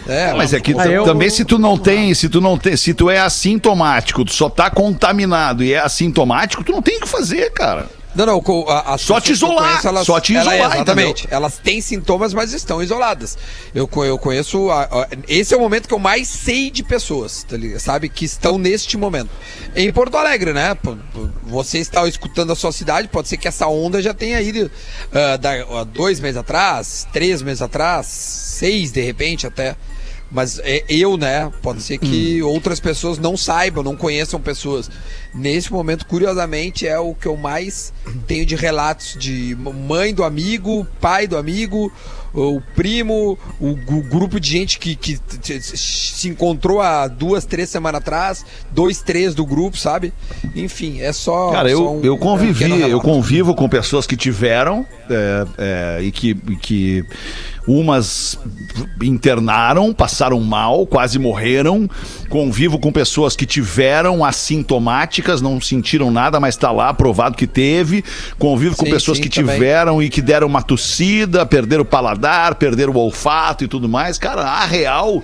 É, 0.09 0.32
Mas 0.32 0.55
é 0.55 0.61
que 0.61 0.74
Ah, 0.78 0.86
eu- 0.86 1.05
também 1.05 1.28
se 1.28 1.45
tu 1.45 1.59
não 1.59 1.76
tem, 1.76 2.14
se 2.14 2.28
tu 2.28 2.40
não 2.40 2.57
tem, 2.57 2.76
se 2.76 2.95
tu 2.95 3.11
é 3.11 3.18
assintomático, 3.18 4.24
tu 4.24 4.32
só 4.32 4.49
tá 4.49 4.70
contaminado 4.70 5.62
e 5.62 5.72
é 5.74 5.78
assintomático, 5.78 6.64
tu 6.64 6.72
não 6.72 6.80
tem 6.80 6.97
o 6.97 7.01
que 7.01 7.09
fazer, 7.09 7.51
cara. 7.53 7.90
Não, 8.14 8.26
não, 8.26 8.42
a- 8.68 8.94
as 8.94 9.00
Só 9.00 9.20
te 9.20 9.32
isolar, 9.32 9.80
só 10.04 10.20
te 10.20 10.34
ela- 10.36 10.54
isolar, 10.54 10.74
exatamente. 10.76 11.28
Elas 11.30 11.58
têm 11.58 11.80
sintomas, 11.80 12.34
mas 12.34 12.52
estão 12.52 12.82
isoladas. 12.82 13.38
Eu, 13.74 13.88
eu 14.04 14.18
conheço. 14.18 14.70
a- 14.70 14.82
a- 14.84 15.08
esse 15.28 15.54
é 15.54 15.56
o 15.56 15.60
momento 15.60 15.88
que 15.88 15.94
eu 15.94 15.98
mais 15.98 16.28
sei 16.28 16.70
de 16.70 16.82
pessoas, 16.82 17.44
tá 17.44 17.56
sabe? 17.78 18.08
Que 18.08 18.24
estão 18.24 18.58
neste 18.58 18.96
momento. 18.96 19.30
Em 19.74 19.90
Porto 19.92 20.16
Alegre, 20.16 20.52
né? 20.52 20.76
Você 21.44 21.78
está 21.78 22.06
escutando 22.06 22.52
a 22.52 22.56
sua 22.56 22.72
cidade, 22.72 23.08
pode 23.08 23.28
ser 23.28 23.36
que 23.36 23.48
essa 23.48 23.66
onda 23.66 24.02
já 24.02 24.12
tenha 24.12 24.40
ido 24.40 24.70
ah, 25.12 25.36
da- 25.36 25.80
há 25.80 25.84
dois 25.84 26.20
meses 26.20 26.36
atrás, 26.36 27.06
três 27.12 27.40
meses 27.42 27.62
atrás, 27.62 28.06
seis 28.06 28.92
de 28.92 29.00
repente 29.00 29.46
até. 29.46 29.76
Mas 30.33 30.59
é, 30.64 30.83
eu, 30.89 31.16
né? 31.18 31.53
Pode 31.61 31.83
ser 31.83 31.99
que 31.99 32.43
outras 32.43 32.80
pessoas 32.80 33.18
não 33.18 33.37
saibam, 33.37 33.85
não 33.85 33.95
conheçam 33.95 34.41
pessoas. 34.41 34.91
Nesse 35.35 35.70
momento, 35.70 36.07
curiosamente, 36.07 36.87
é 36.87 36.99
o 36.99 37.14
que 37.14 37.26
eu 37.26 37.37
mais 37.37 37.93
tenho 38.26 38.47
de 38.47 38.57
relatos 38.57 39.14
de 39.18 39.55
mãe 39.57 40.14
do 40.14 40.24
amigo, 40.24 40.87
pai 41.01 41.26
do 41.26 41.37
amigo, 41.37 41.93
o 42.35 42.62
primo, 42.74 43.39
o, 43.61 43.76
gu- 43.76 44.03
grupo 44.03 44.41
de 44.41 44.49
gente 44.49 44.78
que, 44.78 44.97
que 44.97 45.18
se 45.61 46.28
encontrou 46.28 46.80
há 46.80 47.07
duas, 47.09 47.45
três 47.45 47.68
semanas 47.68 48.01
atrás, 48.01 48.45
dois, 48.70 49.03
três 49.03 49.35
do 49.35 49.45
grupo, 49.45 49.76
sabe? 49.76 50.12
Enfim, 50.57 51.01
é 51.01 51.12
só. 51.12 51.51
Cara, 51.53 51.68
só 51.68 51.74
eu, 51.74 51.91
um- 51.93 52.01
eu 52.03 52.14
um 52.14 52.18
convivi, 52.18 52.64
pequeno 52.64 52.76
eu 52.89 53.01
convivo 53.01 53.55
com 53.55 53.68
pessoas 53.68 54.07
que 54.07 54.16
tiveram 54.16 54.87
é, 55.11 55.47
é, 55.99 56.03
e, 56.03 56.11
que, 56.11 56.30
e 56.49 56.57
que 56.57 57.05
umas 57.66 58.38
internaram, 59.02 59.92
passaram 59.92 60.40
mal, 60.40 60.86
quase 60.86 61.18
morreram. 61.18 61.88
Convivo 62.28 62.78
com 62.78 62.92
pessoas 62.92 63.36
que 63.36 63.46
tiveram 63.46 64.24
assintomáticas, 64.24 65.40
não 65.40 65.60
sentiram 65.60 66.10
nada, 66.10 66.40
mas 66.40 66.56
tá 66.56 66.70
lá 66.70 66.92
provado 66.92 67.36
que 67.36 67.46
teve. 67.46 68.04
Convivo 68.38 68.76
com 68.76 68.86
Sim, 68.86 68.90
pessoas 68.90 69.18
sim, 69.18 69.24
que 69.24 69.30
também. 69.30 69.54
tiveram 69.54 70.02
e 70.02 70.08
que 70.08 70.22
deram 70.22 70.46
uma 70.46 70.62
tossida, 70.62 71.44
perderam 71.46 71.82
o 71.82 71.86
paladar, 71.86 72.54
perderam 72.56 72.92
o 72.92 72.96
olfato 72.96 73.64
e 73.64 73.68
tudo 73.68 73.88
mais. 73.88 74.18
Cara, 74.18 74.42
a 74.42 74.64
real 74.64 75.22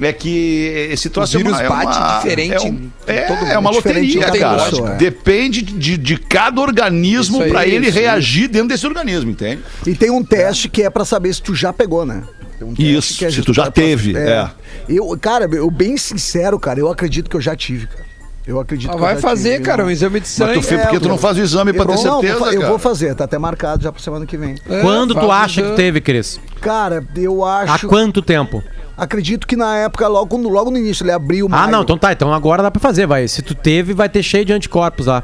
é 0.00 0.12
que 0.12 0.88
esse 0.90 1.08
troço 1.08 1.36
O 1.36 1.38
vírus 1.42 1.58
é 1.58 1.68
uma, 1.68 1.84
bate 1.84 1.96
é 1.96 2.00
uma, 2.00 2.18
diferente 2.18 2.54
é, 2.54 2.60
um- 2.60 2.74
em 2.74 2.92
é, 3.06 3.20
todo 3.22 3.36
mundo, 3.38 3.50
é 3.52 3.58
uma 3.58 3.70
loteria, 3.70 4.30
cara. 4.30 4.64
pessoa, 4.64 4.92
é. 4.92 4.96
Depende 4.96 5.62
de, 5.62 5.96
de 5.96 6.16
cada 6.18 6.60
organismo 6.60 7.42
pra 7.48 7.66
ele 7.66 7.88
isso 7.88 7.98
reagir 7.98 8.48
dentro 8.48 8.68
desse 8.68 8.86
organismo, 8.86 9.30
entende? 9.30 9.62
E 9.86 9.94
tem 9.94 10.10
um 10.10 10.22
teste 10.22 10.68
que 10.68 10.82
é 10.82 10.90
pra 10.90 11.04
saber 11.04 11.32
se 11.34 11.40
tu 11.42 11.54
já 11.54 11.72
pegou, 11.72 12.04
né? 12.04 12.22
Tem 12.58 12.66
um 12.68 12.74
teste 12.74 12.96
Isso, 12.96 13.18
que 13.18 13.24
é 13.24 13.30
se 13.30 13.42
tu 13.42 13.52
já 13.54 13.62
pra- 13.64 13.70
teve, 13.72 14.16
é. 14.16 14.50
Eu, 14.88 15.16
cara, 15.20 15.48
eu 15.52 15.70
bem 15.70 15.96
sincero, 15.96 16.58
cara, 16.60 16.78
eu 16.78 16.88
acredito 16.90 17.28
que 17.30 17.36
eu 17.36 17.40
já 17.40 17.56
tive, 17.56 17.86
cara. 17.86 18.06
Eu 18.46 18.60
acredito 18.60 18.88
Ah, 18.90 18.92
que 18.92 18.96
eu 18.98 19.00
vai 19.00 19.14
já 19.16 19.20
fazer, 19.20 19.52
tive, 19.54 19.64
cara, 19.64 19.82
eu- 19.82 19.86
um 19.86 19.90
exame 19.90 20.20
de 20.20 20.26
Mas 20.26 20.28
sangue. 20.28 20.54
tu, 20.54 20.62
fez 20.62 20.80
porque 20.82 21.00
tu 21.00 21.08
não 21.08 21.18
faz 21.18 21.36
o 21.36 21.40
exame 21.40 21.72
pra 21.72 21.82
eu, 21.82 21.86
ter 21.88 21.94
não, 22.04 22.22
vou 22.22 22.22
certeza, 22.22 22.54
eu 22.54 22.68
vou 22.68 22.78
fazer, 22.78 23.14
tá 23.16 23.24
até 23.24 23.38
marcado 23.38 23.82
já 23.82 23.90
pra 23.90 24.00
semana 24.00 24.24
que 24.24 24.36
vem. 24.36 24.54
É, 24.70 24.80
Quando 24.82 25.14
tu 25.16 25.30
acha 25.32 25.62
que 25.62 25.72
teve, 25.72 26.00
Cris? 26.00 26.38
Cara, 26.60 27.04
eu 27.16 27.44
Há 27.44 27.62
acho. 27.62 27.88
quanto 27.88 28.22
tempo? 28.22 28.62
Acredito 28.96 29.46
que 29.46 29.56
na 29.56 29.76
época, 29.76 30.08
logo, 30.08 30.38
no- 30.38 30.48
logo 30.48 30.70
no 30.70 30.78
início, 30.78 31.04
ele 31.04 31.12
abriu 31.12 31.46
Ah, 31.46 31.50
maio. 31.50 31.70
não, 31.72 31.82
então 31.82 31.98
tá. 31.98 32.12
Então 32.12 32.32
agora 32.32 32.62
dá 32.62 32.70
pra 32.70 32.80
fazer, 32.80 33.06
vai. 33.06 33.28
Se 33.28 33.42
tu 33.42 33.54
teve, 33.54 33.92
vai 33.92 34.08
ter 34.08 34.22
cheio 34.22 34.44
de 34.44 34.52
anticorpos 34.52 35.06
lá. 35.06 35.22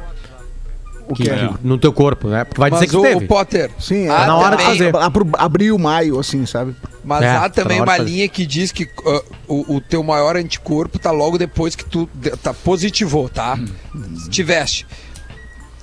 O 1.08 1.14
Que- 1.14 1.24
quê? 1.24 1.30
que- 1.30 1.66
no 1.66 1.76
teu 1.78 1.92
corpo, 1.92 2.28
né? 2.28 2.44
Porque 2.44 2.60
vai 2.60 2.70
dizer 2.70 2.82
Mas 2.82 2.90
que 2.90 2.96
tu 2.96 3.00
o, 3.00 3.02
teve. 3.02 3.24
o 3.24 3.28
Potter, 3.28 3.70
Sim, 3.78 4.08
há 4.08 4.22
é 4.22 4.26
na 4.26 4.36
hora 4.36 4.56
de 4.56 4.62
também- 4.62 4.78
fazer. 4.78 4.96
Abro- 4.96 5.30
Abriu 5.36 5.76
maio, 5.78 6.18
assim, 6.20 6.46
sabe? 6.46 6.76
Mas 7.04 7.22
É, 7.22 7.30
há 7.36 7.40
tá 7.42 7.48
também 7.50 7.80
hora 7.80 7.90
uma 7.90 7.92
de 7.94 7.98
fazer. 8.04 8.10
linha 8.10 8.28
que 8.28 8.46
diz 8.46 8.70
que 8.70 8.84
uh, 8.84 9.22
o, 9.48 9.76
o 9.76 9.80
teu 9.80 10.02
maior 10.04 10.36
anticorpo 10.36 10.98
tá 11.00 11.10
logo 11.10 11.36
depois 11.36 11.74
que 11.74 11.84
tu 11.84 12.08
de- 12.14 12.30
tá 12.36 12.54
positivo, 12.54 13.28
tá? 13.28 13.58
Se 14.22 14.30
tiveste 14.30 14.86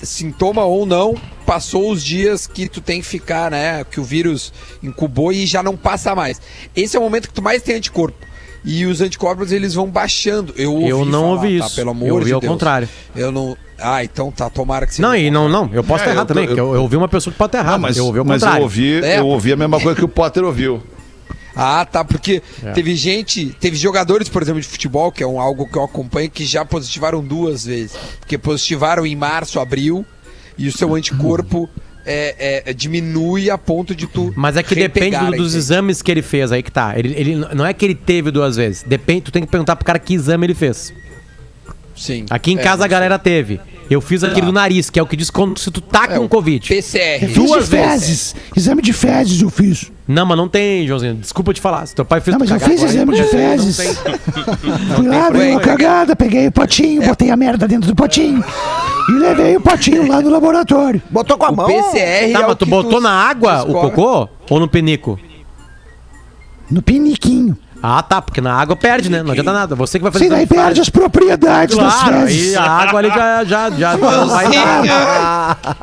sintoma 0.02 0.64
ou 0.64 0.86
não, 0.86 1.16
passou 1.50 1.92
os 1.92 2.04
dias 2.04 2.46
que 2.46 2.70
tu 2.70 2.80
tem 2.80 3.02
que 3.02 3.08
ficar, 3.08 3.50
né? 3.50 3.84
Que 3.84 4.00
o 4.00 4.04
vírus 4.04 4.54
incubou 4.84 5.32
e 5.34 5.48
já 5.48 5.64
não 5.64 5.76
passa 5.76 6.14
mais. 6.14 6.40
Esse 6.76 6.96
é 6.96 7.00
o 7.00 7.02
momento 7.04 7.28
que 7.28 7.34
tu 7.34 7.42
mais 7.42 7.64
tem 7.64 7.76
anticorpo. 7.78 8.18
E 8.64 8.86
os 8.86 9.02
anticorpos 9.02 9.52
eles 9.52 9.74
vão 9.74 9.88
baixando. 9.90 10.54
Eu, 10.56 10.74
ouvi 10.74 10.90
Eu 10.90 11.06
não 11.06 11.22
falar, 11.22 11.32
ouvi 11.34 11.60
tá? 11.60 11.66
isso. 11.66 11.76
Pelo 11.76 11.90
amor 11.90 12.08
Eu 12.08 12.14
ouvi 12.16 12.26
de 12.28 12.34
ao 12.34 12.40
Deus. 12.40 12.52
contrário. 12.54 12.88
Eu 13.16 13.32
não. 13.32 13.58
Ah, 13.80 14.04
então 14.04 14.32
tá. 14.32 14.48
Tomara 14.50 14.86
que 14.86 14.94
seja. 14.94 15.08
Não, 15.08 15.16
e 15.16 15.32
não, 15.32 15.50
não. 15.50 15.70
Eu 15.74 15.84
posso 15.84 16.04
É, 16.04 16.06
estar 16.08 16.12
errado 16.12 16.26
eu 16.30 16.36
também, 16.36 16.46
porque 16.46 16.60
eu, 16.62 16.76
eu 16.76 16.82
ouvi 16.84 16.96
uma 16.98 17.08
pessoa 17.08 17.32
que 17.32 17.38
pode 17.40 17.48
estar 17.50 17.60
errado, 17.60 17.74
Não, 17.74 17.80
mas, 17.88 17.98
eu 17.98 18.06
ouvi 18.06 18.20
o 18.20 18.26
mas 18.26 18.42
contrário. 18.44 18.60
eu 18.60 18.64
ouvi, 18.64 19.04
É. 19.04 19.20
eu 19.20 19.26
ouvi 19.28 19.52
a 19.54 19.56
mesma 19.58 19.80
coisa 19.80 19.98
que 19.98 20.06
o 20.06 20.10
Potter 20.10 20.44
ouviu. 20.44 20.84
Ah, 21.62 21.84
tá, 21.84 22.06
porque 22.06 22.42
É. 22.64 22.72
teve 22.72 22.96
gente, 22.96 23.48
teve 23.60 23.76
jogadores, 23.76 24.30
por 24.30 24.42
exemplo, 24.42 24.62
de 24.62 24.68
futebol, 24.68 25.12
que 25.12 25.22
é 25.24 25.28
um, 25.28 25.42
algo 25.42 25.68
que 25.68 25.78
eu 25.78 25.84
acompanho, 25.84 26.30
que 26.30 26.46
já 26.46 26.64
positivaram 26.64 27.22
duas 27.22 27.66
vezes. 27.66 27.92
Porque 28.20 28.38
positivaram 28.38 29.06
em 29.06 29.14
março, 29.16 29.60
abril, 29.60 30.06
e 30.60 30.68
o 30.68 30.72
seu 30.72 30.94
anticorpo 30.94 31.70
é, 32.06 32.64
é, 32.70 32.74
diminui 32.74 33.50
a 33.50 33.58
ponto 33.58 33.96
de 33.96 34.06
tu. 34.08 34.34
Mas 34.36 34.56
é 34.58 34.64
que 34.64 34.76
depende 34.76 35.18
do- 35.18 35.32
dos 35.38 35.56
exames 35.56 36.02
que 36.02 36.12
ele 36.12 36.22
fez, 36.22 36.52
aí 36.52 36.62
que 36.62 36.72
tá. 36.72 36.98
Ele, 36.98 37.14
ele 37.16 37.36
não 37.56 37.66
é 37.66 37.74
que 37.74 37.86
ele 37.86 37.96
teve 37.96 38.30
duas 38.32 38.56
vezes. 38.56 38.84
Depende, 38.84 39.22
tu 39.22 39.32
tem 39.32 39.44
que 39.44 39.50
perguntar 39.50 39.76
pro 39.76 39.86
cara 39.86 39.98
que 40.00 40.14
exame 40.14 40.46
ele 40.46 40.54
fez. 40.56 40.94
Sim. 41.96 42.26
Aqui 42.30 42.52
em 42.54 42.58
É, 42.58 42.62
casa 42.62 42.86
a 42.86 42.88
galera 42.88 43.20
teve. 43.20 43.60
Eu 43.90 44.02
fiz 44.02 44.24
aquele 44.24 44.46
do 44.46 44.52
nariz, 44.52 44.90
que 44.90 45.00
é 45.00 45.04
o 45.04 45.06
que 45.06 45.16
diz 45.16 45.30
quando 45.32 45.58
se 45.58 45.72
tu 45.72 45.82
tá 45.82 46.06
É, 46.12 46.18
com 46.18 46.28
Covid. 46.28 46.68
PCR. 46.68 47.26
Duas 47.34 47.68
vezes. 47.68 48.36
Exame 48.56 48.82
de 48.84 48.94
fezes 48.94 49.42
eu 49.42 49.50
fiz. 49.50 49.92
Não, 50.08 50.26
mas 50.26 50.38
não 50.38 50.48
tem, 50.48 50.86
Joãozinho. 50.88 51.16
Desculpa 51.16 51.54
te 51.54 51.60
falar. 51.62 51.86
Se 51.88 51.96
teu 51.96 52.06
pai 52.06 52.22
fez 52.22 52.38
Não, 52.38 52.46
tu 52.46 52.50
mas 52.50 52.52
eu 52.52 52.60
cagar 52.60 52.70
fiz 52.70 52.84
agora, 52.84 52.96
exame 52.96 53.16
de 53.16 53.24
fezes. 53.24 53.98
Fui 54.96 55.08
lá, 55.08 55.30
dei 55.32 55.52
uma 55.52 55.60
cagada, 55.60 56.16
peguei 56.16 56.48
o 56.48 56.52
potinho, 56.52 57.02
botei 57.02 57.32
a 57.32 57.36
merda 57.36 57.68
dentro 57.68 57.88
do 57.88 57.96
potinho 57.96 58.44
e 59.10 59.12
levei 59.12 59.58
o 59.58 59.62
potinho 59.62 60.08
lá 60.08 60.22
no 60.22 60.30
laboratório. 60.30 61.02
Botou 61.10 61.38
com 61.38 61.46
a 61.46 61.50
O 61.50 61.56
mão. 61.56 61.66
PCR 61.68 62.32
Tá, 62.34 62.40
é 62.42 62.44
o 62.44 62.48
mas 62.48 62.56
tu 62.58 62.66
que 62.66 62.72
botou 62.72 63.02
na 63.02 63.12
água 63.12 63.64
o 63.64 63.74
cocô 63.74 64.30
ou 64.50 64.60
no 64.60 64.68
penico? 64.68 65.20
No 66.70 66.82
piniquinho. 66.84 67.58
Ah, 67.82 68.04
tá, 68.04 68.22
porque 68.22 68.42
na 68.42 68.54
água 68.54 68.76
perde, 68.76 69.10
né? 69.10 69.24
Não 69.24 69.32
adianta 69.32 69.54
nada. 69.54 69.76
Você 69.76 69.98
que 70.00 70.04
vai 70.04 70.12
fazer 70.12 70.26
Você 70.26 70.30
daí 70.32 70.46
perde 70.46 70.82
as 70.82 70.90
propriedades 70.90 71.78
das 71.78 71.94
Claro, 71.94 72.22
fezes. 72.28 72.56
aí 72.56 72.56
a 72.58 72.70
água 72.72 73.00
ali 73.00 73.10
já, 73.10 73.44
já, 73.46 73.70
já 73.70 73.96
vai 73.96 74.46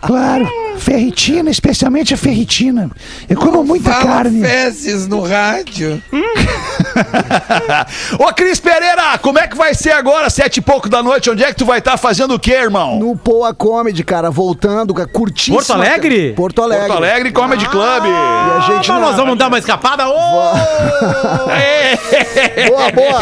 Claro. 0.02 0.65
Ferritina, 0.78 1.50
especialmente 1.50 2.14
a 2.14 2.16
ferritina. 2.16 2.90
Eu 3.28 3.36
como 3.36 3.62
muita 3.64 3.92
Fala 3.92 4.04
carne. 4.04 4.40
fezes 4.40 5.06
no 5.06 5.22
rádio. 5.22 6.02
Ô, 8.18 8.32
Cris 8.32 8.60
Pereira, 8.60 9.18
como 9.20 9.38
é 9.38 9.46
que 9.46 9.56
vai 9.56 9.74
ser 9.74 9.92
agora, 9.92 10.30
sete 10.30 10.58
e 10.58 10.60
pouco 10.60 10.88
da 10.88 11.02
noite? 11.02 11.30
Onde 11.30 11.42
é 11.44 11.48
que 11.48 11.56
tu 11.56 11.64
vai 11.66 11.78
estar 11.78 11.96
fazendo 11.96 12.34
o 12.34 12.38
quê, 12.38 12.52
irmão? 12.52 12.98
No 12.98 13.16
Poa 13.16 13.54
Comedy, 13.54 14.02
cara, 14.04 14.30
voltando, 14.30 14.94
curtíssimo. 15.12 15.56
Porto 15.56 15.72
Alegre? 15.72 16.32
Porto 16.34 16.62
Alegre. 16.62 16.86
Porto 16.88 16.96
Alegre 16.98 17.32
Comedy 17.32 17.68
Club. 17.68 18.04
E 18.04 18.08
a 18.08 18.60
gente 18.66 18.88
Mas 18.88 18.88
na- 18.88 19.00
nós 19.00 19.16
vamos 19.16 19.38
dar 19.38 19.48
uma 19.48 19.58
escapada. 19.58 20.08
Ô! 20.08 20.12
Boa, 22.68 22.92
boa. 22.92 23.20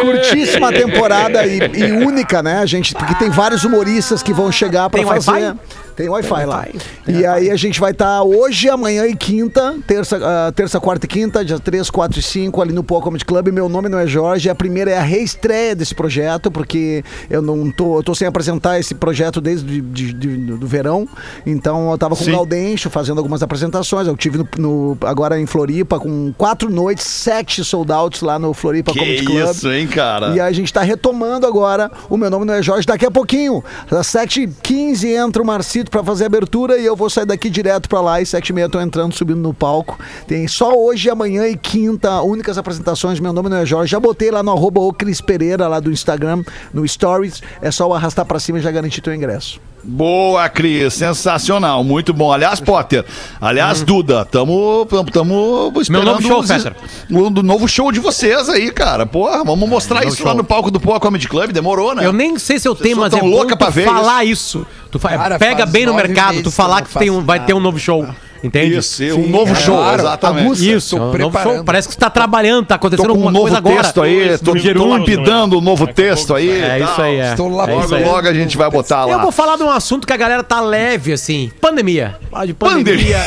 Curtíssima 0.00 0.72
temporada 0.72 1.46
e, 1.46 1.58
e 1.58 1.92
única, 2.04 2.42
né, 2.42 2.66
gente? 2.66 2.94
Porque 2.94 3.14
tem 3.14 3.30
vários 3.30 3.64
humoristas 3.64 4.22
que 4.22 4.32
vão 4.32 4.50
chegar 4.52 4.88
pra 4.90 5.00
Tem 5.00 5.08
fazer. 5.08 5.54
Tem 5.98 6.08
Wi-Fi 6.08 6.44
lá. 6.46 6.64
E 7.08 7.26
aí 7.26 7.50
a 7.50 7.56
gente 7.56 7.80
vai 7.80 7.90
estar 7.90 8.22
hoje, 8.22 8.68
amanhã 8.70 9.04
e 9.04 9.16
quinta, 9.16 9.74
terça, 9.84 10.16
ah, 10.22 10.52
terça, 10.52 10.78
quarta 10.78 11.06
e 11.06 11.08
quinta, 11.08 11.44
dia 11.44 11.58
3, 11.58 11.90
4 11.90 12.20
e 12.20 12.22
5, 12.22 12.62
ali 12.62 12.72
no 12.72 12.84
Poa 12.84 13.00
Comedy 13.02 13.24
Club. 13.24 13.48
Meu 13.48 13.68
nome 13.68 13.88
não 13.88 13.98
é 13.98 14.06
Jorge. 14.06 14.48
A 14.48 14.54
primeira 14.54 14.92
é 14.92 14.96
a 14.96 15.02
reestreia 15.02 15.74
desse 15.74 15.96
projeto, 15.96 16.52
porque 16.52 17.02
eu 17.28 17.42
não 17.42 17.68
tô, 17.72 17.98
eu 17.98 18.02
tô 18.04 18.14
sem 18.14 18.28
apresentar 18.28 18.78
esse 18.78 18.94
projeto 18.94 19.40
desde 19.40 19.80
de, 19.80 20.12
de- 20.12 20.36
do 20.56 20.66
verão. 20.68 21.08
Então 21.44 21.90
eu 21.90 21.98
tava 21.98 22.14
com 22.14 22.22
Sim. 22.22 22.30
o 22.30 22.36
Gaudencho 22.36 22.88
fazendo 22.90 23.18
algumas 23.18 23.42
apresentações. 23.42 24.06
Eu 24.06 24.16
tive 24.16 24.38
no, 24.38 24.48
no- 24.56 24.98
agora 25.02 25.40
em 25.40 25.46
Floripa 25.46 25.98
com 25.98 26.32
quatro 26.38 26.70
noites, 26.70 27.04
sete 27.04 27.64
sold 27.64 27.90
outs 27.90 28.20
lá 28.22 28.38
no 28.38 28.54
Floripa 28.54 28.92
Que 28.92 29.00
Comedy 29.00 29.24
Club. 29.24 29.50
isso, 29.50 29.68
hein, 29.72 29.88
cara? 29.88 30.28
E 30.36 30.38
a 30.40 30.52
gente 30.52 30.72
tá 30.72 30.82
retomando 30.82 31.44
agora. 31.44 31.90
O 32.08 32.16
meu 32.16 32.30
nome 32.30 32.44
não 32.44 32.54
é 32.54 32.62
Jorge. 32.62 32.86
Daqui 32.86 33.04
a 33.04 33.10
pouquinho, 33.10 33.64
às 33.90 34.06
7h15, 34.06 35.04
entra 35.16 35.42
o 35.42 35.44
Marcito 35.44 35.87
pra 35.88 36.02
fazer 36.02 36.24
a 36.24 36.26
abertura 36.26 36.78
e 36.78 36.84
eu 36.84 36.94
vou 36.94 37.08
sair 37.10 37.26
daqui 37.26 37.50
direto 37.50 37.88
pra 37.88 38.00
lá. 38.00 38.20
E 38.20 38.24
7h30 38.24 38.60
eu 38.60 38.68
tô 38.68 38.80
entrando, 38.80 39.14
subindo 39.14 39.40
no 39.40 39.54
palco. 39.54 39.98
Tem 40.26 40.46
só 40.46 40.72
hoje, 40.72 41.10
amanhã 41.10 41.46
e 41.46 41.56
quinta, 41.56 42.20
únicas 42.22 42.58
apresentações. 42.58 43.20
Meu 43.20 43.32
nome 43.32 43.48
não 43.48 43.58
é 43.58 43.66
Jorge. 43.66 43.90
Já 43.90 44.00
botei 44.00 44.30
lá 44.30 44.42
no 44.42 44.50
arroba 44.50 44.80
o 44.80 44.92
Cris 44.92 45.20
Pereira, 45.20 45.68
lá 45.68 45.80
do 45.80 45.90
Instagram, 45.90 46.42
no 46.72 46.86
Stories. 46.86 47.42
É 47.60 47.70
só 47.70 47.92
arrastar 47.92 48.24
pra 48.24 48.38
cima 48.38 48.58
e 48.58 48.62
já 48.62 48.70
garantir 48.70 49.00
teu 49.00 49.14
ingresso. 49.14 49.60
Boa, 49.90 50.46
Cris, 50.50 50.92
sensacional, 50.92 51.82
muito 51.82 52.12
bom. 52.12 52.30
Aliás, 52.30 52.60
Potter, 52.60 53.06
aliás, 53.40 53.80
Duda, 53.82 54.22
tamo, 54.22 54.84
tamo, 54.84 55.10
tamo 55.10 55.72
esperando 55.80 56.04
Meu 56.04 56.12
novo 56.12 56.22
show, 56.28 56.40
os- 56.40 56.46
Fetter. 56.46 56.74
o 57.10 57.30
do 57.30 57.42
novo 57.42 57.66
show 57.66 57.90
de 57.90 57.98
vocês 57.98 58.50
aí, 58.50 58.70
cara. 58.70 59.06
Porra, 59.06 59.42
vamos 59.42 59.66
mostrar 59.66 60.00
novo 60.02 60.12
isso 60.12 60.22
lá 60.24 60.32
show. 60.32 60.36
no 60.36 60.44
palco 60.44 60.70
do 60.70 60.78
Poa 60.78 61.00
Comedy 61.00 61.26
Club, 61.26 61.52
demorou, 61.52 61.94
né? 61.94 62.04
Eu 62.04 62.12
nem 62.12 62.38
sei 62.38 62.58
se 62.58 62.68
eu 62.68 62.74
tenho, 62.74 62.98
mas 62.98 63.14
é 63.14 63.18
bom 63.18 63.26
louca 63.26 63.56
tu 63.56 63.58
pra 63.58 63.70
ver 63.70 63.86
falar 63.86 64.24
isso. 64.24 64.66
Tu 64.90 64.98
fa- 64.98 65.08
Cara, 65.16 65.38
pega 65.38 65.64
bem 65.64 65.86
no 65.86 65.94
mercado, 65.94 66.42
tu 66.42 66.50
falar 66.50 66.82
que 66.82 66.98
tem 66.98 67.08
não 67.08 67.18
um, 67.20 67.24
vai 67.24 67.40
ter 67.40 67.54
um 67.54 67.60
novo 67.60 67.78
show. 67.78 68.06
Entende? 68.42 68.76
Isso, 68.76 69.02
um 69.18 69.28
novo 69.28 69.54
show, 69.56 69.76
claro. 69.76 70.00
exatamente. 70.00 70.72
Isso, 70.72 70.96
Tô 70.96 71.02
um 71.02 71.18
novo 71.18 71.38
show. 71.42 71.64
Parece 71.64 71.88
que 71.88 71.94
você 71.94 72.00
tá 72.00 72.08
trabalhando, 72.08 72.66
tá 72.66 72.78
Tô 72.78 72.86
acontecendo 72.86 73.08
com 73.08 73.12
um 73.14 73.14
alguma 73.14 73.32
novo 73.32 73.42
coisa 73.44 73.58
agora. 73.58 73.82
texto 73.82 74.02
aí, 74.02 74.38
tô, 74.38 74.54
No 74.54 74.74
tô 74.74 74.86
lapidando 74.86 75.58
um 75.58 75.60
novo 75.60 75.86
texto 75.88 76.34
aí. 76.34 76.48
É 76.50 76.78
isso 76.80 77.02
aí, 77.02 77.16
é. 77.16 77.30
Estou 77.30 77.50
É 77.50 77.54
lapidando. 77.54 77.84
isso 77.84 77.94
Logo, 77.94 78.04
aí. 78.04 78.10
logo 78.12 78.28
a 78.28 78.34
gente 78.34 78.56
vai 78.56 78.70
botar 78.70 79.04
lá. 79.04 79.12
Eu 79.12 79.20
vou 79.20 79.32
falar 79.32 79.56
de 79.56 79.64
um 79.64 79.70
assunto 79.70 80.06
que 80.06 80.12
a 80.12 80.16
galera 80.16 80.44
tá 80.44 80.60
leve, 80.60 81.12
assim. 81.12 81.50
Pandemia. 81.60 82.16
De 82.46 82.54
pandemia. 82.54 83.18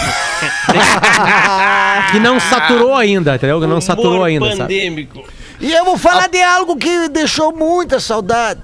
que 2.12 2.20
não 2.20 2.39
saturou 2.39 2.95
ainda, 2.95 3.36
entendeu? 3.36 3.59
Que 3.59 3.68
não 3.68 3.82
saturou 3.82 4.24
ainda, 4.24 4.45
sabe? 4.47 4.59
pandêmico. 4.59 5.24
E 5.59 5.72
eu 5.74 5.86
vou 5.86 5.97
falar 5.97 6.28
de 6.28 6.41
algo 6.41 6.76
que 6.76 7.09
deixou 7.09 7.55
muita 7.55 7.99
saudade. 7.99 8.62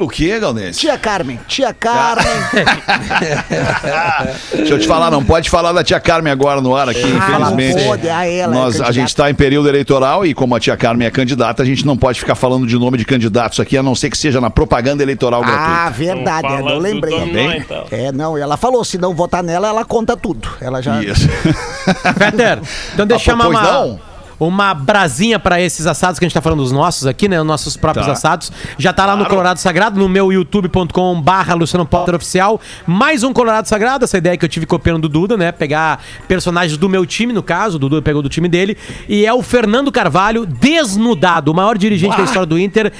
O 0.00 0.08
que, 0.08 0.40
Galdense? 0.40 0.80
Tia 0.80 0.96
Carmen. 0.96 1.38
Tia 1.46 1.72
Carmen. 1.74 2.24
Deixa 4.56 4.74
eu 4.74 4.78
te 4.78 4.86
falar, 4.86 5.10
não 5.10 5.22
pode 5.22 5.50
falar 5.50 5.70
da 5.72 5.84
tia 5.84 6.00
Carmen 6.00 6.32
agora 6.32 6.62
no 6.62 6.74
ar 6.74 6.88
aqui, 6.88 7.02
infelizmente. 7.02 7.76
não 7.76 7.84
pode, 7.84 8.08
ah, 8.08 8.26
ela 8.26 8.54
é 8.54 8.58
Nós, 8.58 8.68
a 8.68 8.70
candidata. 8.78 8.92
gente 8.94 9.08
está 9.08 9.30
em 9.30 9.34
período 9.34 9.68
eleitoral 9.68 10.24
e 10.24 10.32
como 10.32 10.56
a 10.56 10.60
tia 10.60 10.76
Carmen 10.78 11.06
é 11.06 11.10
candidata, 11.10 11.62
a 11.62 11.66
gente 11.66 11.84
não 11.84 11.94
pode 11.96 12.18
ficar 12.18 12.34
falando 12.34 12.66
de 12.66 12.78
nome 12.78 12.96
de 12.96 13.04
candidatos 13.04 13.60
aqui, 13.60 13.76
a 13.76 13.82
não 13.82 13.94
ser 13.94 14.08
que 14.08 14.16
seja 14.16 14.40
na 14.40 14.48
propaganda 14.48 15.02
eleitoral 15.02 15.42
ah, 15.44 15.46
gratuita. 15.46 15.90
verdade. 15.90 16.46
Então 16.46 16.56
é, 16.56 16.60
eu 16.72 16.76
do 16.76 16.80
lembrei. 16.80 17.32
Bem? 17.32 17.58
então. 17.58 17.84
É, 17.90 18.10
não, 18.10 18.38
e 18.38 18.40
ela 18.40 18.56
falou, 18.56 18.82
se 18.84 18.96
não 18.96 19.14
votar 19.14 19.42
nela, 19.42 19.68
ela 19.68 19.84
conta 19.84 20.16
tudo. 20.16 20.48
Ela 20.60 20.80
já... 20.82 21.02
Isso. 21.02 21.28
Peter, 22.18 22.60
então 22.94 23.06
deixa 23.06 23.30
eu 23.30 23.34
Ah, 23.34 23.38
chamar 23.44 23.62
não? 23.62 24.00
Uma 24.48 24.74
brasinha 24.74 25.38
pra 25.38 25.60
esses 25.60 25.86
assados 25.86 26.18
que 26.18 26.24
a 26.24 26.28
gente 26.28 26.34
tá 26.34 26.40
falando 26.42 26.60
dos 26.62 26.72
nossos 26.72 27.06
aqui, 27.06 27.28
né? 27.28 27.40
Os 27.40 27.46
nossos 27.46 27.76
próprios 27.76 28.06
Tá. 28.06 28.12
assados. 28.12 28.52
Já 28.78 28.92
tá 28.92 29.06
lá 29.06 29.16
no. 29.16 29.26
Colorado 29.26 29.58
Sagrado, 29.58 29.98
no 29.98 30.08
meu 30.08 30.30
youtube.com 30.32 31.20
barra 31.22 31.54
Luciano 31.54 31.86
Potter 31.86 32.14
Oficial. 32.14 32.60
Mais 32.86 33.22
um 33.22 33.32
Colorado 33.32 33.66
Sagrado, 33.68 34.04
essa 34.04 34.18
ideia 34.18 34.36
que 34.36 34.44
eu 34.44 34.48
tive 34.48 34.66
copiando 34.66 35.02
do 35.02 35.08
Duda, 35.08 35.36
né? 35.36 35.50
Pegar 35.52 36.00
personagens 36.28 36.76
do 36.76 36.88
meu 36.88 37.06
time, 37.06 37.32
no 37.32 37.42
caso, 37.42 37.76
o 37.76 37.78
Duda 37.78 38.02
pegou 38.02 38.20
do 38.22 38.28
time 38.28 38.48
dele. 38.48 38.76
E 39.08 39.24
é 39.24 39.32
o 39.32 39.42
Fernando 39.42 39.90
Carvalho, 39.90 40.44
desnudado, 40.44 41.50
o 41.50 41.54
maior 41.54 41.78
dirigente 41.78 42.16
da 42.16 42.24
história 42.24 42.46
do 42.46 42.58
Inter. 42.58 42.92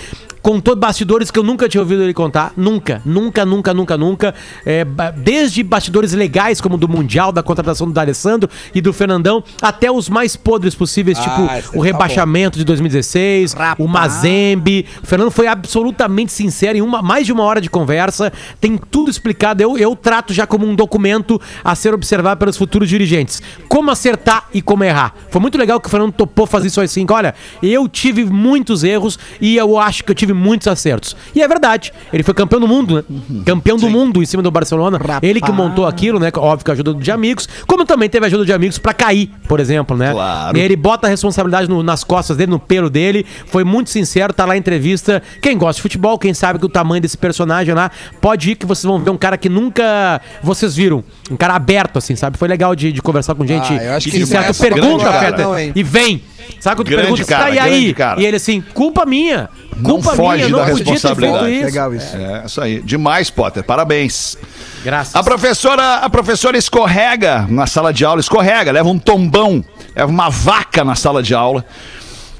Contou 0.42 0.74
bastidores 0.74 1.30
que 1.30 1.38
eu 1.38 1.44
nunca 1.44 1.68
tinha 1.68 1.80
ouvido 1.80 2.02
ele 2.02 2.12
contar. 2.12 2.52
Nunca, 2.56 3.00
nunca, 3.04 3.46
nunca, 3.46 3.72
nunca, 3.72 3.96
nunca. 3.96 4.34
É, 4.66 4.84
desde 5.16 5.62
bastidores 5.62 6.12
legais, 6.12 6.60
como 6.60 6.76
do 6.76 6.88
Mundial, 6.88 7.30
da 7.30 7.42
contratação 7.42 7.86
do 7.86 7.92
D'Alessandro 7.92 8.50
e 8.74 8.80
do 8.80 8.92
Fernandão, 8.92 9.44
até 9.60 9.90
os 9.90 10.08
mais 10.08 10.34
podres 10.34 10.74
possíveis, 10.74 11.16
Ah, 11.18 11.22
tipo 11.22 11.78
o 11.78 11.80
tá 11.80 11.84
rebaixamento 11.84 12.58
de 12.58 12.64
2016, 12.64 13.54
o 13.78 13.86
Mazembe. 13.86 14.86
O 15.02 15.06
Fernando 15.06 15.30
foi 15.30 15.46
absolutamente 15.46 16.32
sincero 16.32 16.76
em 16.76 16.82
uma, 16.82 17.00
mais 17.00 17.24
de 17.24 17.32
uma 17.32 17.44
hora 17.44 17.60
de 17.60 17.70
conversa. 17.70 18.32
Tem 18.60 18.76
tudo 18.76 19.10
explicado. 19.10 19.62
Eu, 19.62 19.78
eu 19.78 19.94
trato 19.94 20.34
já 20.34 20.46
como 20.46 20.66
um 20.66 20.74
documento 20.74 21.40
a 21.62 21.74
ser 21.76 21.94
observado 21.94 22.38
pelos 22.38 22.56
futuros 22.56 22.88
dirigentes. 22.88 23.40
Como 23.68 23.90
acertar 23.90 24.48
e 24.52 24.60
como 24.60 24.82
errar. 24.82 25.14
Foi 25.30 25.40
muito 25.40 25.56
legal 25.56 25.80
que 25.80 25.86
o 25.86 25.90
Fernando 25.90 26.12
topou 26.12 26.46
fazer 26.46 26.66
isso 26.66 26.80
assim. 26.80 27.06
Olha, 27.08 27.34
eu 27.62 27.88
tive 27.88 28.24
muitos 28.24 28.82
erros 28.82 29.18
e 29.40 29.56
eu 29.56 29.78
acho 29.78 30.02
que 30.02 30.10
eu 30.10 30.14
tive 30.14 30.31
muitos 30.34 30.66
acertos. 30.68 31.16
E 31.34 31.42
é 31.42 31.48
verdade. 31.48 31.92
Ele 32.12 32.22
foi 32.22 32.34
campeão 32.34 32.60
do 32.60 32.68
mundo, 32.68 32.96
né? 32.96 33.42
Campeão 33.44 33.76
do 33.76 33.88
mundo 33.88 34.22
em 34.22 34.26
cima 34.26 34.42
do 34.42 34.50
Barcelona. 34.50 34.98
Ele 35.22 35.40
que 35.40 35.52
montou 35.52 35.86
aquilo, 35.86 36.18
né? 36.18 36.30
Óbvio 36.36 36.64
que 36.64 36.70
a 36.70 36.74
ajuda 36.74 36.94
de 36.94 37.10
amigos. 37.10 37.48
Como 37.66 37.84
também 37.84 38.08
teve 38.08 38.26
ajuda 38.26 38.44
de 38.44 38.52
amigos 38.52 38.78
pra 38.78 38.92
cair, 38.92 39.30
por 39.48 39.60
exemplo, 39.60 39.96
né? 39.96 40.12
Claro. 40.12 40.56
E 40.56 40.60
ele 40.60 40.76
bota 40.76 41.06
a 41.06 41.10
responsabilidade 41.10 41.68
no- 41.68 41.82
nas 41.82 42.04
costas 42.04 42.36
dele, 42.36 42.50
no 42.50 42.58
pelo 42.58 42.88
dele. 42.90 43.24
Foi 43.46 43.64
muito 43.64 43.90
sincero, 43.90 44.32
tá 44.32 44.44
lá 44.44 44.54
a 44.54 44.56
entrevista. 44.56 45.22
Quem 45.40 45.56
gosta 45.58 45.76
de 45.78 45.82
futebol, 45.82 46.18
quem 46.18 46.34
sabe 46.34 46.58
que 46.58 46.66
o 46.66 46.68
tamanho 46.68 47.00
desse 47.02 47.16
personagem 47.18 47.74
lá, 47.74 47.90
pode 48.20 48.50
ir 48.50 48.54
que 48.56 48.66
vocês 48.66 48.84
vão 48.84 48.98
ver 48.98 49.10
um 49.10 49.16
cara 49.16 49.36
que 49.36 49.48
nunca 49.48 50.20
vocês 50.42 50.74
viram. 50.76 51.02
Um 51.30 51.36
cara 51.36 51.54
aberto, 51.54 51.98
assim, 51.98 52.14
sabe? 52.16 52.38
Foi 52.38 52.48
legal 52.48 52.74
de, 52.74 52.92
de 52.92 53.00
conversar 53.02 53.34
com 53.34 53.46
gente 53.46 53.72
Ah, 53.72 53.84
eu 53.84 53.92
acho 53.94 54.10
que 54.10 54.26
só 54.26 54.42
pra 54.42 54.54
pergunta, 54.54 55.04
Peter, 55.12 55.72
e 55.74 55.82
vem. 55.82 56.22
Sabe 56.60 56.76
quando 56.76 56.86
tu 56.86 56.90
Grande 56.90 57.02
pergunta, 57.08 57.24
cara, 57.24 57.44
tá, 57.44 57.50
e 57.50 57.58
aí? 57.58 57.94
cara. 57.94 58.20
E 58.20 58.26
ele 58.26 58.36
assim, 58.36 58.60
culpa 58.60 59.04
minha. 59.04 59.48
Não 59.76 59.82
Culpa 59.94 60.14
foge 60.14 60.36
minha, 60.36 60.48
não 60.48 60.58
da 60.58 60.64
podia 60.66 60.84
ter 60.84 60.84
feito 60.84 60.92
responsabilidade. 60.92 61.54
isso. 61.54 61.64
Legal 61.64 61.94
isso. 61.94 62.16
É, 62.16 62.42
isso 62.46 62.60
aí. 62.60 62.82
Demais, 62.82 63.30
Potter. 63.30 63.64
Parabéns. 63.64 64.36
Graças. 64.84 65.14
A 65.14 65.22
professora, 65.22 65.96
a 65.96 66.10
professora 66.10 66.56
escorrega 66.58 67.46
na 67.48 67.66
sala 67.66 67.92
de 67.92 68.04
aula, 68.04 68.20
escorrega, 68.20 68.70
leva 68.70 68.88
um 68.88 68.98
tombão, 68.98 69.64
leva 69.96 70.10
uma 70.10 70.28
vaca 70.28 70.84
na 70.84 70.94
sala 70.94 71.22
de 71.22 71.34
aula. 71.34 71.64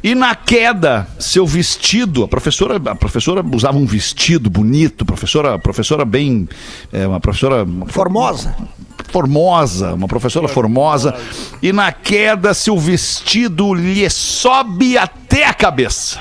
E 0.05 0.17
na 0.17 0.35
queda, 0.35 1.07
seu 1.17 1.47
vestido, 1.47 2.25
a 2.25 2.29
professora, 2.29 2.77
a 2.91 2.95
professora 2.95 3.45
usava 3.55 3.79
um 3.79 3.87
vestido 3.87 4.51
bonito, 4.51 5.05
professora, 5.05 5.57
professora 5.61 6.05
bem, 6.05 6.49
é, 6.93 7.07
uma 7.07 7.21
professora 7.21 7.65
Formosa. 7.87 8.53
Formosa, 9.13 9.93
uma 9.93 10.09
professora 10.09 10.49
formosa, 10.49 11.15
e 11.63 11.73
na 11.73 11.93
queda 11.93 12.55
seu 12.55 12.79
vestido 12.79 13.75
lhe 13.75 14.09
sobe 14.09 14.97
até 14.97 15.45
a 15.47 15.53
cabeça. 15.55 16.21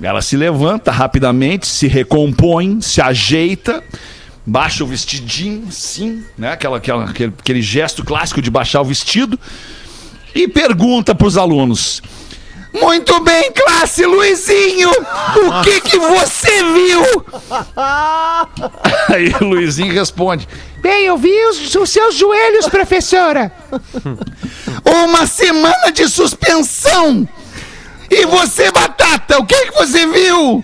Ela 0.00 0.22
se 0.22 0.36
levanta 0.36 0.90
rapidamente, 0.92 1.66
se 1.66 1.86
recompõe, 1.88 2.80
se 2.80 3.00
ajeita, 3.00 3.82
baixa 4.46 4.84
o 4.84 4.86
vestidinho, 4.86 5.70
sim, 5.72 6.22
né? 6.38 6.52
Aquela, 6.52 6.76
aquela- 6.76 7.04
aquele, 7.10 7.32
aquele 7.38 7.62
gesto 7.62 8.04
clássico 8.04 8.40
de 8.40 8.50
baixar 8.50 8.80
o 8.80 8.84
vestido, 8.84 9.38
e 10.34 10.46
pergunta 10.46 11.14
para 11.14 11.26
os 11.26 11.36
alunos. 11.36 12.02
Muito 12.72 13.20
bem, 13.20 13.52
classe 13.52 14.04
Luizinho, 14.04 14.90
o 14.90 15.62
que 15.62 15.80
que 15.80 15.96
você 15.98 16.50
viu? 16.74 17.24
Aí 19.14 19.32
o 19.40 19.44
Luizinho 19.44 19.92
responde: 19.94 20.48
Bem, 20.84 21.06
eu 21.06 21.16
vi 21.16 21.32
os, 21.46 21.74
os 21.76 21.88
seus 21.88 22.14
joelhos, 22.14 22.68
professora. 22.68 23.50
Uma 24.84 25.26
semana 25.26 25.90
de 25.90 26.06
suspensão. 26.06 27.26
E 28.10 28.26
você, 28.26 28.70
Batata, 28.70 29.38
o 29.38 29.46
que, 29.46 29.56
que 29.64 29.78
você 29.78 30.06
viu? 30.06 30.62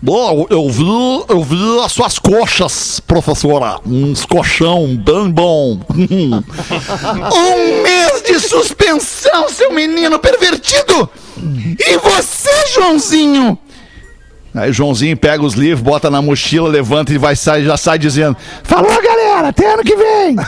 Bom, 0.00 0.46
eu 0.48 0.70
vi, 0.70 0.84
eu 1.28 1.42
vi 1.42 1.80
as 1.84 1.90
suas 1.90 2.16
coxas, 2.16 3.00
professora. 3.00 3.80
Uns 3.84 4.24
colchão 4.24 4.96
bem 4.96 5.32
bom. 5.32 5.80
um 5.90 7.82
mês 7.82 8.22
de 8.22 8.38
suspensão, 8.38 9.48
seu 9.48 9.72
menino 9.72 10.20
pervertido. 10.20 11.10
E 11.76 11.96
você, 11.98 12.68
Joãozinho? 12.72 13.58
Aí 14.54 14.70
o 14.70 14.72
Joãozinho 14.72 15.16
pega 15.16 15.44
os 15.44 15.54
livros, 15.54 15.80
bota 15.80 16.10
na 16.10 16.20
mochila, 16.20 16.68
levanta 16.68 17.12
e 17.12 17.18
vai 17.18 17.36
sair, 17.36 17.64
já 17.64 17.76
sai 17.76 17.98
dizendo: 17.98 18.36
Falou, 18.64 18.90
galera. 19.00 19.29
Cara. 19.40 19.48
Até 19.48 19.72
ano 19.72 19.82
que 19.82 19.96
vem. 19.96 20.36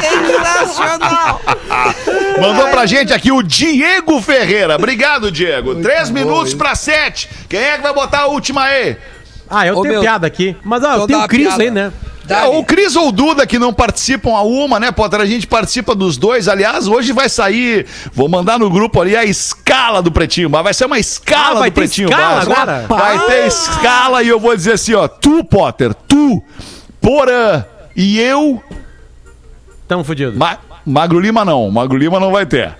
Sensacional! 0.00 1.40
Mandou 2.40 2.68
pra 2.68 2.86
gente 2.86 3.12
aqui 3.12 3.32
o 3.32 3.42
Diego 3.42 4.20
Ferreira. 4.20 4.76
Obrigado, 4.76 5.30
Diego. 5.30 5.76
Três 5.76 6.10
minutos 6.10 6.54
pra 6.54 6.74
sete. 6.74 7.28
Quem 7.48 7.60
é 7.60 7.76
que 7.76 7.82
vai 7.82 7.94
botar 7.94 8.20
a 8.20 8.26
última 8.26 8.64
aí? 8.64 8.96
Ah, 9.48 9.66
eu 9.66 9.76
Ô, 9.76 9.82
tenho 9.82 9.94
meu, 9.94 10.02
piada 10.02 10.26
aqui. 10.26 10.56
Mas 10.62 10.82
ó, 10.82 10.88
eu 10.88 10.94
então 10.94 11.06
tenho 11.06 11.20
o 11.20 11.28
Cris 11.28 11.58
aí, 11.58 11.70
né? 11.70 11.92
É, 12.28 12.44
o 12.44 12.62
Cris 12.64 12.94
ou 12.94 13.08
o 13.08 13.12
Duda 13.12 13.46
que 13.46 13.58
não 13.58 13.72
participam 13.72 14.30
a 14.36 14.42
uma, 14.42 14.78
né, 14.78 14.92
Potter? 14.92 15.20
A 15.20 15.26
gente 15.26 15.46
participa 15.46 15.94
dos 15.94 16.16
dois. 16.16 16.46
Aliás, 16.48 16.86
hoje 16.86 17.12
vai 17.12 17.28
sair, 17.28 17.86
vou 18.12 18.28
mandar 18.28 18.58
no 18.58 18.70
grupo 18.70 19.00
ali 19.00 19.16
a 19.16 19.24
escala 19.24 20.00
do 20.00 20.10
Pretinho, 20.12 20.48
mas 20.48 20.62
vai 20.62 20.72
ser 20.74 20.84
uma 20.86 20.98
escala 20.98 21.56
Ah, 21.56 21.60
vai 21.60 21.70
do 21.70 21.74
ter 21.74 21.80
Pretinho 21.80 22.08
escala 22.08 22.34
Básico. 22.36 22.52
agora? 22.52 22.86
Vai 22.88 23.26
ter 23.26 23.46
escala 23.48 24.22
e 24.22 24.28
eu 24.28 24.38
vou 24.38 24.54
dizer 24.54 24.72
assim, 24.74 24.94
ó, 24.94 25.08
tu, 25.08 25.42
Potter, 25.44 25.92
tu, 25.94 26.42
Porã 27.00 27.64
e 27.96 28.20
eu, 28.20 28.62
Tamo 29.88 30.04
fudido. 30.04 30.38
Ma 30.38 30.58
Magro 30.86 31.20
Lima 31.20 31.44
não, 31.44 31.70
Magro 31.70 31.98
Lima 31.98 32.18
não 32.18 32.30
vai 32.32 32.46
ter. 32.46 32.74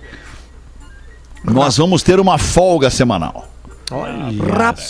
Nós 1.45 1.77
vamos 1.77 2.03
ter 2.03 2.19
uma 2.21 2.39
folga 2.39 2.89
semanal. 2.91 3.49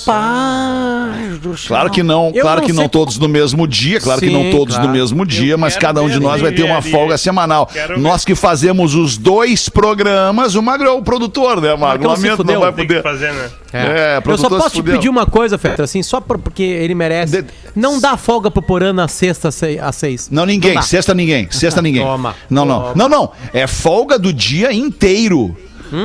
Rapaz 0.02 1.38
do 1.40 1.56
céu. 1.56 1.68
Claro 1.68 1.90
que 1.90 2.02
não, 2.02 2.30
Eu 2.34 2.42
claro 2.42 2.60
não 2.60 2.66
que 2.66 2.72
não 2.72 2.82
sei- 2.82 2.88
todos 2.88 3.18
no 3.18 3.28
mesmo 3.28 3.66
dia, 3.66 4.00
claro 4.00 4.20
que 4.20 4.30
não 4.30 4.50
todos 4.50 4.74
claro. 4.74 4.88
no 4.88 4.94
mesmo 4.94 5.26
dia, 5.26 5.56
mas 5.56 5.74
quero 5.74 5.86
cada 5.86 6.02
um 6.02 6.06
de 6.08 6.14
ver 6.14 6.20
nós 6.20 6.40
vai 6.40 6.52
ter 6.52 6.62
uma 6.62 6.80
folga 6.82 7.16
semanal. 7.18 7.66
Quero 7.66 7.98
Nós 8.00 8.24
que 8.24 8.34
fazemos 8.34 8.94
os 8.94 9.16
dois 9.16 9.68
programas, 9.68 10.54
o 10.54 10.62
Magro 10.62 10.88
é 10.88 10.92
o 10.92 11.02
produtor, 11.02 11.60
né, 11.60 11.70
Magro? 11.74 11.80
Marcão 12.08 12.16
se 12.16 12.22
Lamento, 12.22 12.36
fudeu. 12.38 12.54
não 12.54 12.60
vai 12.62 12.72
Tem 12.72 12.86
que 12.86 12.94
poder. 12.94 13.02
fazer, 13.02 13.32
né? 13.32 13.50
É, 13.74 14.12
eu 14.12 14.14
só 14.16 14.20
produtor 14.20 14.50
se 14.50 14.56
posso 14.58 14.70
te 14.70 14.76
fudeu. 14.76 14.94
pedir 14.96 15.08
uma 15.08 15.24
coisa, 15.26 15.56
Fetra, 15.58 15.84
assim, 15.84 16.02
só 16.02 16.20
por- 16.20 16.38
porque 16.38 16.62
ele 16.62 16.94
merece. 16.94 17.42
De- 17.42 17.48
Não 17.74 17.98
dá 18.00 18.16
folga 18.16 18.50
pro 18.50 18.60
Porã 18.62 18.92
na 18.92 19.08
sexta 19.08 19.50
se- 19.50 19.78
às 19.78 19.96
seis. 19.96 20.28
Não, 20.30 20.44
ninguém, 20.44 20.74
dá. 20.74 20.82
sexta 20.82 21.14
ninguém, 21.14 21.48
sexta 21.50 21.80
ninguém. 21.82 22.02
Toma, 22.02 22.34
Não, 22.50 22.64
não, 22.64 22.80
toma. 22.80 22.94
não, 22.96 23.08
não. 23.08 23.30
É 23.52 23.66
folga 23.66 24.18
do 24.18 24.32
dia 24.32 24.72
inteiro. 24.72 25.56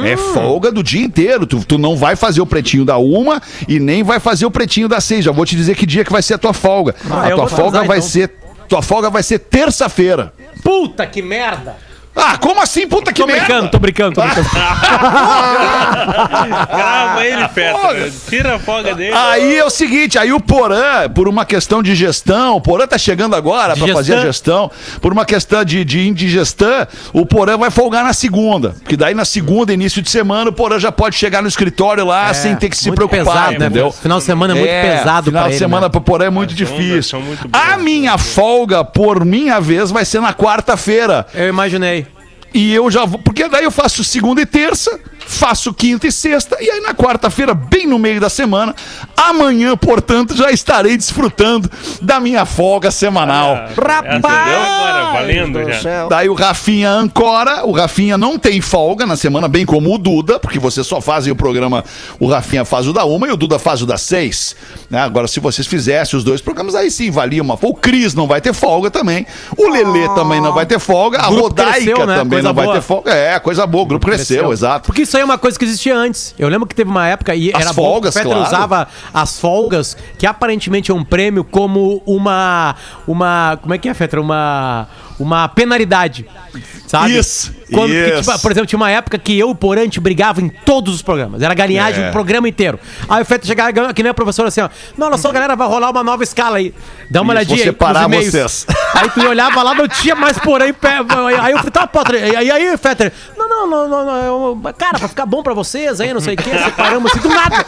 É 0.06 0.16
Hum. 0.16 0.34
folga 0.34 0.72
do 0.72 0.84
dia 0.84 1.02
inteiro. 1.04 1.46
Tu, 1.46 1.64
tu 1.66 1.78
não 1.78 1.96
vai 1.96 2.16
fazer 2.16 2.42
o 2.42 2.46
pretinho 2.46 2.84
da 2.84 2.98
uma 2.98 3.42
e 3.68 3.80
nem 3.80 4.04
vai 4.04 4.20
fazer 4.20 4.46
o 4.46 4.52
pretinho 4.52 4.88
da 4.88 5.00
seis. 5.00 5.24
Já 5.26 5.32
vou 5.32 5.46
te 5.46 5.56
dizer 5.56 5.76
que 5.76 5.86
dia 5.86 6.04
que 6.04 6.12
vai 6.12 6.22
ser 6.22 6.34
a 6.34 6.38
tua 6.38 6.54
folga. 6.54 6.94
Ah, 7.10 7.28
a 7.28 7.32
tua 7.32 7.48
folga 7.48 7.80
atrasar, 7.80 7.88
vai 7.88 7.98
então. 7.98 8.10
ser. 8.10 8.32
Tua 8.68 8.82
folga 8.82 9.10
vai 9.10 9.24
ser 9.24 9.40
terça-feira. 9.40 10.34
Puta 10.62 11.08
que 11.08 11.22
merda! 11.22 11.78
Ah, 12.18 12.38
como 12.38 12.60
assim, 12.62 12.88
puta 12.88 13.14
que 13.14 13.22
Tô 13.22 13.28
merda? 13.28 13.46
brincando, 13.46 13.70
tô 13.70 13.80
brincando, 13.80 14.16
tô 14.16 14.22
brincando. 14.22 14.50
Grava 16.68 17.26
ele, 17.26 17.48
Petra. 17.50 18.12
Tira 18.30 18.56
a 18.56 18.60
folga 18.60 18.96
dele. 18.96 19.14
Aí 19.14 19.56
é 19.58 19.64
o 19.66 19.70
seguinte, 19.70 20.18
aí 20.18 20.32
o 20.34 20.40
Porã, 20.40 21.10
por 21.14 21.28
uma 21.28 21.46
questão 21.46 21.82
de 21.84 21.96
gestão, 21.96 22.56
o 22.56 22.62
Porã 22.62 22.88
tá 22.88 22.98
chegando 22.98 23.36
agora 23.36 23.76
pra 23.76 23.86
Digestão. 23.86 23.96
fazer 23.96 24.16
a 24.16 24.22
gestão, 24.22 24.72
por 25.02 25.12
uma 25.14 25.26
questão 25.26 25.64
de, 25.64 25.84
de 25.86 26.08
indigestão, 26.08 26.88
o 27.14 27.26
Porã 27.26 27.58
vai 27.58 27.70
folgar 27.70 28.04
na 28.04 28.14
segunda. 28.14 28.76
Porque 28.82 28.98
daí 28.98 29.14
na 29.14 29.26
segunda, 29.26 29.74
início 29.74 30.02
de 30.02 30.10
semana, 30.10 30.50
o 30.50 30.54
Porã 30.54 30.80
já 30.80 30.92
pode 30.92 31.16
chegar 31.16 31.42
no 31.42 31.48
escritório 31.48 32.06
lá 32.06 32.34
sem 32.34 32.56
ter 32.56 32.70
que 32.70 32.78
se 32.78 32.88
É, 32.88 32.92
muito 32.92 33.08
preocupar, 33.08 33.34
pesado, 33.36 33.50
né, 33.60 33.66
entendeu? 33.66 33.92
Final 33.92 34.18
de 34.20 34.24
semana 34.24 34.54
é 34.54 34.58
muito 34.58 34.72
pesado 34.72 35.26
Final 35.30 35.42
pra 35.44 35.50
de 35.50 35.54
ele, 35.56 35.60
semana 35.60 35.86
né? 35.86 35.90
pro 35.90 36.02
Porã 36.02 36.26
é 36.26 36.30
muito 36.30 36.52
As 36.52 36.56
difícil. 36.58 37.20
muito 37.22 37.48
boas. 37.48 37.70
A 37.72 37.78
minha 37.78 38.18
folga, 38.18 38.84
por 38.84 39.24
minha 39.26 39.60
vez, 39.60 39.92
vai 39.92 40.06
ser 40.06 40.22
na 40.22 40.34
quarta-feira. 40.34 41.26
Eu 41.34 41.48
imaginei. 41.48 42.07
E 42.58 42.74
eu 42.74 42.90
já 42.90 43.06
vou. 43.06 43.20
Porque 43.20 43.48
daí 43.48 43.66
eu 43.66 43.72
faço 43.72 44.04
segunda 44.04 44.42
e 44.42 44.46
terça, 44.46 45.00
faço 45.20 45.72
quinta 45.72 46.08
e 46.08 46.12
sexta, 46.12 46.58
e 46.60 46.68
aí 46.72 46.80
na 46.82 46.92
quarta-feira, 46.92 47.54
bem 47.54 47.86
no 47.86 48.00
meio 48.00 48.20
da 48.20 48.30
semana, 48.30 48.74
amanhã, 49.16 49.78
portanto, 49.78 50.36
já 50.36 50.50
estarei 50.50 50.98
desfrutando 50.98 51.70
da 52.02 52.20
minha 52.20 52.46
folga 52.46 52.90
semanal. 52.90 53.56
Essa 53.56 54.20
deu 54.20 54.30
agora, 54.30 55.14
valendo 55.14 55.64
do 55.64 55.72
já. 55.72 55.82
céu. 55.82 56.10
Daí 56.10 56.30
o 56.30 56.34
Rafinha 56.34 56.90
ancora, 56.92 57.64
o 57.64 57.72
Rafinha 57.72 58.18
não 58.18 58.40
tem 58.40 58.60
folga 58.60 59.06
na 59.06 59.16
semana, 59.16 59.48
bem 59.48 59.64
como 59.64 59.94
o 59.94 59.98
Duda, 60.00 60.40
porque 60.40 60.58
vocês 60.58 60.88
só 60.88 61.00
fazem 61.00 61.32
o 61.32 61.36
programa, 61.36 61.84
o 62.20 62.28
Rafinha 62.28 62.66
faz 62.66 62.88
o 62.88 62.94
da 62.94 63.06
uma 63.06 63.28
e 63.28 63.32
o 63.32 63.38
Duda 63.38 63.60
faz 63.60 63.84
o 63.84 63.86
das 63.86 64.02
seis. 64.02 64.56
né? 64.90 65.00
Agora, 65.02 65.28
se 65.28 65.40
vocês 65.40 65.68
fizessem 65.68 66.18
os 66.18 66.24
dois 66.24 66.42
programas, 66.42 66.74
aí 66.74 66.90
sim 66.90 67.12
valia 67.12 67.44
uma 67.44 67.56
folga. 67.56 67.78
O 67.78 67.80
Cris 67.80 68.16
não 68.16 68.26
vai 68.26 68.42
ter 68.42 68.54
folga 68.54 68.90
também, 68.90 69.28
o 69.56 69.70
Lelê 69.70 70.10
também 70.16 70.42
não 70.42 70.54
vai 70.54 70.66
ter 70.66 70.80
folga, 70.80 71.20
a 71.20 71.28
Rodaica 71.28 71.72
cresceu, 71.74 72.06
né? 72.06 72.16
também 72.16 72.38
Coisa 72.38 72.47
não 72.48 72.54
vai 72.56 72.66
boa. 72.66 72.76
ter 72.76 72.82
folga. 72.82 73.12
É, 73.12 73.40
coisa 73.40 73.66
boa, 73.66 73.84
o 73.84 73.88
grupo 73.88 74.06
cresceu, 74.06 74.52
exato. 74.52 74.86
Porque 74.88 75.04
isso 75.04 75.16
aí 75.16 75.22
é 75.22 75.26
uma 75.26 75.38
coisa 75.38 75.58
que 75.58 75.66
existia 75.66 75.96
antes. 75.96 76.34
Eu 76.38 76.50
lembro 76.50 76.68
que 76.68 76.76
teve 76.76 76.90
uma 76.90 77.08
época 77.08 77.36
e 77.36 77.52
As 77.54 77.62
era 77.62 77.74
folgas, 77.74 78.14
bom, 78.14 78.20
o 78.20 78.24
Fetter 78.24 78.38
claro. 78.38 78.48
usava 78.48 78.88
as 79.14 79.40
folgas, 79.40 79.98
que 80.18 80.26
aparentemente 80.26 80.92
é 80.92 80.94
um 80.94 81.04
prêmio, 81.04 81.44
como 81.44 82.02
uma. 82.06 82.76
uma 83.08 83.58
como 83.62 83.74
é 83.74 83.78
que 83.78 83.90
é, 83.90 83.94
Fetter? 83.94 84.20
Uma. 84.20 84.88
Uma 85.20 85.48
penalidade. 85.48 86.26
Sabe? 86.88 87.18
Isso, 87.18 87.54
Quando, 87.74 87.90
que, 87.92 87.96
isso. 88.20 88.32
tipo, 88.32 88.40
por 88.42 88.52
exemplo, 88.52 88.68
tinha 88.68 88.78
uma 88.78 88.90
época 88.90 89.18
que 89.18 89.38
eu 89.38 89.50
e 89.50 89.52
o 89.52 89.56
Porante 89.56 90.00
brigava 90.00 90.40
em 90.42 90.48
todos 90.48 90.94
os 90.96 91.02
programas. 91.02 91.42
Era 91.42 91.54
galinhagem 91.54 92.02
É. 92.06 92.10
o 92.10 92.12
programa 92.14 92.48
inteiro. 92.48 92.80
Aí 93.10 93.22
o 93.22 93.26
Fetter 93.26 93.46
chegava, 93.46 93.94
que 93.94 94.02
nem 94.04 94.10
a 94.10 94.14
professora 94.14 94.48
assim, 94.48 94.62
ó. 94.62 94.70
Não, 94.98 95.08
olha 95.08 95.18
só, 95.18 95.30
galera, 95.32 95.56
vai 95.56 95.68
rolar 95.68 95.90
uma 95.90 96.02
nova 96.04 96.24
escala 96.24 96.58
aí. 96.58 96.74
Dá 97.12 97.22
uma 97.22 97.34
Isso, 97.34 97.38
olhadinha 97.40 97.58
vou 97.58 97.64
aí 97.66 97.72
separar 97.72 98.06
e-mails. 98.06 98.26
vocês. 98.32 98.68
Aí 98.96 99.10
tu 99.10 99.28
olhava 99.28 99.62
lá, 99.64 99.76
não 99.76 99.88
tinha 99.88 100.16
mais 100.16 100.38
porém. 100.40 100.72
pé- 100.74 100.98
Aí 101.42 101.52
eu 101.52 101.58
falei, 101.58 101.72
tá, 101.72 101.86
Potter. 101.86 102.16
E 102.16 102.36
aí, 102.36 102.50
aí, 102.50 102.78
Fetter, 102.78 103.12
não, 103.38 103.48
não, 103.50 103.68
não, 103.70 103.88
não, 103.90 104.06
não. 104.06 104.16
eu- 104.66 104.74
Cara, 104.78 104.98
pra 104.98 105.08
ficar 105.08 105.26
bom 105.26 105.44
pra 105.44 105.54
vocês 105.54 106.00
aí, 106.00 106.14
não 106.14 106.22
sei 106.22 106.36
o 106.36 106.38
que, 106.38 106.50
separamos 106.50 107.12
assim 107.12 107.20
do 107.22 107.30
nada. 107.30 107.66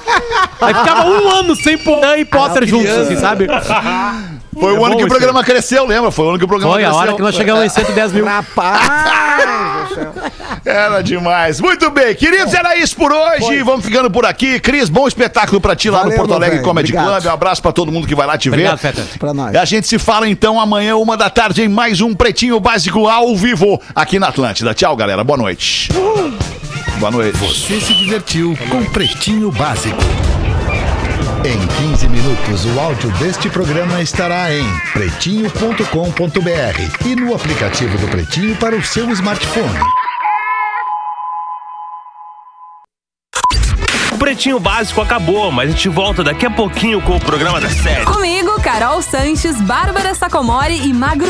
Aí 0.61 0.73
ficava 0.73 1.05
um 1.05 1.29
ano 1.29 1.55
sem 1.55 1.77
porã 1.77 2.15
e 2.17 2.23
Potter 2.25 2.65
juntos, 2.65 2.89
assim, 2.91 3.17
sabe? 3.17 3.47
Foi 4.57 4.73
o 4.73 4.75
É 4.75 4.85
ano 4.85 4.89
bom 4.89 4.97
que 4.97 5.03
o 5.03 5.07
isso 5.07 5.07
programa 5.07 5.43
cresceu, 5.43 5.85
lembra? 5.85 6.09
Foi 6.11 6.25
o 6.25 6.29
ano 6.29 6.39
que 6.39 6.45
o 6.45 6.47
programa 6.47 6.73
Foi 6.73 6.83
a 6.83 6.87
cresceu. 6.87 7.01
hora 7.01 7.13
que 7.15 7.21
nós 7.21 7.35
chegamos 7.35 7.63
em 7.63 7.69
110 7.69 8.11
mil. 8.13 8.25
Rapaz. 8.25 8.81
Era 10.65 11.01
demais. 11.01 11.59
Muito 11.61 11.89
bem, 11.91 12.13
queridos, 12.15 12.53
era 12.53 12.75
isso 12.75 12.95
por 12.95 13.11
hoje. 13.11 13.63
Vamos 13.63 13.85
ficando 13.85 14.09
por 14.09 14.25
aqui. 14.25 14.59
Cris, 14.59 14.89
bom 14.89 15.07
espetáculo 15.07 15.61
pra 15.61 15.75
ti 15.75 15.89
lá 15.89 15.99
Valeu, 15.99 16.11
no 16.11 16.17
Porto 16.17 16.33
Alegre. 16.33 16.59
Comedy 16.61 16.91
Obrigado. 16.93 17.21
Club. 17.21 17.31
Um 17.31 17.33
abraço 17.33 17.61
pra 17.61 17.71
todo 17.71 17.91
mundo 17.91 18.07
que 18.07 18.15
vai 18.15 18.25
lá 18.27 18.37
te 18.37 18.49
Obrigado, 18.49 18.77
ver. 18.77 18.93
Fetter. 18.93 19.05
Pra 19.19 19.33
nós. 19.33 19.55
A 19.55 19.65
gente 19.65 19.87
se 19.87 19.97
fala 19.99 20.27
então 20.27 20.59
amanhã, 20.59 20.95
uma 20.97 21.15
da 21.15 21.29
tarde, 21.29 21.61
em 21.63 21.67
mais 21.69 22.01
um 22.01 22.13
Pretinho 22.13 22.59
Básico 22.59 23.07
ao 23.07 23.35
vivo 23.35 23.79
aqui 23.95 24.19
na 24.19 24.27
Atlântida. 24.27 24.73
Tchau, 24.73 24.95
galera. 24.95 25.23
Boa 25.23 25.37
noite. 25.37 25.89
Boa 26.99 27.11
noite. 27.11 27.37
Você 27.37 27.79
se 27.79 27.93
divertiu 27.93 28.57
com 28.69 28.83
Pretinho 28.85 29.51
Básico. 29.51 29.97
Em 31.45 31.57
15 31.91 32.09
minutos, 32.09 32.65
o 32.65 32.77
áudio 32.77 33.09
deste 33.11 33.49
programa 33.49 34.01
estará 34.01 34.53
em 34.53 34.65
pretinho.com.br 34.91 37.05
e 37.05 37.15
no 37.15 37.33
aplicativo 37.33 37.97
do 37.97 38.09
Pretinho 38.09 38.57
para 38.57 38.75
o 38.75 38.83
seu 38.83 39.09
smartphone. 39.11 39.79
O 44.11 44.17
Pretinho 44.17 44.59
Básico 44.59 44.99
acabou, 44.99 45.49
mas 45.49 45.69
a 45.69 45.71
gente 45.71 45.87
volta 45.87 46.25
daqui 46.25 46.45
a 46.45 46.51
pouquinho 46.51 47.01
com 47.01 47.15
o 47.15 47.19
programa 47.21 47.61
da 47.61 47.69
série. 47.69 48.03
Comigo, 48.03 48.61
Carol 48.61 49.01
Sanches, 49.01 49.61
Bárbara 49.61 50.13
Sacomori 50.13 50.87
e 50.87 50.93
Magro 50.93 51.17